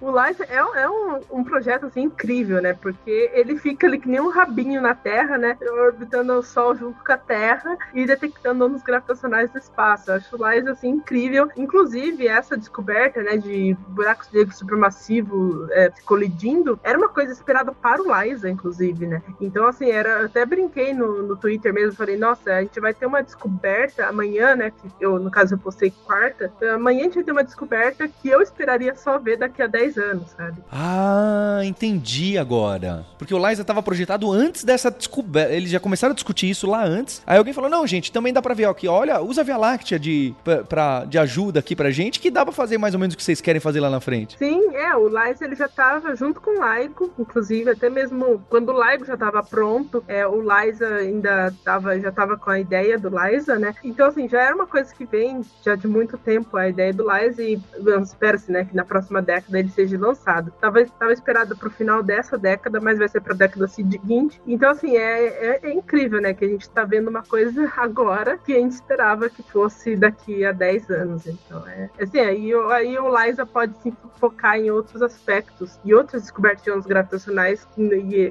O 0.00 0.10
Liza 0.10 0.44
é, 0.44 0.56
é 0.56 0.88
um, 0.88 1.20
um, 1.30 1.44
projeto 1.44 1.86
assim 1.86 2.02
incrível, 2.02 2.60
né? 2.62 2.72
Porque 2.72 3.30
ele 3.34 3.58
fica 3.58 3.86
ali 3.86 3.98
que 3.98 4.08
nem 4.08 4.20
um 4.20 4.30
rabinho 4.30 4.80
na 4.80 4.94
Terra, 4.94 5.36
né? 5.36 5.56
Orbitando 5.60 6.32
o 6.32 6.42
Sol 6.42 6.74
junto 6.74 7.04
com 7.04 7.12
a 7.12 7.18
Terra 7.18 7.76
e 7.92 8.06
detectando 8.06 8.64
ondas 8.64 8.82
gravitacionais 8.82 9.50
do 9.50 9.58
espaço. 9.58 10.10
Eu 10.10 10.16
acho 10.16 10.36
o 10.36 10.50
Liza 10.50 10.72
assim 10.72 10.88
incrível. 10.88 11.48
Inclusive, 11.56 12.26
essa 12.26 12.56
descoberta, 12.56 13.22
né, 13.22 13.36
de 13.36 13.76
buracos 13.88 14.30
negros 14.32 14.56
supermassivos 14.56 15.70
é, 15.70 15.92
colidindo, 16.04 16.78
era 16.82 16.96
uma 16.96 17.08
coisa 17.08 17.32
esperada 17.32 17.72
para 17.72 18.00
o 18.02 18.22
Liza, 18.22 18.48
inclusive, 18.48 19.06
né? 19.06 19.22
Então, 19.40 19.66
assim, 19.66 19.90
era. 19.90 20.20
Eu 20.20 20.26
até 20.26 20.46
brinquei 20.46 20.94
no, 20.94 21.22
no 21.22 21.36
Twitter 21.36 21.72
mesmo, 21.72 21.96
falei, 21.96 22.16
nossa, 22.16 22.54
a 22.54 22.62
gente 22.62 22.80
vai 22.80 22.94
ter 22.94 23.06
uma 23.06 23.22
descoberta 23.22 24.06
amanhã, 24.06 24.56
né? 24.56 24.70
Que 24.70 24.88
eu, 25.00 25.18
no 25.18 25.30
caso, 25.30 25.54
eu 25.54 25.58
postei 25.58 25.92
quarta. 26.04 26.52
Amanhã 26.74 27.00
a 27.00 27.04
gente 27.04 27.14
vai 27.16 27.24
ter 27.24 27.32
uma 27.32 27.44
descoberta 27.44 28.08
que 28.08 28.28
eu 28.28 28.40
esperaria 28.40 28.94
só 28.94 29.18
ver 29.18 29.36
daqui 29.36 29.62
a 29.62 29.66
10 29.74 29.98
anos, 29.98 30.30
sabe? 30.30 30.62
Ah, 30.70 31.60
entendi 31.64 32.38
agora. 32.38 33.04
Porque 33.18 33.34
o 33.34 33.48
Liza 33.48 33.62
estava 33.62 33.82
projetado 33.82 34.30
antes 34.30 34.62
dessa 34.62 34.88
descoberta. 34.88 35.52
Eles 35.52 35.68
já 35.68 35.80
começaram 35.80 36.12
a 36.12 36.14
discutir 36.14 36.48
isso 36.48 36.70
lá 36.70 36.84
antes. 36.84 37.20
Aí 37.26 37.36
alguém 37.36 37.52
falou: 37.52 37.68
não, 37.68 37.84
gente, 37.84 38.12
também 38.12 38.32
dá 38.32 38.40
pra 38.40 38.54
ver 38.54 38.66
aqui. 38.66 38.86
Olha, 38.86 39.20
usa 39.20 39.40
a 39.40 39.44
Via 39.44 39.56
Láctea 39.56 39.98
de, 39.98 40.32
pra, 40.44 40.62
pra, 40.62 41.04
de 41.06 41.18
ajuda 41.18 41.58
aqui 41.58 41.74
pra 41.74 41.90
gente, 41.90 42.20
que 42.20 42.30
dá 42.30 42.44
pra 42.44 42.52
fazer 42.52 42.78
mais 42.78 42.94
ou 42.94 43.00
menos 43.00 43.14
o 43.14 43.16
que 43.16 43.24
vocês 43.24 43.40
querem 43.40 43.60
fazer 43.60 43.80
lá 43.80 43.90
na 43.90 44.00
frente. 44.00 44.38
Sim, 44.38 44.76
é. 44.76 44.94
O 44.94 45.08
Liza 45.08 45.44
ele 45.44 45.56
já 45.56 45.66
tava 45.66 46.14
junto 46.14 46.40
com 46.40 46.52
o 46.52 46.60
Laico, 46.60 47.12
inclusive, 47.18 47.70
até 47.70 47.90
mesmo 47.90 48.44
quando 48.48 48.68
o 48.68 48.72
Laico 48.72 49.04
já 49.04 49.16
tava 49.16 49.42
pronto, 49.42 50.04
é, 50.06 50.24
o 50.24 50.40
Liza 50.40 50.86
ainda 50.86 51.52
tava, 51.64 51.98
já 51.98 52.12
tava 52.12 52.36
com 52.36 52.50
a 52.50 52.60
ideia 52.60 52.96
do 52.96 53.10
Liza, 53.10 53.58
né? 53.58 53.74
Então, 53.82 54.06
assim, 54.06 54.28
já 54.28 54.40
era 54.40 54.54
uma 54.54 54.68
coisa 54.68 54.94
que 54.94 55.04
vem 55.04 55.40
já 55.64 55.74
de 55.74 55.88
muito 55.88 56.16
tempo 56.16 56.56
a 56.56 56.68
ideia 56.68 56.92
do 56.92 57.04
Liza 57.10 57.42
e 57.42 57.60
espera-se, 58.02 58.52
né, 58.52 58.64
que 58.64 58.76
na 58.76 58.84
próxima 58.84 59.20
década 59.20 59.63
seja 59.68 59.98
lançado. 59.98 60.52
Tava, 60.60 60.84
tava 60.86 61.12
esperado 61.12 61.56
pro 61.56 61.70
final 61.70 62.02
dessa 62.02 62.36
década, 62.38 62.80
mas 62.80 62.98
vai 62.98 63.08
ser 63.08 63.20
pra 63.20 63.34
década 63.34 63.68
seguinte. 63.68 64.40
Então, 64.46 64.70
assim, 64.70 64.96
é, 64.96 65.26
é, 65.26 65.60
é, 65.62 65.72
incrível, 65.72 66.20
né? 66.20 66.34
Que 66.34 66.44
a 66.44 66.48
gente 66.48 66.68
tá 66.70 66.84
vendo 66.84 67.08
uma 67.08 67.22
coisa 67.22 67.70
agora 67.76 68.38
que 68.38 68.52
a 68.52 68.58
gente 68.58 68.72
esperava 68.72 69.28
que 69.28 69.42
fosse 69.42 69.96
daqui 69.96 70.44
a 70.44 70.52
10 70.52 70.90
anos. 70.90 71.26
Então, 71.26 71.66
é 71.68 71.90
assim, 72.00 72.18
aí, 72.18 72.52
aí 72.72 72.98
o 72.98 73.08
Liza 73.08 73.46
pode 73.46 73.74
se 73.82 73.92
focar 74.18 74.56
em 74.58 74.70
outros 74.70 75.02
aspectos 75.02 75.78
e 75.84 75.94
outras 75.94 76.22
descobertas 76.22 76.64
de 76.64 76.70
ondas 76.70 76.86
gravitacionais, 76.86 77.66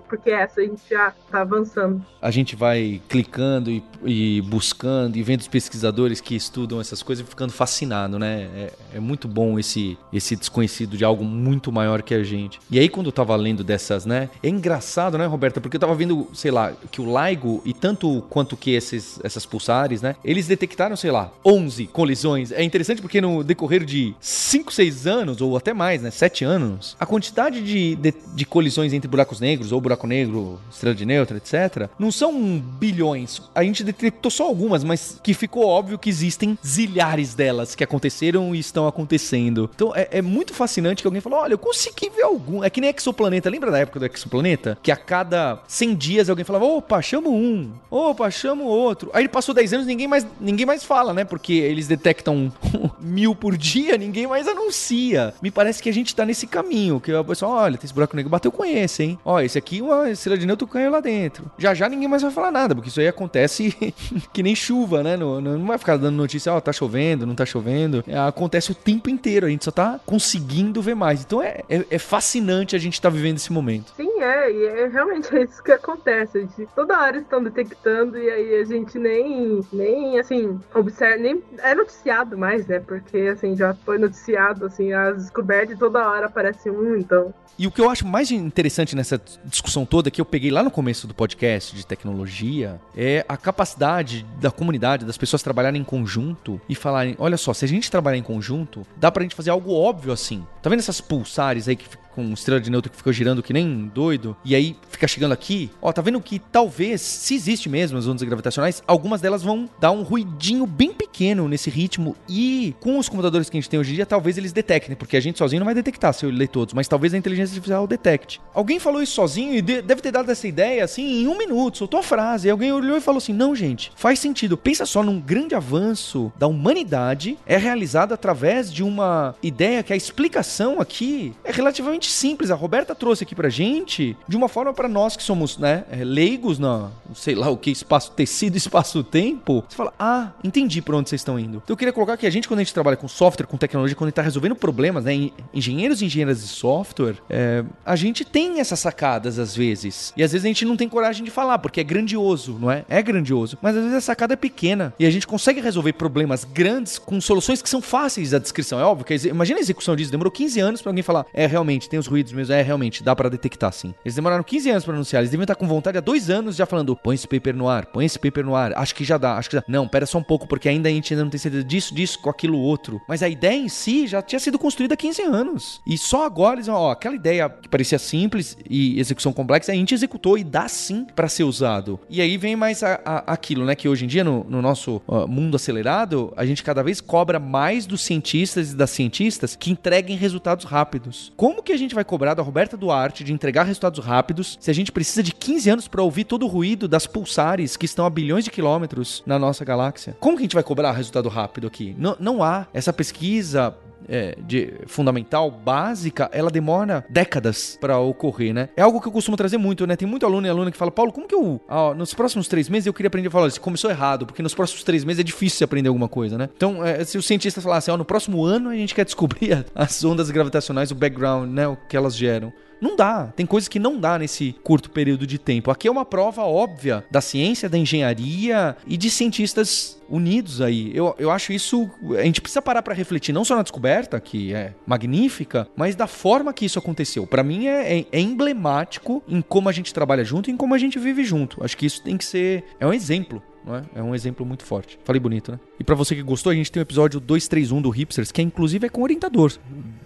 porque 0.08 0.32
essa 0.32 0.62
a 0.62 0.64
gente 0.64 0.82
já 0.90 1.14
tá 1.30 1.42
avançando. 1.42 2.04
A 2.22 2.32
gente 2.32 2.56
vai 2.56 3.02
clicando 3.08 3.70
e, 3.70 3.84
e 4.04 4.42
buscando 4.42 5.18
e 5.18 5.24
vendo 5.24 5.42
os 5.42 5.48
pesquisadores 5.48 6.22
que 6.22 6.36
estudam 6.36 6.80
essas 6.80 7.04
coisas 7.04 7.26
e 7.26 7.30
ficando 7.30 7.52
fascinado, 7.52 8.18
né? 8.18 8.50
É, 8.56 8.74
é 8.96 9.00
muito 9.00 9.28
bom 9.28 9.60
esse, 9.60 9.98
esse 10.12 10.36
desconhecido 10.36 10.98
de 10.98 11.04
algo 11.04 11.23
muito 11.24 11.64
muito 11.64 11.72
maior 11.72 12.02
que 12.02 12.14
a 12.14 12.24
gente. 12.24 12.60
E 12.70 12.80
aí, 12.80 12.90
quando 12.90 13.08
eu 13.08 13.12
tava 13.12 13.36
lendo 13.36 13.64
dessas, 13.64 14.06
né? 14.06 14.30
É 14.42 14.50
engraçado, 14.50 15.18
né, 15.18 15.26
Roberta? 15.26 15.62
Porque 15.62 15.78
eu 15.78 15.80
tava 15.80 15.94
vendo, 15.96 16.28
sei 16.34 16.52
lá, 16.52 16.74
que 16.92 17.00
o 17.00 17.06
LIGO 17.06 17.62
e 17.64 17.74
tanto 17.74 18.24
quanto 18.30 18.58
que 18.58 18.72
esses, 18.72 19.20
essas 19.24 19.46
pulsares, 19.46 20.02
né? 20.02 20.16
Eles 20.26 20.48
detectaram, 20.48 20.96
sei 20.96 21.12
lá, 21.12 21.32
11 21.46 21.88
colisões. 21.88 22.52
É 22.52 22.64
interessante 22.64 23.02
porque 23.02 23.22
no 23.22 23.44
decorrer 23.44 23.86
de 23.86 24.16
5, 24.20 24.74
6 24.74 25.08
anos, 25.08 25.42
ou 25.42 25.56
até 25.56 25.74
mais, 25.74 26.02
né? 26.02 26.12
7 26.12 26.44
anos, 26.44 26.98
a 27.00 27.06
quantidade 27.06 27.62
de, 27.62 27.96
de, 27.96 28.14
de 28.34 28.46
colisões 28.46 28.92
entre 28.92 29.08
buracos 29.08 29.40
negros, 29.40 29.72
ou 29.72 29.80
buraco 29.80 30.08
negro, 30.08 30.60
estrela 30.72 30.96
de 30.96 31.06
nêutron, 31.06 31.38
etc., 31.38 31.90
não 32.00 32.12
são 32.12 32.60
bilhões. 32.60 33.42
A 33.54 33.64
gente 33.64 33.84
detectou 33.84 34.32
só 34.32 34.46
algumas, 34.46 34.84
mas 34.84 35.20
que 35.22 35.34
ficou 35.34 35.66
óbvio 35.66 36.00
que 36.00 36.10
existem 36.10 36.58
zilhares 36.66 37.36
delas 37.36 37.76
que 37.76 37.84
aconteceram 37.84 38.56
e 38.56 38.60
estão 38.60 38.88
acontecendo. 38.88 39.70
Então 39.74 39.94
é, 39.96 40.08
é 40.12 40.22
muito 40.22 40.54
fascinante 40.54 41.02
que 41.02 41.08
alguém 41.14 41.22
falou: 41.22 41.40
olha, 41.40 41.54
eu 41.54 41.58
consegui 41.58 42.10
ver 42.10 42.24
algum. 42.24 42.64
É 42.64 42.70
que 42.70 42.82
nem 42.82 42.94
Exoplaneta. 42.96 43.50
Lembra 43.50 43.72
da 43.72 43.80
época 43.80 44.00
do 44.00 44.06
Exoplaneta? 44.06 44.78
Que 44.82 44.92
a 44.92 44.96
cada 44.96 45.60
100 45.68 45.96
dias 45.96 46.30
alguém 46.30 46.46
falava, 46.46 46.66
opa, 46.66 47.02
chama 47.02 47.30
um. 47.30 47.72
Opa, 47.90 48.30
chama 48.32 48.64
outro. 48.64 49.10
Aí 49.14 49.28
passou 49.28 49.54
10 49.54 49.74
anos 49.74 49.88
ninguém 49.88 50.08
mais, 50.08 50.26
ninguém 50.40 50.66
mais 50.66 50.84
fala, 50.84 51.14
né? 51.14 51.24
Porque 51.24 51.54
eles 51.54 51.88
detectam 51.88 52.52
mil 53.00 53.36
por 53.36 53.58
dia, 53.58 53.98
ninguém 53.98 54.28
mais 54.28 54.48
anuncia. 54.48 55.34
Me 55.42 55.52
parece 55.52 55.82
que 55.82 55.90
a 55.90 55.94
gente 55.94 56.16
tá 56.16 56.26
nesse 56.26 56.48
caminho. 56.48 57.00
Que 57.00 57.14
o 57.14 57.24
pessoal, 57.24 57.52
olha, 57.52 57.78
tem 57.78 57.86
esse 57.86 57.94
buraco 57.94 58.16
negro, 58.16 58.30
bateu 58.30 58.52
com 58.52 58.66
esse, 58.66 59.04
hein? 59.04 59.20
Ó, 59.24 59.40
esse 59.40 59.58
aqui, 59.58 59.82
uma 59.82 60.10
estrela 60.10 60.38
de 60.38 60.46
neutro 60.46 60.68
caiu 60.68 60.92
lá 60.92 61.00
dentro. 61.00 61.52
Já 61.58 61.74
já 61.74 61.90
ninguém 61.90 62.08
mais 62.08 62.22
vai 62.22 62.32
falar 62.32 62.52
nada, 62.52 62.74
porque 62.74 62.90
isso 62.90 63.00
aí 63.00 63.08
acontece 63.08 63.76
que 64.34 64.44
nem 64.44 64.56
chuva, 64.56 65.04
né? 65.04 65.18
Não, 65.18 65.42
não 65.42 65.66
vai 65.66 65.78
ficar 65.78 65.98
dando 65.98 66.16
notícia, 66.16 66.54
ó, 66.54 66.60
tá 66.60 66.72
chovendo, 66.72 67.26
não 67.26 67.36
tá 67.36 67.46
chovendo. 67.46 68.04
É, 68.08 68.18
acontece 68.18 68.72
o 68.72 68.76
tempo 68.76 69.10
inteiro, 69.10 69.46
a 69.46 69.50
gente 69.50 69.66
só 69.66 69.72
tá 69.72 70.00
conseguindo 70.06 70.82
ver 70.82 70.96
mais. 70.96 71.03
Então 71.12 71.42
é, 71.42 71.62
é, 71.70 71.86
é 71.90 72.00
fascinante 72.00 72.76
a 72.76 72.80
gente 72.80 72.94
estar 72.94 73.10
tá 73.10 73.16
vivendo 73.16 73.38
esse 73.38 73.52
momento. 73.52 73.94
Sim, 73.96 74.22
é, 74.22 74.52
e 74.52 74.66
é 74.66 74.88
realmente 74.88 75.36
é 75.36 75.44
isso 75.44 75.62
que 75.62 75.72
acontece. 75.72 76.38
A 76.38 76.42
gente, 76.42 76.68
toda 76.76 77.00
hora 77.00 77.18
estão 77.18 77.44
detectando 77.44 78.18
e 78.18 78.30
aí 78.30 78.62
a 78.62 78.66
gente 78.66 78.98
nem, 78.98 79.62
nem 79.72 80.20
assim, 80.20 80.60
observa, 80.74 81.18
nem 81.18 81.44
é 81.60 81.76
noticiado 81.76 82.38
mais, 82.38 82.68
né? 82.68 82.80
Porque 82.80 83.18
assim, 83.34 83.56
já 83.56 83.74
foi 83.74 83.98
noticiado, 83.98 84.66
assim, 84.66 84.94
as 84.94 85.18
descobertas 85.18 85.78
toda 85.78 86.08
hora 86.08 86.28
aparece 86.28 86.70
um, 86.70 86.96
então. 86.96 87.34
E 87.58 87.68
o 87.68 87.72
que 87.72 87.80
eu 87.80 87.90
acho 87.90 88.08
mais 88.08 88.32
interessante 88.32 88.96
nessa 88.96 89.22
discussão 89.46 89.86
toda, 89.86 90.10
que 90.10 90.20
eu 90.20 90.26
peguei 90.26 90.50
lá 90.50 90.64
no 90.64 90.72
começo 90.72 91.06
do 91.06 91.14
podcast 91.14 91.76
de 91.76 91.86
tecnologia, 91.86 92.82
é 92.98 93.24
a 93.30 93.38
capacidade 93.38 94.26
da 94.42 94.50
comunidade, 94.50 95.06
das 95.06 95.18
pessoas 95.18 95.44
trabalharem 95.44 95.82
em 95.82 95.84
conjunto 95.84 96.60
e 96.68 96.74
falarem: 96.74 97.16
olha 97.20 97.38
só, 97.38 97.54
se 97.54 97.64
a 97.64 97.68
gente 97.68 97.92
trabalhar 97.92 98.18
em 98.18 98.24
conjunto, 98.24 98.86
dá 98.98 99.12
pra 99.12 99.22
gente 99.22 99.36
fazer 99.36 99.52
algo 99.52 99.72
óbvio 99.72 100.12
assim. 100.12 100.46
Tá 100.64 100.70
vendo 100.70 100.80
essas 100.80 100.93
pulsares 101.02 101.68
aí 101.68 101.76
que 101.76 101.88
com 102.14 102.34
estrela 102.34 102.60
de 102.60 102.70
neutro 102.70 102.92
que 102.92 102.98
ficou 102.98 103.14
girando 103.14 103.44
que 103.44 103.54
nem 103.54 103.92
doido, 103.94 104.36
e 104.44 104.56
aí 104.56 104.76
fica 104.90 105.08
chegando 105.08 105.32
aqui, 105.32 105.70
ó, 105.82 105.92
tá 105.92 106.02
vendo 106.02 106.20
que 106.22 106.40
talvez, 106.40 107.02
se 107.02 107.36
existe 107.36 107.70
mesmo 107.70 107.98
as 107.98 108.08
ondas 108.08 108.24
gravitacionais, 108.24 108.84
algumas 108.88 109.22
delas 109.22 109.44
vão 109.44 109.70
dar 109.80 109.92
um 109.92 110.04
ruidinho 110.04 110.66
bem 110.66 110.94
pequeno 110.94 111.48
nesse 111.48 111.70
ritmo 111.70 112.16
e 112.28 112.76
com 112.80 112.98
os 112.98 113.10
computadores 113.10 113.50
que 113.50 113.58
a 113.58 113.60
gente 113.60 113.70
tem 113.70 113.80
hoje 113.80 113.92
em 113.92 113.96
dia, 113.96 114.06
talvez 114.06 114.38
eles 114.38 114.52
detectem, 114.52 114.96
porque 114.96 115.18
a 115.18 115.22
gente 115.22 115.38
sozinho 115.38 115.60
não 115.60 115.66
vai 115.66 115.76
detectar 115.76 116.14
se 116.14 116.26
eu 116.26 116.30
ler 116.30 116.48
todos, 116.48 116.74
mas 116.74 116.88
talvez 116.88 117.14
a 117.14 117.18
inteligência 117.18 117.54
artificial 117.54 117.88
detecte. 117.88 118.42
Alguém 118.54 118.80
falou 118.80 119.02
isso 119.02 119.14
sozinho 119.14 119.56
e 119.56 119.62
deve 119.62 120.02
ter 120.02 120.12
dado 120.12 120.32
essa 120.32 120.48
ideia 120.48 120.84
assim 120.84 121.24
em 121.24 121.28
um 121.28 121.38
minuto, 121.38 121.80
soltou 121.80 122.00
a 122.00 122.04
frase, 122.04 122.48
e 122.48 122.52
alguém 122.52 122.72
olhou 122.72 122.98
e 122.98 123.02
falou 123.02 123.18
assim: 123.18 123.34
não, 123.34 123.56
gente, 123.56 123.92
faz 123.96 124.20
sentido. 124.20 124.58
Pensa 124.58 124.86
só 124.86 125.04
num 125.04 125.20
grande 125.20 125.56
avanço 125.56 126.32
da 126.38 126.48
humanidade 126.48 127.38
é 127.46 127.58
realizado 127.58 128.14
através 128.14 128.72
de 128.72 128.84
uma 128.84 129.36
ideia 129.42 129.84
que 129.84 129.94
a 129.94 129.96
explicação 129.96 130.80
aqui 130.80 131.34
é 131.44 131.52
relativamente 131.52 132.03
simples. 132.10 132.52
A 132.52 132.56
Roberta 132.56 132.96
trouxe 132.96 133.24
aqui 133.24 133.36
pra 133.36 133.50
gente 133.50 134.16
de 134.28 134.36
uma 134.36 134.48
forma 134.48 134.74
para 134.74 134.88
nós 134.88 135.16
que 135.16 135.24
somos, 135.24 135.58
né, 135.58 135.84
é, 135.92 136.04
leigos 136.04 136.60
na, 136.60 136.90
sei 137.14 137.36
lá 137.36 137.50
o 137.50 137.58
que, 137.58 137.72
espaço 137.72 138.12
tecido, 138.12 138.56
espaço-tempo. 138.56 139.64
Você 139.68 139.76
fala, 139.76 139.94
ah, 140.00 140.32
entendi 140.44 140.82
por 140.82 140.96
onde 140.96 141.10
vocês 141.10 141.22
estão 141.22 141.40
indo. 141.40 141.62
Então 141.64 141.74
eu 141.74 141.78
queria 141.78 141.94
colocar 141.94 142.18
que 142.18 142.26
a 142.26 142.30
gente, 142.30 142.48
quando 142.48 142.60
a 142.60 142.64
gente 142.64 142.74
trabalha 142.74 142.98
com 142.98 143.08
software, 143.08 143.46
com 143.46 143.58
tecnologia, 143.58 143.96
quando 143.96 144.08
a 144.08 144.10
gente 144.10 144.16
tá 144.16 144.22
resolvendo 144.22 144.56
problemas, 144.56 145.04
né, 145.04 145.32
engenheiros 145.54 146.02
e 146.02 146.06
engenheiras 146.06 146.42
de 146.42 146.48
software, 146.48 147.16
é, 147.30 147.64
a 147.86 147.96
gente 147.96 148.26
tem 148.26 148.60
essas 148.60 148.80
sacadas 148.80 149.40
às 149.40 149.56
vezes. 149.56 150.14
E 150.16 150.24
às 150.24 150.32
vezes 150.32 150.46
a 150.46 150.48
gente 150.48 150.66
não 150.66 150.76
tem 150.76 150.90
coragem 150.90 151.24
de 151.24 151.32
falar, 151.32 151.60
porque 151.60 151.80
é 151.80 151.84
grandioso, 151.84 152.58
não 152.60 152.72
é? 152.72 152.86
É 152.90 153.02
grandioso. 153.02 153.58
Mas 153.62 153.76
às 153.76 153.84
vezes 153.84 153.98
a 153.98 154.02
sacada 154.02 154.34
é 154.34 154.38
pequena 154.38 154.94
e 155.00 155.06
a 155.06 155.12
gente 155.12 155.28
consegue 155.28 155.62
resolver 155.62 155.94
problemas 155.94 156.44
grandes 156.44 156.98
com 156.98 157.20
soluções 157.22 157.62
que 157.62 157.70
são 157.70 157.82
fáceis 157.82 158.32
da 158.32 158.40
descrição. 158.40 158.80
É 158.80 158.84
óbvio 158.84 159.06
que 159.06 159.28
imagina 159.28 159.60
a 159.60 159.62
execução 159.62 159.96
disso, 159.96 160.12
demorou 160.12 160.32
15 160.32 160.60
anos 160.60 160.82
para 160.82 160.90
alguém 160.90 161.04
falar, 161.04 161.26
é 161.34 161.46
realmente, 161.46 161.90
tem 161.94 162.00
os 162.00 162.08
ruídos 162.08 162.34
mesmo, 162.34 162.52
é 162.52 162.62
realmente, 162.64 163.04
dá 163.04 163.16
para 163.16 163.30
detectar 163.30 163.72
sim. 163.72 163.94
Eles 164.04 164.16
demoraram 164.16 164.44
15 164.44 164.68
anos 164.72 164.84
para 164.84 164.96
anunciar, 164.96 165.22
eles 165.22 165.30
deviam 165.30 165.44
estar 165.44 165.54
com 165.54 165.68
vontade 165.68 165.96
há 165.96 166.02
dois 166.02 166.28
anos 166.28 166.56
já 166.56 166.66
falando, 166.66 166.96
põe 166.96 167.14
esse 167.14 167.28
paper 167.28 167.56
no 167.56 167.70
ar, 167.70 167.86
põe 167.86 168.04
esse 168.04 168.18
paper 168.18 168.44
no 168.44 168.56
ar, 168.56 168.74
acho 168.76 168.96
que 168.96 169.04
já 169.04 169.16
dá, 169.16 169.38
acho 169.38 169.48
que 169.48 169.56
já. 169.58 169.64
Não, 169.68 169.88
pera 169.88 170.08
só 170.08 170.18
um 170.18 170.24
pouco, 170.24 170.48
porque 170.48 170.68
ainda 170.68 170.90
a 170.90 170.92
gente 170.92 171.14
ainda 171.14 171.24
não 171.24 171.30
tem 171.30 171.40
certeza 171.40 171.64
disso, 171.64 171.94
disso, 171.94 172.18
com 172.18 172.32
aquilo 172.32 172.58
outro. 172.58 173.00
Mas 173.08 173.22
a 173.22 173.30
ideia 173.30 173.60
em 173.60 173.70
si 173.70 174.08
já 174.08 174.24
tinha 174.24 174.40
sido 174.40 174.58
construída 174.58 174.96
há 174.96 174.98
15 174.98 175.22
anos. 175.22 175.82
E 175.86 175.96
só 175.96 176.26
agora 176.26 176.56
eles 176.56 176.68
ó, 176.68 176.90
aquela 176.90 177.14
ideia 177.14 177.48
que 177.48 177.70
parecia 177.70 178.00
simples 178.00 178.58
e 178.68 179.00
execução 179.00 179.32
complexa, 179.32 179.72
a 179.72 179.76
gente 179.76 179.94
executou 179.94 180.36
e 180.36 180.44
dá 180.44 180.68
sim 180.68 181.06
para 181.16 181.28
ser 181.28 181.44
usado. 181.44 182.00
E 182.10 182.22
aí 182.22 182.38
vem 182.38 182.56
mais 182.56 182.82
a, 182.82 183.00
a, 183.06 183.34
aquilo, 183.34 183.66
né, 183.66 183.76
que 183.76 183.88
hoje 183.88 184.06
em 184.06 184.08
dia 184.08 184.24
no, 184.24 184.44
no 184.46 184.64
nosso 184.64 185.00
uh, 185.08 185.28
mundo 185.28 185.58
acelerado, 185.58 186.34
a 186.36 186.44
gente 186.44 186.64
cada 186.64 186.82
vez 186.82 187.00
cobra 187.00 187.40
mais 187.40 187.86
dos 187.86 188.02
cientistas 188.02 188.72
e 188.72 188.76
das 188.76 188.90
cientistas 188.90 189.56
que 189.56 189.70
entreguem 189.70 190.18
resultados 190.18 190.66
rápidos. 190.66 191.32
Como 191.38 191.62
que 191.62 191.72
a 191.72 191.78
gente 191.78 191.83
vai 191.92 192.04
cobrar 192.04 192.36
da 192.36 192.44
Roberta 192.44 192.78
Duarte 192.78 193.24
de 193.24 193.34
entregar 193.34 193.64
resultados 193.64 194.06
rápidos 194.06 194.58
se 194.60 194.70
a 194.70 194.74
gente 194.74 194.92
precisa 194.92 195.24
de 195.24 195.34
15 195.34 195.70
anos 195.70 195.88
para 195.88 196.04
ouvir 196.04 196.26
todo 196.26 196.44
o 196.44 196.48
ruído 196.48 196.88
das 196.88 197.08
pulsares 197.08 197.76
que 197.76 197.86
estão 197.86 198.06
a 198.06 198.10
bilhões 198.10 198.46
de 198.46 198.52
quilômetros 198.52 199.24
na 199.26 199.40
nossa 199.40 199.66
galáxia? 199.66 200.16
Como 200.20 200.38
que 200.38 200.44
a 200.44 200.46
gente 200.46 200.54
vai 200.54 200.64
cobrar 200.64 200.92
resultado 200.92 201.30
rápido 201.30 201.66
aqui? 201.66 201.96
Não, 201.98 202.16
não 202.20 202.44
há 202.44 202.68
essa 202.74 202.94
pesquisa 202.94 203.76
é, 204.08 204.38
de 204.46 204.74
fundamental, 204.88 205.50
básica, 205.50 206.30
ela 206.32 206.50
demora 206.50 207.06
décadas 207.10 207.78
para 207.80 208.00
ocorrer, 208.00 208.54
né? 208.54 208.70
É 208.76 208.82
algo 208.82 209.02
que 209.02 209.08
eu 209.08 209.12
costumo 209.12 209.38
trazer 209.38 209.58
muito, 209.58 209.86
né? 209.86 209.96
Tem 209.96 210.08
muito 210.08 210.26
aluno 210.26 210.48
e 210.48 210.50
aluna 210.50 210.72
que 210.72 210.78
fala, 210.78 210.92
Paulo, 210.92 211.12
como 211.12 211.28
que 211.28 211.36
eu, 211.36 211.62
ah, 211.68 211.94
nos 211.94 212.14
próximos 212.14 212.48
três 212.48 212.70
meses 212.70 212.88
eu 212.88 212.94
queria 212.94 213.08
aprender 213.08 213.28
a 213.28 213.32
falar 213.32 213.48
isso? 213.48 213.62
Começou 213.62 213.90
errado, 213.90 214.26
porque 214.26 214.42
nos 214.42 214.54
próximos 214.54 214.84
três 214.84 215.04
meses 215.04 215.20
é 215.20 215.24
difícil 215.24 215.58
você 215.58 215.64
aprender 215.64 215.90
alguma 215.90 216.08
coisa, 216.08 216.38
né? 216.38 216.50
Então, 216.56 216.84
é, 216.86 217.04
se 217.04 217.18
o 217.18 217.22
cientista 217.22 217.62
falar 217.62 217.78
assim, 217.78 217.92
ó, 217.92 217.98
no 217.98 218.06
próximo 218.06 218.44
ano 218.44 218.70
a 218.70 218.76
gente 218.76 218.94
quer 218.94 219.06
descobrir 219.06 219.66
as 219.76 220.04
ondas 220.04 220.30
gravitacionais, 220.30 220.92
o 220.92 220.96
background, 220.96 221.50
né, 221.50 221.68
o 221.68 221.76
que 221.76 221.98
elas 221.98 222.16
geram. 222.16 222.54
Não 222.84 222.98
dá. 222.98 223.32
Tem 223.34 223.46
coisas 223.46 223.70
que 223.70 223.80
não 223.80 223.98
dá 223.98 224.20
nesse 224.20 224.54
curto 224.62 224.90
período 224.90 225.26
de 225.26 225.40
tempo. 225.40 225.72
Aqui 225.72 225.88
é 225.88 225.92
uma 225.92 226.04
prova 226.04 226.44
óbvia 226.44 227.06
da 227.10 227.22
ciência, 227.22 227.70
da 227.70 227.78
engenharia 227.78 228.76
e 228.86 228.98
de 228.98 229.10
cientistas 229.10 229.98
unidos 230.10 230.60
aí. 230.60 230.92
Eu, 230.94 231.16
eu 231.18 231.32
acho 231.32 231.54
isso. 231.54 231.90
A 232.20 232.24
gente 232.24 232.42
precisa 232.42 232.62
parar 232.62 232.82
para 232.82 232.94
refletir 232.94 233.32
não 233.32 233.46
só 233.46 233.56
na 233.56 233.62
descoberta, 233.62 234.20
que 234.20 234.54
é 234.54 234.74
magnífica, 234.86 235.66
mas 235.78 235.96
da 235.96 236.08
forma 236.08 236.52
que 236.52 236.66
isso 236.66 236.78
aconteceu. 236.78 237.26
Para 237.26 237.42
mim 237.42 237.68
é, 237.68 238.00
é, 238.00 238.06
é, 238.12 238.20
emblemático 238.20 239.24
em 239.30 239.42
como 239.42 239.70
a 239.70 239.72
gente 239.72 239.94
trabalha 239.94 240.26
junto 240.26 240.50
e 240.50 240.54
em 240.54 240.58
como 240.58 240.76
a 240.76 240.78
gente 240.78 241.00
vive 241.00 241.24
junto. 241.24 241.64
Acho 241.64 241.78
que 241.78 241.86
isso 241.86 242.04
tem 242.04 242.18
que 242.18 242.26
ser. 242.26 242.66
É 242.82 242.86
um 242.86 242.92
exemplo 242.92 243.42
não 243.66 243.78
é? 243.78 243.84
É 243.96 244.04
um 244.04 244.14
exemplo 244.14 244.46
muito 244.46 244.66
forte. 244.66 245.00
Falei 245.06 245.22
bonito, 245.22 245.54
né? 245.54 245.60
E 245.80 245.86
para 245.86 245.96
você 245.96 246.14
que 246.14 246.22
gostou, 246.22 246.52
a 246.52 246.54
gente 246.54 246.70
tem 246.70 246.82
o 246.82 246.84
episódio 246.84 247.22
231 247.22 247.82
do 247.82 247.90
Hipsters, 247.90 248.30
que 248.30 248.42
é, 248.42 248.44
inclusive 248.44 248.88
é 248.88 248.90
com 248.90 249.02
orientador 249.02 249.54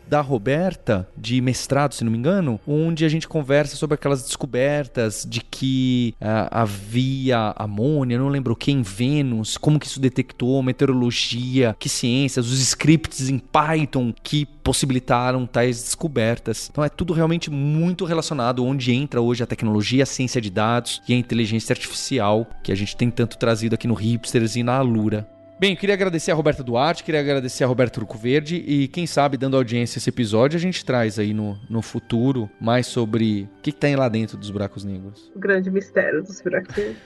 da 0.09 0.21
Roberta, 0.21 1.07
de 1.17 1.41
mestrado, 1.41 1.93
se 1.93 2.03
não 2.03 2.11
me 2.11 2.17
engano, 2.17 2.59
onde 2.67 3.05
a 3.05 3.09
gente 3.09 3.27
conversa 3.27 3.75
sobre 3.75 3.95
aquelas 3.95 4.23
descobertas 4.23 5.25
de 5.27 5.41
que 5.41 6.15
uh, 6.21 6.47
havia 6.51 7.53
amônia, 7.55 8.17
não 8.17 8.29
lembro 8.29 8.55
quem, 8.55 8.81
Vênus, 8.81 9.57
como 9.57 9.79
que 9.79 9.85
isso 9.85 9.99
detectou, 9.99 10.61
meteorologia, 10.63 11.75
que 11.79 11.89
ciências, 11.89 12.47
os 12.47 12.59
scripts 12.59 13.29
em 13.29 13.37
Python 13.37 14.13
que 14.23 14.45
possibilitaram 14.63 15.45
tais 15.45 15.81
descobertas. 15.81 16.69
Então 16.71 16.83
é 16.83 16.89
tudo 16.89 17.13
realmente 17.13 17.49
muito 17.49 18.05
relacionado 18.05 18.63
onde 18.63 18.91
entra 18.93 19.21
hoje 19.21 19.43
a 19.43 19.47
tecnologia, 19.47 20.03
a 20.03 20.05
ciência 20.05 20.41
de 20.41 20.49
dados 20.49 21.01
e 21.07 21.13
a 21.13 21.17
inteligência 21.17 21.73
artificial 21.73 22.47
que 22.63 22.71
a 22.71 22.75
gente 22.75 22.95
tem 22.95 23.09
tanto 23.09 23.37
trazido 23.37 23.75
aqui 23.75 23.87
no 23.87 23.93
Hipsters 23.93 24.55
e 24.55 24.63
na 24.63 24.77
Alura. 24.77 25.27
Bem, 25.59 25.75
queria 25.75 25.95
agradecer 25.95 26.31
a 26.31 26.35
Roberta 26.35 26.63
Duarte, 26.63 27.03
queria 27.03 27.19
agradecer 27.19 27.63
a 27.63 27.67
Roberto 27.67 27.95
Turco 27.95 28.15
Verde 28.15 28.63
e 28.67 28.87
quem 28.87 29.07
sabe, 29.07 29.37
dando 29.37 29.57
audiência 29.57 29.97
a 29.97 29.99
esse 29.99 30.09
episódio, 30.09 30.55
a 30.55 30.59
gente 30.59 30.85
traz 30.85 31.17
aí 31.17 31.33
no, 31.33 31.57
no 31.67 31.81
futuro 31.81 32.47
mais 32.61 32.85
sobre 32.85 33.49
o 33.57 33.61
que, 33.63 33.71
que 33.71 33.77
tem 33.79 33.95
lá 33.95 34.07
dentro 34.07 34.37
dos 34.37 34.51
buracos 34.51 34.83
negros. 34.83 35.31
O 35.35 35.39
grande 35.39 35.71
mistério 35.71 36.21
dos 36.21 36.39
buracos 36.41 36.75
negros. 36.75 36.97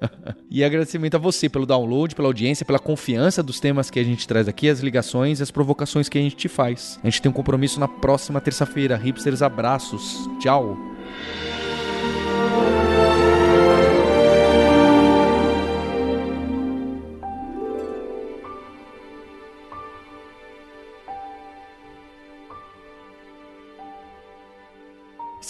e 0.50 0.64
agradecimento 0.64 1.14
a 1.14 1.18
você 1.18 1.48
pelo 1.48 1.64
download, 1.64 2.16
pela 2.16 2.26
audiência, 2.26 2.66
pela 2.66 2.80
confiança 2.80 3.44
dos 3.44 3.60
temas 3.60 3.90
que 3.90 4.00
a 4.00 4.04
gente 4.04 4.26
traz 4.26 4.48
aqui, 4.48 4.68
as 4.68 4.80
ligações 4.80 5.38
e 5.38 5.44
as 5.44 5.52
provocações 5.52 6.08
que 6.08 6.18
a 6.18 6.20
gente 6.20 6.34
te 6.34 6.48
faz. 6.48 6.98
A 7.04 7.06
gente 7.06 7.22
tem 7.22 7.30
um 7.30 7.34
compromisso 7.34 7.78
na 7.78 7.86
próxima 7.86 8.40
terça-feira. 8.40 8.96
Hipsters, 8.96 9.40
abraços. 9.40 10.28
Tchau. 10.40 10.76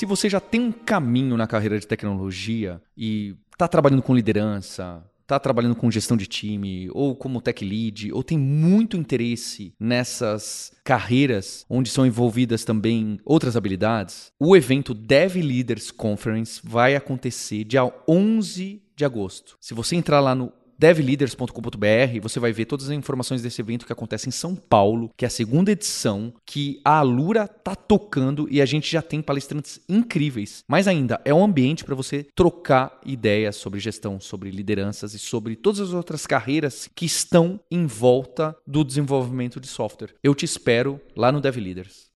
Se 0.00 0.06
você 0.06 0.30
já 0.30 0.40
tem 0.40 0.62
um 0.62 0.72
caminho 0.72 1.36
na 1.36 1.46
carreira 1.46 1.78
de 1.78 1.86
tecnologia 1.86 2.80
e 2.96 3.36
está 3.52 3.68
trabalhando 3.68 4.00
com 4.00 4.14
liderança, 4.14 5.04
está 5.20 5.38
trabalhando 5.38 5.76
com 5.76 5.90
gestão 5.90 6.16
de 6.16 6.26
time, 6.26 6.88
ou 6.94 7.14
como 7.14 7.38
tech 7.38 7.62
lead, 7.62 8.10
ou 8.10 8.22
tem 8.22 8.38
muito 8.38 8.96
interesse 8.96 9.74
nessas 9.78 10.72
carreiras 10.82 11.66
onde 11.68 11.90
são 11.90 12.06
envolvidas 12.06 12.64
também 12.64 13.20
outras 13.26 13.58
habilidades, 13.58 14.32
o 14.40 14.56
evento 14.56 14.94
Dev 14.94 15.36
Leaders 15.36 15.90
Conference 15.90 16.62
vai 16.64 16.96
acontecer 16.96 17.64
dia 17.64 17.82
11 18.08 18.82
de 18.96 19.04
agosto. 19.04 19.58
Se 19.60 19.74
você 19.74 19.96
entrar 19.96 20.20
lá 20.20 20.34
no 20.34 20.50
devleaders.com.br, 20.80 22.20
você 22.22 22.40
vai 22.40 22.52
ver 22.52 22.64
todas 22.64 22.86
as 22.86 22.92
informações 22.92 23.42
desse 23.42 23.60
evento 23.60 23.84
que 23.84 23.92
acontece 23.92 24.30
em 24.30 24.32
São 24.32 24.56
Paulo, 24.56 25.10
que 25.14 25.26
é 25.26 25.28
a 25.28 25.30
segunda 25.30 25.70
edição, 25.70 26.32
que 26.46 26.80
a 26.82 27.00
Alura 27.00 27.46
tá 27.46 27.74
tocando 27.74 28.48
e 28.50 28.62
a 28.62 28.64
gente 28.64 28.90
já 28.90 29.02
tem 29.02 29.20
palestrantes 29.20 29.78
incríveis. 29.86 30.64
Mais 30.66 30.88
ainda, 30.88 31.20
é 31.22 31.34
um 31.34 31.44
ambiente 31.44 31.84
para 31.84 31.94
você 31.94 32.26
trocar 32.34 32.98
ideias 33.04 33.56
sobre 33.56 33.78
gestão, 33.78 34.18
sobre 34.18 34.50
lideranças 34.50 35.12
e 35.12 35.18
sobre 35.18 35.54
todas 35.54 35.80
as 35.80 35.92
outras 35.92 36.26
carreiras 36.26 36.88
que 36.94 37.04
estão 37.04 37.60
em 37.70 37.84
volta 37.84 38.56
do 38.66 38.82
desenvolvimento 38.82 39.60
de 39.60 39.66
software. 39.66 40.14
Eu 40.24 40.34
te 40.34 40.46
espero 40.46 40.98
lá 41.14 41.30
no 41.30 41.42
DevLeaders. 41.42 42.09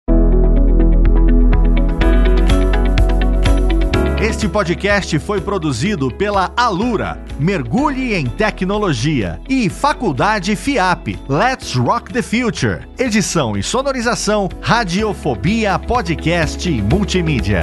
Este 4.23 4.49
podcast 4.49 5.19
foi 5.19 5.41
produzido 5.41 6.09
pela 6.09 6.53
Alura, 6.57 7.21
Mergulhe 7.41 8.15
em 8.15 8.25
Tecnologia, 8.25 9.41
e 9.49 9.69
Faculdade 9.69 10.55
FIAP, 10.55 11.19
Let's 11.29 11.75
Rock 11.75 12.13
the 12.13 12.23
Future. 12.23 12.87
Edição 12.97 13.57
e 13.57 13.65
sonorização, 13.65 14.49
Radiofobia 14.61 15.77
Podcast 15.77 16.71
e 16.71 16.81
Multimídia. 16.81 17.63